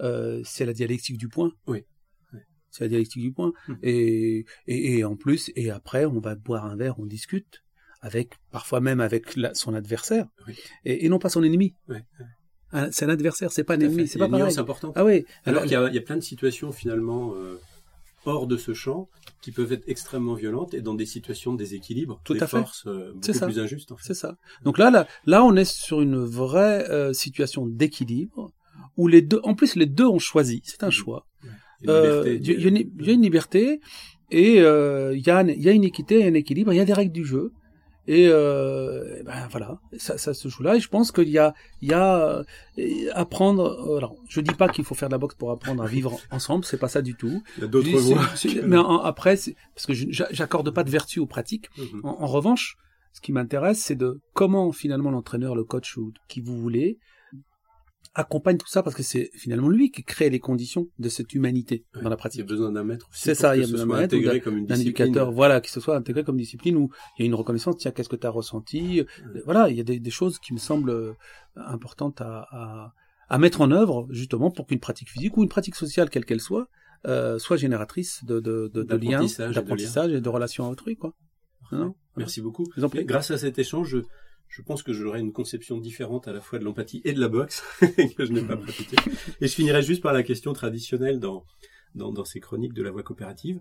euh, 0.00 0.40
c'est 0.44 0.64
la 0.66 0.72
dialectique 0.72 1.18
du 1.18 1.28
point. 1.28 1.52
Oui. 1.66 1.84
Oui. 2.32 2.40
C'est 2.70 2.84
la 2.84 2.88
dialectique 2.88 3.22
du 3.22 3.32
point. 3.32 3.52
Mhm. 3.68 3.78
Et, 3.82 4.44
et 4.66 4.98
et 4.98 5.04
en 5.04 5.16
plus 5.16 5.50
et 5.56 5.70
après, 5.70 6.04
on 6.04 6.20
va 6.20 6.34
boire 6.34 6.64
un 6.66 6.76
verre, 6.76 6.98
on 6.98 7.06
discute 7.06 7.62
avec 8.02 8.34
parfois 8.50 8.80
même 8.80 9.00
avec 9.00 9.36
la- 9.36 9.54
son 9.54 9.74
adversaire 9.74 10.26
Oui. 10.46 10.54
et, 10.84 11.06
et 11.06 11.08
non 11.08 11.18
pas 11.18 11.28
son 11.30 11.42
ennemi. 11.42 11.74
Ouais, 11.88 12.02
Hein, 12.72 12.88
c'est 12.90 13.04
un 13.04 13.08
adversaire, 13.10 13.52
c'est 13.52 13.62
pas 13.62 13.74
un 13.74 13.80
ennemi, 13.80 14.02
fait. 14.02 14.06
c'est 14.08 14.18
pas 14.18 14.28
pareil. 14.28 14.42
nuance 14.42 14.58
importante. 14.58 14.92
Ah 14.96 15.04
oui. 15.04 15.24
Alors 15.44 15.62
qu'il 15.62 15.70
y, 15.70 15.94
y 15.94 15.98
a 15.98 16.02
plein 16.02 16.16
de 16.16 16.20
situations 16.20 16.72
finalement 16.72 17.32
euh, 17.36 17.60
hors 18.24 18.48
de 18.48 18.56
ce 18.56 18.74
champ 18.74 19.08
qui 19.40 19.52
peuvent 19.52 19.72
être 19.72 19.84
extrêmement 19.86 20.34
violentes 20.34 20.74
et 20.74 20.80
dans 20.80 20.94
des 20.94 21.06
situations 21.06 21.52
de 21.52 21.58
déséquilibre, 21.58 22.20
Tout 22.24 22.34
des 22.34 22.42
à 22.42 22.48
fait. 22.48 22.58
forces 22.58 22.84
euh, 22.88 23.12
C'est 23.22 23.28
beaucoup 23.32 23.38
ça. 23.38 23.46
plus 23.46 23.58
injustes 23.60 23.92
en 23.92 23.96
fait. 23.96 24.02
C'est 24.08 24.14
ça. 24.14 24.36
Donc 24.64 24.78
là, 24.78 24.90
là, 24.90 25.06
là, 25.26 25.44
on 25.44 25.54
est 25.54 25.64
sur 25.64 26.00
une 26.02 26.16
vraie 26.18 26.90
euh, 26.90 27.12
situation 27.12 27.66
d'équilibre 27.66 28.50
où 28.96 29.08
les 29.08 29.22
deux, 29.22 29.40
en 29.44 29.54
plus, 29.54 29.76
les 29.76 29.86
deux 29.86 30.06
ont 30.06 30.18
choisi. 30.18 30.62
C'est 30.64 30.82
un 30.82 30.86
Mhm. 30.86 30.92
choix. 30.92 31.26
Il 31.82 31.88
y 31.88 31.92
a 31.92 31.92
une 31.92 32.04
Euh, 32.06 32.24
liberté, 32.24 32.36
Il 32.36 32.62
y, 32.62 32.64
a 32.64 32.68
une- 32.68 32.90
il 33.00 33.06
y 33.06 33.10
a 33.10 33.12
une 33.12 33.22
liberté 33.22 33.80
et 34.30 34.60
euh, 34.60 35.14
il 35.16 35.24
y, 35.26 35.30
a 35.30 35.42
y 35.42 35.74
une 35.74 35.84
équité, 35.84 36.24
un 36.26 36.34
équilibre. 36.34 36.72
Il 36.72 36.76
y 36.76 36.80
a 36.80 36.84
des 36.84 36.92
règles 36.94 37.12
du 37.12 37.24
jeu. 37.24 37.52
Et 38.08 38.28
euh, 38.28 39.20
ben 39.24 39.48
voilà, 39.50 39.80
ça, 39.98 40.16
ça 40.16 40.32
se 40.32 40.48
joue 40.48 40.62
là. 40.62 40.76
Et 40.76 40.80
je 40.80 40.88
pense 40.88 41.10
qu'il 41.10 41.28
y 41.28 41.38
a, 41.38 41.54
il 41.82 41.88
y 41.88 41.92
a 41.92 42.44
apprendre. 43.14 43.96
Alors, 43.96 44.16
je 44.28 44.40
dis 44.40 44.54
pas 44.54 44.68
qu'il 44.68 44.84
faut 44.84 44.94
faire 44.94 45.08
de 45.08 45.14
la 45.14 45.18
boxe 45.18 45.34
pour 45.34 45.50
apprendre 45.50 45.82
à 45.82 45.86
vivre 45.86 46.18
ensemble. 46.30 46.64
C'est 46.64 46.78
pas 46.78 46.88
ça 46.88 47.02
du 47.02 47.14
tout. 47.14 47.42
Il 47.58 47.62
y 47.62 47.64
a 47.64 47.68
d'autres 47.68 47.90
voies. 47.98 48.22
Mais 48.64 48.76
en- 48.76 49.00
après, 49.00 49.36
parce 49.74 49.86
que 49.86 49.92
j'accorde 49.94 50.70
pas 50.70 50.84
de 50.84 50.90
vertu 50.90 51.18
aux 51.20 51.26
pratiques. 51.26 51.68
Mhm. 51.78 52.00
En, 52.04 52.22
en 52.22 52.26
revanche, 52.26 52.76
ce 53.12 53.20
qui 53.20 53.32
m'intéresse, 53.32 53.78
c'est 53.80 53.96
de 53.96 54.20
comment 54.34 54.72
finalement 54.72 55.10
l'entraîneur, 55.10 55.54
le 55.54 55.64
coach 55.64 55.96
ou 55.96 56.12
qui 56.28 56.40
vous 56.40 56.56
voulez, 56.58 56.98
accompagne 58.18 58.56
tout 58.56 58.66
ça 58.68 58.82
parce 58.82 58.96
que 58.96 59.02
c'est 59.02 59.30
finalement 59.34 59.68
lui 59.68 59.90
qui 59.90 60.02
crée 60.02 60.30
les 60.30 60.40
conditions 60.40 60.88
de 60.98 61.08
cette 61.08 61.32
humanité 61.34 61.84
Ouais. 61.94 62.02
dans 62.02 62.08
la 62.08 62.08
Il 62.08 62.10
y 62.10 62.12
a 62.14 62.16
pratique. 62.16 62.46
besoin 62.46 62.72
d'un 62.72 62.82
maître. 62.84 63.06
C'est 63.12 63.34
ça, 63.34 63.56
il 63.56 63.60
y 63.60 63.64
a 63.64 63.66
besoin 63.70 63.86
d'un 63.86 63.96
maître 64.00 64.16
D'un 64.16 64.40
discipline. 64.40 64.80
éducateur, 64.80 65.30
voilà, 65.32 65.60
qui 65.60 65.70
se 65.70 65.80
soit 65.80 65.96
intégré 65.96 66.24
comme 66.24 66.36
discipline 66.38 66.76
où 66.76 66.90
il 67.18 67.22
y 67.22 67.24
a 67.24 67.26
une 67.26 67.34
reconnaissance, 67.34 67.76
tiens, 67.78 67.90
qu'est-ce 67.90 68.08
que 68.08 68.16
tu 68.16 68.26
as 68.26 68.30
ressenti? 68.30 69.02
Ouais. 69.02 69.42
Voilà, 69.44 69.68
il 69.70 69.76
y 69.76 69.80
a 69.80 69.84
des, 69.84 70.00
des 70.00 70.10
choses 70.10 70.38
qui 70.38 70.52
me 70.54 70.58
semblent 70.58 70.90
euh, 70.90 71.12
importantes 71.56 72.20
à, 72.20 72.46
à, 72.50 72.92
à 73.28 73.38
mettre 73.38 73.60
en 73.60 73.70
œuvre 73.70 74.06
justement 74.10 74.50
pour 74.50 74.66
qu'une 74.66 74.80
pratique 74.80 75.10
physique 75.10 75.36
ou 75.36 75.42
une 75.42 75.48
pratique 75.48 75.74
sociale, 75.76 76.08
quelle 76.10 76.24
qu'elle 76.24 76.40
soit, 76.40 76.68
euh, 77.06 77.38
soit 77.38 77.56
génératrice 77.58 78.24
de, 78.24 78.40
de, 78.40 78.70
de, 78.72 78.82
de 78.82 78.96
liens, 78.96 79.10
D'apprentissage 79.20 79.46
et 79.46 79.48
de 79.50 79.54
d'apprentissage 79.60 80.12
et 80.12 80.20
de 80.20 80.28
relations 80.28 80.64
à 80.66 80.70
autrui. 80.70 80.96
Quoi. 80.96 81.12
Non, 81.72 81.78
non? 81.78 81.94
Merci 82.16 82.40
beaucoup. 82.40 82.64
Grâce 82.78 83.30
à 83.30 83.38
cet 83.38 83.58
échange, 83.58 83.96
je, 84.48 84.62
pense 84.62 84.82
que 84.82 84.92
j'aurai 84.92 85.20
une 85.20 85.32
conception 85.32 85.78
différente 85.78 86.28
à 86.28 86.32
la 86.32 86.40
fois 86.40 86.58
de 86.58 86.64
l'empathie 86.64 87.02
et 87.04 87.12
de 87.12 87.20
la 87.20 87.28
boxe 87.28 87.62
que 88.16 88.24
je 88.24 88.32
n'ai 88.32 88.42
pas 88.42 88.56
pratiquée. 88.56 88.96
Et 89.40 89.46
je 89.48 89.54
finirai 89.54 89.82
juste 89.82 90.02
par 90.02 90.12
la 90.12 90.22
question 90.22 90.52
traditionnelle 90.52 91.20
dans, 91.20 91.44
dans, 91.94 92.12
dans 92.12 92.24
ces 92.24 92.40
chroniques 92.40 92.74
de 92.74 92.82
la 92.82 92.90
voie 92.90 93.02
coopérative, 93.02 93.60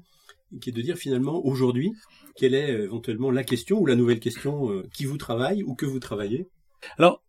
qui 0.61 0.69
est 0.69 0.73
de 0.73 0.81
dire 0.81 0.97
finalement 0.97 1.43
aujourd'hui, 1.45 1.93
quelle 2.36 2.53
est 2.53 2.71
euh, 2.71 2.83
éventuellement 2.83 3.31
la 3.31 3.43
question 3.43 3.79
ou 3.79 3.86
la 3.86 3.95
nouvelle 3.95 4.19
question 4.19 4.71
euh, 4.71 4.83
qui 4.93 5.05
vous 5.05 5.17
travaille 5.17 5.63
ou 5.63 5.75
que 5.75 5.86
vous 5.86 5.99
travaillez? 5.99 6.47
Alors, 6.97 7.23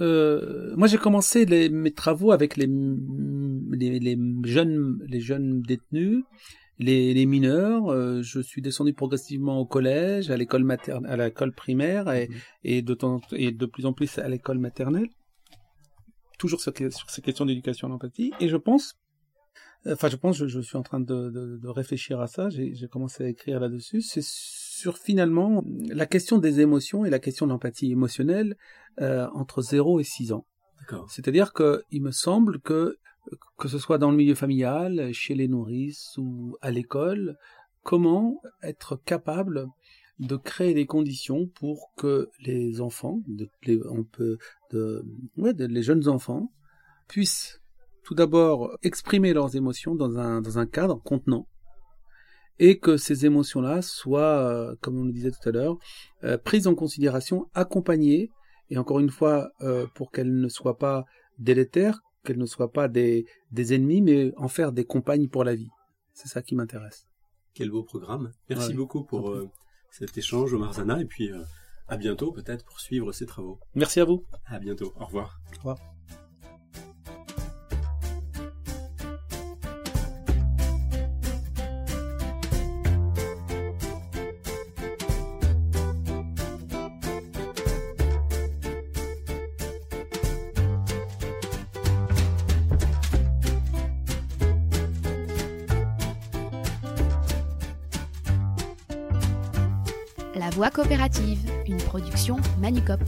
euh, 0.00 0.74
moi 0.76 0.86
j'ai 0.86 0.98
commencé 0.98 1.44
les- 1.44 1.68
mes 1.70 1.92
travaux 1.92 2.32
avec 2.32 2.56
les, 2.56 2.66
les, 2.66 3.98
les 3.98 4.18
jeunes, 4.44 4.98
les 5.06 5.20
jeunes 5.20 5.62
détenus, 5.62 6.24
les, 6.78 7.14
les 7.14 7.26
mineurs. 7.26 7.90
Euh, 7.92 8.22
je 8.22 8.40
suis 8.40 8.62
descendu 8.62 8.92
progressivement 8.94 9.58
au 9.60 9.66
collège, 9.66 10.30
à 10.30 10.36
l'école 10.36 10.64
maternelle, 10.64 11.20
à 11.20 11.24
l'école 11.26 11.52
primaire 11.52 12.10
et, 12.12 12.28
Mhm. 12.28 12.34
et, 12.64 12.82
de 12.82 12.94
temps, 12.94 13.20
et 13.32 13.52
de 13.52 13.66
plus 13.66 13.86
en 13.86 13.92
plus 13.92 14.18
à 14.18 14.28
l'école 14.28 14.58
maternelle. 14.58 15.08
Toujours 16.38 16.60
sur, 16.60 16.72
sur 16.76 17.10
ces 17.10 17.20
questions 17.22 17.46
d'éducation 17.46 17.88
et 17.88 17.90
d'empathie. 17.90 18.32
Et 18.40 18.48
je 18.48 18.56
pense 18.56 18.94
Enfin, 19.86 20.08
je 20.08 20.16
pense, 20.16 20.36
je, 20.36 20.46
je 20.48 20.60
suis 20.60 20.76
en 20.76 20.82
train 20.82 20.98
de, 20.98 21.30
de, 21.30 21.56
de 21.56 21.68
réfléchir 21.68 22.20
à 22.20 22.26
ça. 22.26 22.48
J'ai 22.50 22.88
commencé 22.88 23.24
à 23.24 23.28
écrire 23.28 23.60
là-dessus. 23.60 24.02
C'est 24.02 24.24
sur 24.24 24.98
finalement 24.98 25.62
la 25.88 26.04
question 26.04 26.38
des 26.38 26.60
émotions 26.60 27.04
et 27.04 27.10
la 27.10 27.20
question 27.20 27.46
de 27.46 27.52
l'empathie 27.52 27.92
émotionnelle 27.92 28.56
euh, 29.00 29.28
entre 29.34 29.62
0 29.62 30.00
et 30.00 30.04
6 30.04 30.32
ans. 30.32 30.44
C'est-à-dire 31.08 31.52
que 31.52 31.82
il 31.90 32.02
me 32.02 32.10
semble 32.10 32.60
que 32.60 32.96
que 33.58 33.68
ce 33.68 33.78
soit 33.78 33.98
dans 33.98 34.10
le 34.10 34.16
milieu 34.16 34.34
familial, 34.34 35.12
chez 35.12 35.34
les 35.34 35.48
nourrices 35.48 36.16
ou 36.16 36.56
à 36.60 36.70
l'école, 36.70 37.36
comment 37.82 38.40
être 38.62 38.96
capable 38.96 39.66
de 40.18 40.36
créer 40.36 40.74
des 40.74 40.86
conditions 40.86 41.46
pour 41.46 41.92
que 41.96 42.28
les 42.40 42.80
enfants, 42.80 43.20
les, 43.62 43.80
on 43.88 44.04
peut, 44.04 44.38
ouais, 45.36 45.52
les 45.56 45.82
jeunes 45.82 46.08
enfants, 46.08 46.52
puissent 47.06 47.60
tout 48.02 48.14
d'abord 48.14 48.76
exprimer 48.82 49.32
leurs 49.32 49.54
émotions 49.54 49.94
dans 49.94 50.18
un, 50.18 50.40
dans 50.40 50.58
un 50.58 50.66
cadre 50.66 51.00
contenant, 51.02 51.46
et 52.58 52.78
que 52.78 52.96
ces 52.96 53.26
émotions-là 53.26 53.82
soient, 53.82 54.38
euh, 54.48 54.74
comme 54.80 54.98
on 54.98 55.04
le 55.04 55.12
disait 55.12 55.30
tout 55.30 55.48
à 55.48 55.52
l'heure, 55.52 55.76
euh, 56.24 56.38
prises 56.38 56.66
en 56.66 56.74
considération, 56.74 57.48
accompagnées, 57.54 58.30
et 58.70 58.78
encore 58.78 58.98
une 58.98 59.10
fois, 59.10 59.50
euh, 59.60 59.86
pour 59.94 60.10
qu'elles 60.10 60.40
ne 60.40 60.48
soient 60.48 60.78
pas 60.78 61.04
délétères, 61.38 62.00
qu'elles 62.24 62.38
ne 62.38 62.46
soient 62.46 62.72
pas 62.72 62.88
des, 62.88 63.26
des 63.50 63.74
ennemis, 63.74 64.02
mais 64.02 64.32
en 64.36 64.48
faire 64.48 64.72
des 64.72 64.84
compagnes 64.84 65.28
pour 65.28 65.44
la 65.44 65.54
vie. 65.54 65.70
C'est 66.12 66.28
ça 66.28 66.42
qui 66.42 66.54
m'intéresse. 66.54 67.06
Quel 67.54 67.70
beau 67.70 67.82
programme. 67.82 68.32
Merci 68.48 68.74
beaucoup 68.74 69.04
pour 69.04 69.36
cet 69.90 70.16
échange, 70.18 70.52
Omar 70.52 70.74
Zana, 70.74 71.00
et 71.00 71.06
puis 71.06 71.30
à 71.88 71.96
bientôt 71.96 72.32
peut-être 72.32 72.64
pour 72.64 72.80
suivre 72.80 73.12
ces 73.12 73.26
travaux. 73.26 73.58
Merci 73.74 74.00
à 74.00 74.04
vous. 74.04 74.24
À 74.46 74.58
bientôt. 74.58 74.92
Au 74.96 75.06
revoir. 75.06 75.40
Au 75.52 75.56
revoir. 75.56 75.78
Voix 100.58 100.70
coopérative, 100.70 101.38
une 101.68 101.76
production 101.76 102.36
Manucop. 102.60 102.98